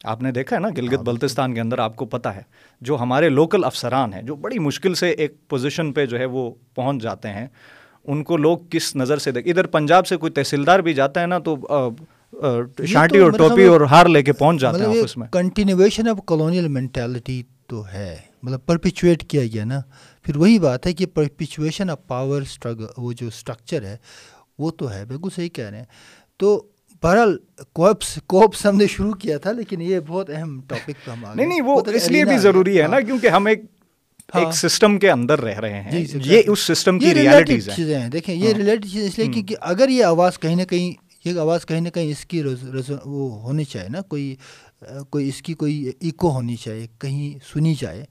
آپ 0.03 0.22
نے 0.22 0.32
دیکھا 0.32 0.55
ہے 0.55 0.61
نا 0.61 0.68
گلگت 0.78 0.93
ہاں، 0.93 1.03
بلتستان 1.03 1.53
کے 1.53 1.61
اندر 1.61 1.80
آپ 1.80 1.95
کو 1.95 2.05
پتا 2.05 2.36
ہے 2.36 2.41
جو 2.82 2.97
ہمارے 2.99 3.30
لوکل 3.30 3.64
افسران 3.64 4.14
ہیں 4.14 4.22
جو 4.22 4.36
بڑی 4.36 4.59
مشکل 4.59 4.93
سے 4.93 5.09
ایک 5.09 5.36
پوزیشن 5.49 5.91
پہ 5.93 6.05
جو 6.05 6.20
ہے 6.20 6.26
وہ 6.26 6.49
پہنچ 6.76 7.01
جاتے 7.01 7.30
ہیں 7.30 7.47
ان 8.05 8.24
کو 8.24 8.38
لوگ 8.38 8.57
کس 8.70 8.95
نظر 8.95 9.18
سے 9.18 9.32
دیکھ 9.32 9.47
ادھر 9.47 9.68
پنجاب 9.68 10.07
سے 10.07 10.18
کوئی 10.18 10.32
تحصیلدار 10.32 10.80
بھی 10.80 10.93
جاتا 10.93 11.22
ہے 11.22 11.26
نا 11.26 11.39
تو 11.39 11.55
شانٹی 12.86 13.20
اور 13.20 13.32
ٹوپی 13.32 13.64
اور 13.64 13.82
ہار 13.82 14.05
لے 14.05 14.24
کے 14.24 14.34
پہنچ 14.34 14.61
جاتے 14.61 14.80
ہیں 14.80 14.88
آفس 14.88 15.18
مطلب 15.18 15.20
میں۔ 15.20 15.28
کنٹینیویشن 15.32 16.07
آف 16.07 16.18
کالونیل 16.26 16.68
مینٹیلٹی 16.68 17.41
تو 17.68 17.86
ہے۔ 17.88 18.16
مطلب 18.43 18.65
پرپیچویٹ 18.65 19.23
کیا 19.23 19.41
گیا 19.53 19.65
نا۔ 19.65 19.79
پھر 20.23 20.37
وہی 20.37 20.59
بات 20.59 20.87
ہے 20.87 20.93
کہ 20.93 21.05
پرپیچویشن 21.05 21.89
آف 21.89 22.07
پاور 22.07 22.41
اسٹرگل 22.41 22.85
وہ 22.97 23.13
جو 23.13 23.27
اسٹرکچر 23.27 23.83
ہے 23.83 23.97
وہ 24.57 24.71
تو 24.71 24.93
ہے 24.93 25.05
بالکل 25.05 25.29
صحیح 25.35 25.49
کہہ 25.49 25.69
رہے 25.69 25.77
ہیں۔ 25.77 25.85
تو 26.37 26.67
بہرحال 27.03 27.37
کوپس 27.73 28.19
کوپس 28.25 28.65
ہم 28.65 28.77
نے 28.77 28.87
شروع 28.87 29.11
کیا 29.11 29.37
تھا 29.37 29.51
لیکن 29.51 29.81
یہ 29.81 29.99
بہت 30.07 30.29
اہم 30.29 30.61
ٹاپک 30.67 31.05
پہ 31.05 31.11
ہم 31.11 31.25
نہیں 31.35 31.47
نہیں 31.47 31.61
وہ 31.61 31.81
اس 31.87 32.11
لیے 32.11 32.25
بھی 32.25 32.37
ضروری 32.37 32.81
ہے 32.81 32.87
نا 32.87 32.93
ہاں۔ 32.93 33.01
کیونکہ 33.01 33.27
ہم 33.27 33.45
ایک 33.45 33.61
ایک 34.33 34.55
سسٹم 34.55 34.91
ہاں۔ 34.91 34.99
کے 34.99 35.11
اندر 35.11 35.41
رہ 35.41 35.59
رہے 35.59 35.81
ہیں۔ 35.81 35.91
جی، 35.91 36.05
جی، 36.05 36.33
یہ 36.35 36.41
اس 36.47 36.59
سسٹم 36.59 36.99
کی 36.99 37.13
ریالٹیز 37.13 37.69
ہیں۔ 37.69 37.75
چیزیں 37.75 37.99
ہیں۔ 37.99 38.09
دیکھیں 38.09 38.35
یہ 38.35 38.53
ریلیٹڈ 38.53 38.85
چیزیں 38.85 39.07
اس 39.07 39.17
لیے 39.17 39.27
کیونکہ 39.27 39.55
اگر 39.61 39.89
یہ 39.89 40.05
آواز 40.05 40.39
کہیں 40.39 40.55
نہ 40.55 40.63
کہیں 40.63 40.91
یہ 41.25 41.39
آواز 41.39 41.65
کہیں 41.65 41.81
نہ 41.81 41.89
کہیں 41.89 42.11
اس 42.11 42.25
کی 42.25 42.41
وہ 43.05 43.41
ہونی 43.41 43.63
چاہیے 43.63 43.89
نا 43.89 44.01
کوئی 44.01 44.35
کوئی 45.09 45.29
اس 45.29 45.41
کی 45.41 45.53
کوئی 45.53 45.91
ایکو 45.99 46.31
ہونی 46.31 46.55
چاہیے، 46.55 46.88
کہیں 46.99 47.38
سنی 47.53 47.75
جائے۔ 47.79 48.05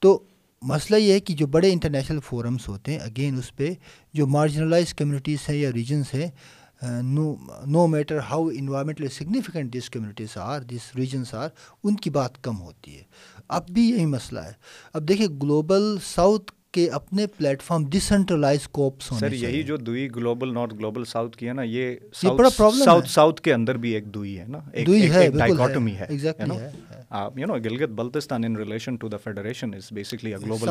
تو 0.00 0.22
مسئلہ 0.62 0.96
یہ 0.96 1.12
ہے 1.12 1.20
کہ 1.20 1.34
جو 1.34 1.46
بڑے 1.46 1.72
انٹرنیشنل 1.72 2.18
فورمس 2.24 2.68
ہوتے 2.68 2.92
ہیں 2.92 2.98
اگین 2.98 3.38
اس 3.38 3.54
پہ 3.56 3.72
جو 4.14 4.26
مارجنلائز 4.26 4.94
کمیونٹیز 4.94 5.38
ہیں 5.48 5.56
یا 5.56 5.72
ریجنس 5.72 6.14
ہیں 6.14 6.30
no 7.66 7.86
matter 7.86 8.18
how 8.30 8.48
environmentally 8.48 9.08
significant 9.08 9.72
these 9.72 9.90
communities 9.90 10.36
are 10.36 10.60
these 10.60 10.94
regions 10.96 11.34
are 11.34 11.48
ان 11.84 11.96
کی 11.96 12.10
بات 12.10 12.42
کم 12.44 12.60
ہوتی 12.60 12.96
ہے۔ 12.96 13.02
اب 13.48 13.68
بھی 13.68 13.88
یہی 13.90 14.06
مسئلہ 14.06 14.40
ہے۔ 14.40 14.52
اب 14.92 15.08
دیکھیے 15.08 15.28
گلوبل 15.42 15.96
ساؤتھ 16.04 16.52
کے 16.72 16.88
اپنے 16.90 17.26
پلیٹ 17.26 17.62
فارم 17.62 17.84
ڈسینٹرلائز 17.88 18.68
کوپس 18.68 19.10
ہونے 19.12 19.20
سر 19.20 19.32
یہی 19.34 19.62
جو 19.62 19.76
دوئی 19.76 20.08
گلوبل 20.16 20.54
نارتھ 20.54 20.74
گلوبل 20.74 21.04
ساؤتھ 21.04 21.36
کی 21.36 21.48
ہے 21.48 21.52
نا 21.52 21.62
یہ 21.62 21.94
بڑا 22.22 22.48
پرابلم 22.56 22.84
ساؤتھ 22.84 23.08
ساؤتھ 23.08 23.42
کے 23.42 23.54
اندر 23.54 23.76
بھی 23.76 23.90
ایک 23.90 24.06
دوئی 24.14 24.38
ہے 24.38 24.44
نا 24.48 24.58
دوئی 24.86 25.10
ہے 25.10 25.28
ڈائیکاٹمی 25.30 25.94
ہے۔ 25.94 26.06
You 27.36 27.46
know 27.46 27.54
Gilgit 27.54 27.88
Baltistan 27.88 28.44
in 28.44 28.56
relation 28.56 28.96
to 28.96 29.08
the 29.08 29.16
federation 29.16 29.74
is 29.74 29.92
basically 29.92 30.34
a 30.34 30.38
global 30.38 30.68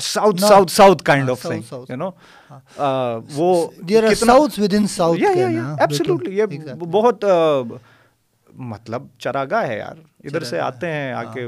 south 0.00 0.40
south 0.40 0.72
south 0.72 1.02
kind 1.04 1.30
of 1.30 1.42
thing 1.42 1.74
you 1.90 1.96
know 1.96 2.10
وہ 3.34 3.70
south 4.14 4.60
with 4.60 4.74
in 4.74 4.86
south 4.86 5.22
absolutely 5.80 6.38
یہ 6.38 6.46
بہت 6.78 7.24
مطلب 8.56 9.02
چراگاہ 9.18 9.68
ہے 9.68 9.78
یار 9.78 9.96
ادھر 10.24 10.42
سے 10.42 10.60
آتے 10.60 10.92
ہیں 10.92 11.12
آ 11.12 11.22
کے 11.24 11.46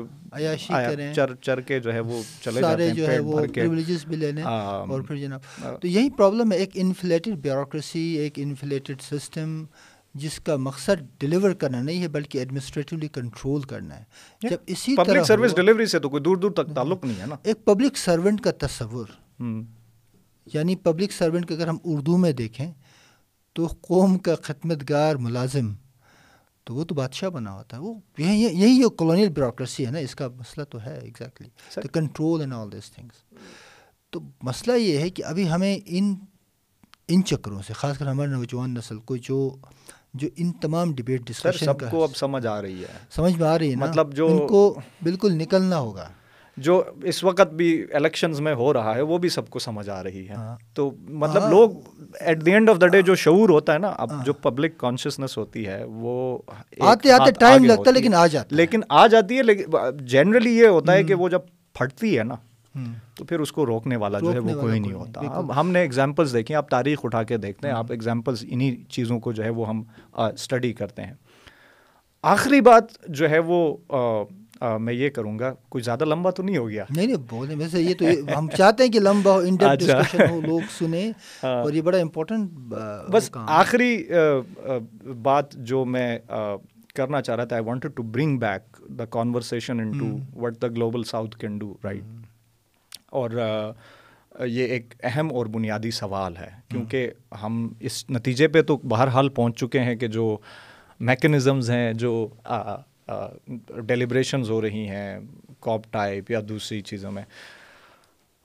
چر 1.15 1.35
چر 1.35 1.61
کے 1.61 1.81
جو 1.81 1.93
ہے 1.93 2.01
وہ 2.01 2.23
چلے 2.41 2.61
سارے 2.61 2.91
جو 2.91 3.09
ہے 3.09 3.19
وہ 3.19 3.41
پریولیجز 3.55 4.07
بھی 4.07 4.17
لینے 4.17 4.43
اور 4.43 5.01
پھر 5.01 5.17
جناب 5.17 5.41
تو 5.81 5.87
یہی 5.87 6.11
پرابلم 6.11 6.53
ہے 6.53 6.57
ایک 6.57 6.71
انفلیٹڈ 6.75 7.37
بیوروکریسی 7.37 8.01
ایک 8.01 8.33
انفلیٹڈ 8.37 9.03
سسٹم 9.03 9.65
جس 10.15 10.39
کا 10.39 10.57
مقصد 10.57 11.21
ڈلیور 11.21 11.51
کرنا 11.51 11.83
نہیں 11.83 12.03
ہے 12.03 12.09
بلکہ 12.09 12.39
ایڈمنسٹریٹولی 12.39 13.09
کنٹرول 13.09 13.63
کرنا 13.63 13.99
ہے۔ 13.99 14.05
جب 14.41 14.57
اسی 14.67 14.97
پبلک 14.97 15.27
سروس 15.27 15.57
ڈلیوری 15.57 15.87
سے 15.87 15.99
تو 15.99 16.09
کوئی 16.09 16.23
دور 16.23 16.37
دور 16.37 16.51
تک 16.51 16.75
تعلق 16.75 17.05
نہیں 17.05 17.21
ہے 17.21 17.27
نا۔ 17.27 17.37
ایک 17.43 17.65
پبلک 17.65 17.97
سرونٹ 17.97 18.41
کا 18.41 18.51
تصور۔ 18.59 19.07
یعنی 20.55 20.77
پبلک 20.77 21.13
سرونٹ 21.13 21.47
کا 21.47 21.55
اگر 21.55 21.69
ہم 21.69 21.77
اردو 21.85 22.17
میں 22.17 22.33
دیکھیں 22.33 22.73
تو 23.53 23.67
قوم 23.67 24.19
کا 24.19 24.35
خدمت 24.43 24.91
گار 24.91 25.17
ملازم 25.17 25.75
تو 26.67 26.75
وہ 26.75 26.85
تو 26.85 26.95
بادشاہ 26.95 27.29
بنا 27.29 27.53
ہوتا 27.53 27.77
ہے۔ 27.77 27.83
وہ 27.83 27.95
یہی 28.19 28.41
یہی 28.41 28.81
جو 28.81 28.91
کالونیل 28.91 29.29
بیوروکریسی 29.29 29.87
ہے 29.87 29.91
نا 29.91 29.99
اس 29.99 30.15
کا 30.15 30.29
مسئلہ 30.29 30.65
تو 30.65 30.83
ہے 30.83 30.99
exactly 31.03 31.89
control 31.93 32.41
and 32.41 32.53
all 32.53 32.73
these 32.73 32.91
things 32.91 33.23
تو 34.11 34.21
مسئلہ 34.43 34.77
یہ 34.77 34.99
ہے 34.99 35.11
کہ 35.11 35.25
ابھی 35.25 35.51
ہمیں 35.51 35.79
ان 35.87 36.15
ان 37.09 37.25
چکروں 37.25 37.63
سے 37.67 37.73
خاص 37.73 37.99
کر 37.99 38.07
ہمارے 38.07 38.31
نوجوان 38.31 38.75
نسل 38.75 38.99
کو 38.99 39.17
جو 39.17 39.57
جو 40.15 40.29
ان 40.37 40.53
تمام 40.53 40.95
ڈبیٹ 40.95 41.21
ڈسکشن 41.21 41.67
سب 41.67 41.91
کو 41.91 42.03
اب 42.03 42.17
سمجھ 42.17 42.47
آ 42.47 42.63
رہی 42.63 42.83
ہے۔ 42.83 42.89
سمجھ 43.11 43.39
میں 43.39 43.49
آ 43.49 43.59
رہی 43.59 43.71
ہے 43.71 43.77
مطلب 43.77 44.15
جو 44.15 44.27
ان 44.27 44.47
کو 44.47 44.81
بالکل 45.03 45.33
نکلنا 45.33 45.79
ہوگا۔ 45.79 46.09
جو 46.57 46.83
اس 47.03 47.25
وقت 47.25 47.53
بھی 47.53 47.85
الیکشنز 47.93 48.41
میں 48.41 48.55
ہو 48.55 48.73
رہا 48.73 48.95
ہے 48.95 49.01
وہ 49.01 49.19
بھی 49.19 49.29
سب 49.29 49.49
کو 49.51 49.59
سمجھ 49.59 49.89
آ 49.91 50.03
رہی 50.03 50.29
ہے۔ 50.29 50.35
ہاں۔ 50.35 50.57
تو 50.75 50.91
مطلب 51.09 51.43
ہاں۔ 51.43 51.51
لوگ 51.51 51.71
at 52.21 52.47
the 52.47 52.53
end 52.53 52.71
of 52.71 52.81
the 52.81 52.87
day 52.87 53.03
جو 53.03 53.15
شعور 53.15 53.49
ہوتا 53.49 53.73
ہے 53.73 53.79
نا 53.79 53.89
اب 53.89 54.13
ہاں۔ 54.13 54.25
جو 54.25 54.33
پبلک 54.33 54.77
کانشیسنیس 54.77 55.37
ہوتی 55.39 55.67
ہے 55.67 55.85
وہ 55.87 56.39
آتے 56.81 57.13
آتے 57.13 57.31
ٹائم 57.31 57.65
لگتا 57.65 57.91
ہے 57.91 57.95
لیکن 57.95 58.15
آ 58.15 58.27
جاتا 58.27 58.57
لیکن 58.57 58.81
آ 58.89 59.07
جاتی 59.07 59.37
ہے 59.37 59.43
لیکن 59.43 59.77
جنرلی 60.07 60.59
یہ 60.59 60.67
ہوتا 60.67 60.93
ہے 60.93 61.03
کہ 61.03 61.15
وہ 61.15 61.29
جب 61.29 61.41
پھٹتی 61.75 62.19
ہے 62.19 62.25
نا 62.25 62.35
تو 63.15 63.25
پھر 63.25 63.41
اس 63.41 63.53
کو 63.53 63.67
روکنے 63.67 63.97
والا 63.97 64.19
جو 64.21 64.33
ہے 64.33 64.39
وہ 64.39 64.61
کوئی 64.61 64.81
نہیں 64.81 64.93
ہوتا۔ 64.93 65.21
ہم 65.61 65.71
نے 65.71 65.81
ایگزامپلس 65.81 66.33
دیکھی 66.33 66.55
آپ 66.55 66.69
تاریخ 66.69 66.99
اٹھا 67.05 67.23
کے 67.23 67.37
دیکھتے 67.37 67.69
ہیں 67.69 67.75
آپ 67.75 67.87
ایگزامپلس 67.91 68.45
انہی 68.49 68.77
چیزوں 68.89 69.21
کو 69.21 69.33
جو 69.33 69.45
ہے 69.45 69.51
وہ 69.51 69.69
ہم 69.69 69.83
اسٹڈی 70.13 70.73
کرتے 70.73 71.03
ہیں۔ 71.03 71.15
آخری 72.23 72.61
بات 72.61 72.85
جو 73.09 73.31
ہے 73.31 73.39
وہ 73.39 73.77
میں 74.61 74.95
یہ 74.95 75.11
کروں 75.11 75.39
گا 75.39 75.55
کوئی 75.69 75.83
زیادہ 75.83 76.05
لمبا 76.05 76.31
تو 76.31 76.43
نہیں 76.43 76.57
ہو 76.57 76.69
گیا۔ 76.69 76.85
نہیں 76.97 77.07
نہیں 77.07 77.17
بولے 77.31 77.55
ویسے 77.55 77.81
یہ 77.81 77.95
تو 77.95 78.05
ہم 78.39 78.49
چاہتے 78.57 78.85
ہیں 78.85 78.93
کہ 78.93 79.01
لمبا 79.01 79.33
ہو 79.33 79.39
انڈر 79.39 79.75
ڈسکشن 79.75 80.31
ہو 80.31 80.41
لوگ 80.41 80.61
سنیں 80.79 81.13
اور 81.41 81.73
یہ 81.73 81.83
بڑا 81.83 81.99
امپورٹنٹ 81.99 82.51
بس 83.11 83.31
آخری 83.35 84.05
بات 85.23 85.53
جو 85.53 85.85
میں 85.85 86.19
کرنا 86.95 87.23
چاہ 87.23 87.37
رہا 87.37 87.45
تھا 87.45 87.57
I 87.57 87.65
wanted 87.65 87.93
to 87.97 88.03
bring 88.03 88.39
back 88.39 88.77
the 88.99 89.05
conversation 89.05 89.81
into 89.99 90.17
what 90.35 90.63
the 90.63 90.69
global 90.69 91.05
south 91.05 91.39
can 91.39 91.59
do 91.59 91.75
right 91.85 92.03
اور 93.11 93.31
یہ 94.47 94.65
ایک 94.65 94.95
اہم 95.03 95.31
اور 95.35 95.47
بنیادی 95.47 95.91
سوال 95.91 96.37
ہے 96.37 96.49
کیونکہ 96.69 97.11
ہم 97.43 97.69
اس 97.81 98.11
نتیجے 98.11 98.49
پہ 98.49 98.63
تو 98.63 98.77
بہرحال 98.77 99.29
پہنچ 99.29 99.59
چکے 99.59 99.81
ہیں 99.81 99.95
کہ 99.95 100.07
جو 100.07 100.37
میکنزمز 101.01 101.71
ہیں 101.71 101.93
جو 101.93 102.29
ڈیلیبریشنز 103.09 104.51
ہو 104.51 104.63
رہی 104.63 104.89
ہیں 104.89 105.19
کاپ 105.61 105.83
ٹائپ 105.91 106.31
یا 106.31 106.41
دوسری 106.49 106.81
چیزوں 106.81 107.11
میں۔ 107.11 107.23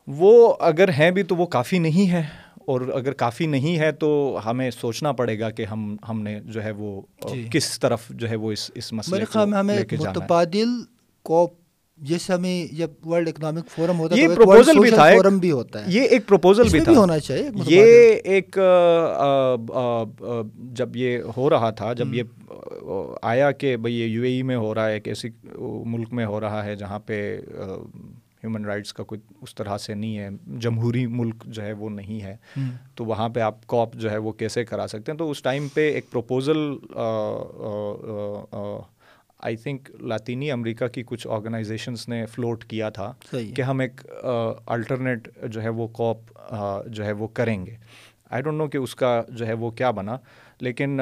وہ 0.08 0.56
اگر 0.60 0.90
ہیں 0.90 1.12
بھی 1.12 1.24
تو 1.24 1.36
وہ 1.36 1.46
کافی 1.46 1.80
نہیں 1.80 2.12
ہے 2.12 2.22
اور 2.66 2.82
اگر 2.82 3.14
کافی 3.14 3.46
نہیں 3.46 3.80
ہے 3.80 3.92
تو 3.92 4.40
ہمیں 4.46 4.72
سوچنا 4.72 5.12
پڑے 5.12 5.40
گا 5.40 5.50
کہ 5.50 5.66
ہم 5.66 5.96
ہم 6.10 6.22
نے 6.22 6.40
جو 6.40 6.64
ہے 6.64 6.72
وہ 6.72 7.02
جی۔ 7.30 7.48
کس 7.52 7.80
طرف 7.80 8.10
جو 8.10 8.30
ہے 8.30 8.36
وہ 8.36 8.52
اس 8.52 8.72
اس 8.76 8.94
مسئلے 8.94 9.26
کو 9.26 9.46
کے 9.90 9.98
جانا 9.98 10.10
متبادل 10.10 10.70
کوپ 11.26 11.61
جیسے 12.02 12.34
ہمیں 12.34 12.76
جب 12.76 13.08
ورلڈ 13.08 13.28
اکنامک 13.28 13.70
فورم 13.70 14.00
ہوتا 14.00 14.16
ہے 14.16 14.22
یہ 14.22 14.28
پروپوزل 14.28 14.80
بھی 14.80 14.90
تھا 14.90 15.10
فورم 15.16 15.38
بھی 15.38 15.52
ہوتا 15.52 15.80
ہے۔ 15.80 15.86
یہ 15.88 16.02
ایک 16.02 16.28
پروپوزل 16.28 16.70
بھی 16.72 16.80
تھا۔ 16.80 16.92
ہونا 16.92 17.20
چاہیے 17.20 17.50
یہ 17.66 17.84
ایک 18.24 18.58
جب 20.72 20.96
یہ 20.96 21.18
ہو 21.38 21.50
رہا 21.50 21.70
تھا 21.70 21.94
جب 21.94 22.14
یہ 22.14 22.24
آیا 23.22 23.52
کہ 23.52 23.78
بھئی 23.78 24.00
یہ 24.00 24.06
یو 24.06 24.24
اے 24.24 24.30
ای 24.30 24.42
میں 24.42 24.56
ہو 24.56 24.76
رہا 24.76 24.88
ہے 24.88 24.94
ایک 24.94 25.08
ایسی 25.08 25.30
ملک 25.86 26.14
میں 26.14 26.26
ہو 26.26 26.42
رہا 26.42 26.66
ہے 26.66 26.76
جہاں 26.76 27.00
پہ 27.00 27.40
ہیومن 28.44 28.66
رائٹس 28.66 28.94
کا 28.94 29.04
کوئی 29.04 29.22
اس 29.42 29.56
طرح 29.56 29.78
سے 29.78 29.94
نہیں 29.94 30.18
ہے 30.18 30.30
جمہوری 30.60 31.06
ملک 31.08 31.44
جو 31.46 31.62
ہے 31.64 31.74
وہ 31.74 31.90
نہیں 31.90 32.22
ہے 32.22 32.36
تو 32.96 33.06
وہاں 33.06 33.30
پہ 33.30 33.40
آپ 33.40 33.68
کاپ 33.68 33.94
جو 33.94 34.12
ہے 34.12 34.18
وہ 34.18 34.32
کیسے 34.32 34.66
کرا 34.66 34.88
سکتے 34.88 35.12
ہیں؟ 35.12 35.20
تو 35.20 35.32
اس 35.32 35.42
ٹائم 35.42 35.68
پہ 35.74 35.92
ایک 35.92 36.12
پروپوزل 36.12 36.58
آئی 39.42 39.56
تھنک 39.56 39.90
لاطینی 40.02 40.52
امریکہ 40.52 40.88
کی 40.88 41.04
کچھ 41.06 41.28
آرگنائزیشنس 41.28 42.10
نے 42.10 42.26
فلوٹ 42.26 42.66
کیا 42.66 42.90
تھا 42.90 43.14
کہ 43.56 43.62
ہم 43.62 43.80
ایک 43.80 44.02
الٹرنیٹ 44.66 45.28
جو 45.46 45.64
ہے 45.64 45.70
وہ 45.70 45.88
کاپ 45.88 46.18
جو 46.88 47.06
ہے 47.06 47.12
وہ 47.12 47.28
کریں 47.28 47.66
گے۔ 47.66 47.76
آئی 48.30 48.42
ڈونٹ 48.42 48.58
نو 48.58 48.68
کہ 48.68 48.78
اس 48.78 48.96
کا 48.96 49.22
جو 49.30 49.48
ہے 49.48 49.54
وہ 49.54 49.72
کیا 49.72 49.92
بنا 49.92 50.18
لیکن 50.60 51.00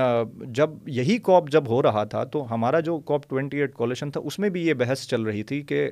جب 0.48 0.70
یہی 0.86 1.18
کاپ 1.18 1.50
جب 1.50 1.68
ہو 1.68 1.82
رہا 1.84 2.04
تھا 2.04 2.24
تو 2.24 2.54
ہمارا 2.54 2.80
جو 2.80 3.00
کاپ 3.00 3.30
ٹوینٹی 3.30 3.58
ایٹ 3.58 3.74
کولیشن 3.74 4.12
تھا 4.12 4.22
اس 4.24 4.40
میں 4.40 4.50
بھی 4.50 4.68
یہ 4.68 4.74
بحث 4.74 5.08
چل 5.08 5.22
رہی 5.22 5.44
تھی 5.44 5.62
کہ 5.62 5.90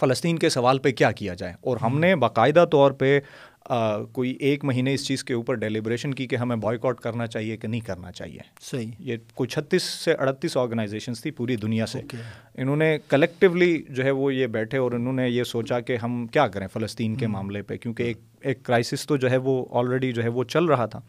فلسطین 0.00 0.38
کے 0.38 0.48
سوال 0.48 0.78
پہ 0.78 0.90
کیا 0.90 1.12
کیا 1.12 1.34
جائے؟ 1.34 1.54
اور 1.60 1.76
ہم 1.76 2.00
نے 2.00 2.16
باقاعدہ 2.16 2.64
طور 2.72 2.90
پہ 2.90 3.20
کوئی 4.12 4.30
ایک 4.30 4.64
مہینے 4.64 4.94
اس 4.94 5.06
چیز 5.06 5.24
کے 5.24 5.34
اوپر 5.34 5.54
ڈیلیبریشن 5.54 6.14
کی 6.14 6.26
کہ 6.26 6.36
ہمیں 6.36 6.56
بوائے 6.56 6.78
آؤٹ 6.82 7.00
کرنا 7.00 7.26
چاہیے 7.26 7.56
کہ 7.56 7.68
نہیں 7.68 7.80
کرنا 7.80 8.12
چاہیے۔ 8.12 8.38
صحیح۔ 8.60 8.90
یہ 8.98 9.16
کوئی 9.34 9.48
چھتیس 9.48 9.82
سے 9.82 10.12
اڑتیس 10.12 10.56
آرگنائزیشنس 10.56 11.22
تھی 11.22 11.30
پوری 11.30 11.56
دنیا 11.56 11.86
سے۔ 11.86 12.00
انہوں 12.54 12.76
نے 12.76 12.98
کلیکٹیولی 13.08 13.82
جو 13.88 14.04
ہے 14.04 14.10
وہ 14.10 14.34
یہ 14.34 14.46
بیٹھے 14.46 14.78
اور 14.78 14.92
انہوں 14.92 15.12
نے 15.12 15.28
یہ 15.28 15.44
سوچا 15.44 15.80
کہ 15.80 15.96
ہم 15.96 16.26
کیا 16.26 16.48
کریں 16.48 16.66
فلسطین 16.72 17.14
کے 17.14 17.26
معاملے 17.26 17.62
پہ 17.62 17.76
کیونکہ 17.76 18.02
ایک 18.02 18.18
ایک 18.40 18.62
کرائسس 18.62 19.06
تو 19.06 19.16
جو 19.16 19.30
ہے 19.30 19.36
وہ 19.36 19.66
آلریڈی 19.70 20.12
جو 20.12 20.22
ہے 20.22 20.28
وہ 20.28 20.44
چل 20.44 20.64
رہا 20.64 20.86
تھا۔ 20.86 21.00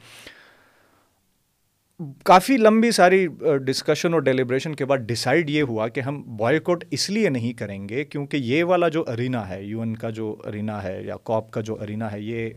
کافی 2.00 2.58
لمبی 2.58 2.92
ساری 2.92 3.28
ڈسکشن 3.66 4.14
اور 4.14 4.22
ڈیلیبریشن 4.22 4.76
کے 4.76 4.86
بعد 4.86 4.98
ڈیسائیڈ 4.98 5.50
یہ 5.50 5.62
ہوا 5.62 5.88
کہ 5.88 6.00
ہم 6.00 6.22
بوائے 6.38 6.60
اس 6.92 7.10
لیے 7.10 7.30
نہیں 7.30 7.54
کریں 7.54 7.90
گے 7.90 8.04
کیونکہ 8.04 8.38
یہ 8.38 8.64
والا 8.64 8.88
جو 8.88 9.04
ارینا 9.08 9.50
ہے 9.50 9.64
یو 9.64 9.80
این 9.80 9.96
کا 9.96 10.10
جو 10.10 10.36
ارینا 10.46 10.84
ہے 10.84 11.04
یا 11.04 11.16
کاپ 11.24 11.52
کا 11.52 11.62
جو 11.62 11.78
ارینا 11.82 12.12
ہے 12.12 12.22
یہ 12.22 12.50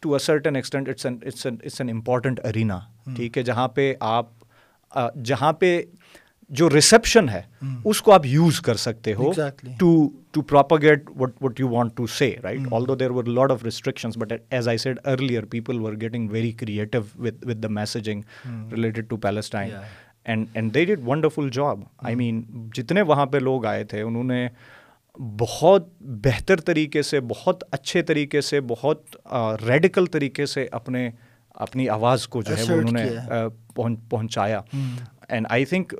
to 0.00 0.12
a 0.12 0.18
certain 0.18 0.56
extent 0.56 0.88
it's 0.88 1.80
an 1.80 1.90
important 1.90 2.40
arena 2.44 2.78
ٹھیک 3.16 3.38
ہے؟ 3.38 3.42
جہاں 3.42 3.68
پہ 3.68 3.94
آپ 4.00 4.26
جہاں 5.24 5.52
پہ 5.52 5.82
جو 6.50 6.68
ریسیپشن 6.70 7.28
ہے 7.28 7.42
اس 7.84 8.00
کو 8.02 8.12
آپ 8.12 8.26
یوز 8.26 8.60
کر 8.60 8.74
سکتے 8.74 9.14
ہو 9.14 9.30
to 9.78 9.90
to 10.30 10.42
propagate 10.42 11.10
what 11.16 11.32
what 11.40 11.60
you 11.60 11.68
want 11.68 11.96
to 11.96 12.06
say 12.06 12.34
right 12.42 12.72
although 12.88 12.94
there 12.94 13.10
were 13.10 13.24
lot 13.24 13.50
of 13.50 13.64
restrictions 13.64 14.16
but 14.16 14.32
as 14.50 14.68
I 14.68 14.78
said 14.78 14.98
earlier 15.04 15.44
people 15.44 15.80
were 15.80 15.92
getting 16.00 16.30
very 16.30 16.52
creative 16.52 17.00
with 17.18 17.44
with 17.44 17.62
the 17.62 17.68
messaging 17.68 18.22
related 18.72 19.08
to 19.08 19.16
Palestine 19.16 19.70
and 20.24 20.46
and 20.54 20.74
they 20.74 20.84
did 20.84 21.00
wonderful 21.04 21.48
job 21.52 21.80
I 21.98 22.14
mean 22.14 22.42
جتنے 22.74 23.02
وہاں 23.02 23.26
پہ 23.26 23.38
لوگ 23.38 23.66
آئے 23.66 23.84
تھے 23.84 24.02
انہوں 24.02 24.24
نے 24.24 24.48
بہت 25.38 25.88
بہتر 26.00 26.60
طریقے 26.60 27.02
سے 27.02 27.20
بہت 27.20 27.64
اچھے 27.70 28.02
طریقے 28.02 28.40
سے 28.40 28.60
بہت 28.60 29.16
ریڈیکل 29.66 30.06
طریقے 30.06 30.46
سے 30.46 30.66
اپنے 30.72 31.10
اپنی 31.54 31.88
آواز 31.88 32.28
کو 32.28 32.42
جو 32.42 32.56
ہے 32.56 32.62
وہ 32.68 32.80
انہوں 32.80 33.88
نے 33.88 33.96
پہنچایا 34.08 34.60
اینڈ 35.30 35.46
آئی 35.50 35.64
تھنک 35.64 35.94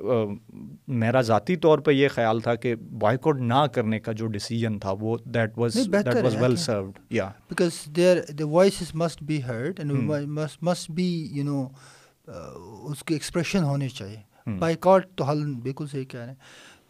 میرا 1.01 1.21
ذاتی 1.21 1.55
طور 1.55 1.79
پہ 1.79 1.91
یہ 1.91 2.07
خیال 2.07 2.39
تھا 2.39 2.55
کہ 2.55 2.75
بائک 2.99 3.27
آؤٹ 3.27 3.39
نہ 3.41 3.65
کرنے 3.73 3.99
کا 3.99 4.11
جو 4.11 4.27
ڈیسیجن 4.27 4.79
تھا 4.79 4.91
وہ 4.99 5.17
that 5.25 5.57
was 5.57 5.75
that 5.93 6.23
was 6.23 6.35
well 6.35 6.55
served 6.55 6.99
یا 7.09 7.29
because 7.49 7.85
there 7.95 8.21
the 8.39 8.47
voices 8.47 8.95
must 8.95 9.23
be 9.23 9.43
heard 9.43 9.79
and 9.79 9.91
must 10.61 10.91
be 10.91 11.07
you 11.31 11.43
know 11.43 11.63
اس 12.27 13.03
کی 13.03 13.13
ایکسپریشن 13.13 13.63
ہونی 13.63 13.89
چاہیے 13.89 14.57
بائک 14.59 14.87
آؤٹ 14.87 15.07
تو 15.15 15.23
حل 15.23 15.43
بالکل 15.55 15.87
صحیح 15.87 16.05
کہہ 16.05 16.19
رہے 16.19 16.27
ہیں 16.27 16.35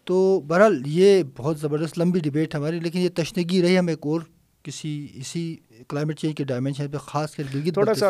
تو 0.07 0.39
بہرحال 0.39 0.81
یہ 0.85 1.23
بہت 1.37 1.59
زبردست 1.59 1.97
لمبی 1.99 2.19
ڈبیٹ 2.19 2.55
ہماری 2.55 2.79
لیکن 2.79 2.99
یہ 2.99 3.09
تشنگی 3.15 3.61
رہی 3.61 3.77
ہم 3.77 3.87
ایک 3.87 4.05
اور 4.05 4.21
کسی 4.65 5.07
اسی 5.13 5.55
کلائمیٹ 5.89 6.19
چینج 6.19 6.35
کے 6.35 6.43
ڈائمینشن 6.43 6.87
پہ 6.91 6.97
خاص 6.97 7.35
کر 7.35 7.43
گلگت 7.53 7.73
تھوڑا 7.73 7.93
سا 7.93 8.09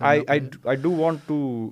I 0.00 0.76
do 0.82 0.90
want 0.92 1.18
to 1.26 1.68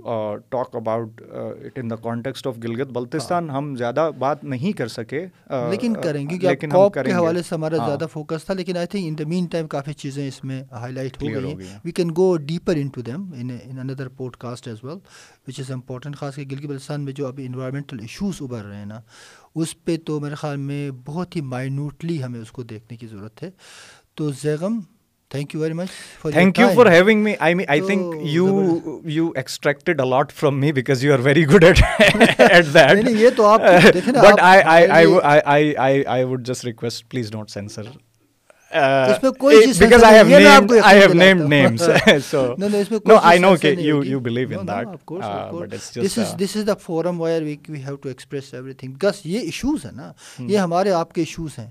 talk 0.51 0.77
about 0.77 1.23
it 1.23 1.79
in 1.79 1.91
the 1.91 1.97
context 1.97 2.47
of 2.47 2.59
Gilgit 2.65 2.93
Baltistan 2.93 3.51
ہم 3.51 3.75
زیادہ 3.77 4.11
بات 4.19 4.45
نہیں 4.45 4.73
کر 4.73 4.89
سکے 4.89 5.25
لیکن 5.71 5.95
کریں 6.03 6.23
گے 6.31 6.39
کیونکہ 6.39 6.67
کاپ 6.69 6.95
کے 7.05 7.13
حوالے 7.13 7.43
سے 7.43 7.55
ہمارا 7.55 7.77
زیادہ 7.77 8.07
فوکس 8.13 8.45
تھا 8.45 8.55
لیکن 8.55 8.77
I 8.77 8.87
think 8.87 9.05
in 9.09 9.19
the 9.19 9.29
main 9.29 9.47
time 9.47 9.69
کافی 9.69 9.93
چیزیں 9.93 10.27
اس 10.29 10.43
میں 10.45 10.63
ہائی 10.73 10.95
لائٹ 10.95 11.23
ہو 11.23 11.29
گئی 11.29 11.45
ہیں۔ 11.45 11.79
We 11.85 11.93
can 11.93 12.11
go 12.17 12.37
deeper 12.47 12.77
into 12.89 13.01
them 13.01 13.31
in 13.35 13.51
another 13.81 14.09
podcast 14.37 14.69
as 14.69 14.85
well 14.85 14.99
which 15.49 15.61
is 15.61 15.71
important 15.71 16.17
خاص 16.17 16.37
کر 16.37 16.43
گلگت 16.51 16.67
بلتستان 16.67 17.01
میں 17.05 17.13
جو 17.13 17.27
ابھی 17.27 17.47
انوائرمنٹل 17.47 18.01
ایشوز 18.01 18.43
ابھر 18.43 18.65
رہے 18.65 18.77
ہیں 18.77 18.87
نا 18.87 19.01
اس 19.55 19.75
پہ 19.85 19.97
تو 20.07 20.19
میرے 20.21 20.35
خیال 20.35 20.57
میں 20.57 20.91
بہت 21.05 21.37
ہی 21.37 21.41
مائنوٹلی 21.41 22.23
ہمیں 22.25 22.41
اس 22.41 22.51
کو 22.53 22.63
دیکھنے 22.63 22.97
کی 22.97 23.07
ضرورت 23.07 23.43
ہے۔ 23.43 23.51
تو 24.21 24.31
Zaigham 24.31 24.81
thank 25.31 25.55
you 25.55 25.61
very 25.61 25.73
much 25.73 25.89
thank 26.33 26.59
you 26.59 26.69
for 26.75 26.87
having 26.87 27.23
me 27.23 27.35
I 27.39 27.55
I 27.69 27.81
think 27.81 28.15
you 28.23 28.79
you 29.05 29.31
extracted 29.37 30.01
a lot 30.01 30.33
from 30.33 30.61
me 30.61 30.73
because 30.73 31.05
you 31.05 31.13
are 31.13 31.19
very 31.19 31.49
good 31.49 31.65
at 31.65 31.79
at 32.39 32.67
that 32.75 33.11
یہ 33.11 33.29
تو 33.37 33.47
آپ 33.47 33.61
but 34.07 34.41
I 34.41 34.63
I 34.63 35.07
I 35.23 35.77
I 35.77 36.05
I 36.05 36.25
would 36.25 36.47
just 36.47 36.65
request 36.65 37.11
please 37.11 37.31
don't 37.31 37.51
censor 37.51 37.83
یہ 38.73 39.15
issues 49.39 49.85
ہیں 49.85 49.93
نا 49.93 50.13
یہ 50.39 50.59
ہمارے 50.59 50.91
آپ 50.91 51.13
کے 51.13 51.21
ایشوز 51.21 51.59
ہیں 51.59 51.71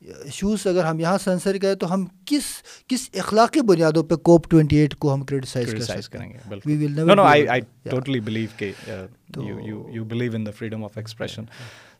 ایشوز 0.00 0.66
اگر 0.66 0.84
ہم 0.84 1.00
یہاں 1.00 1.18
سینسر 1.18 1.58
کریں 1.58 1.74
تو 1.74 1.94
ہم 1.94 2.04
کس 2.26 2.42
کس 2.86 3.08
اخلاقی 3.14 3.60
بنیادوں 3.60 4.02
پہ 4.02 4.14
کوپ 4.14 4.50
ٹوینٹی 4.50 4.76
ایٹ 4.76 4.94
کو 4.94 5.14
ہم 5.14 5.24
کریٹیسائز 5.24 6.08
کریں 6.08 6.28
گے 6.30 6.38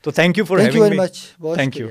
تو 0.02 0.10
thank 0.10 0.38
you 0.38 0.44
for 0.44 0.58
much 0.96 1.22
thank 1.54 1.76
you 1.76 1.88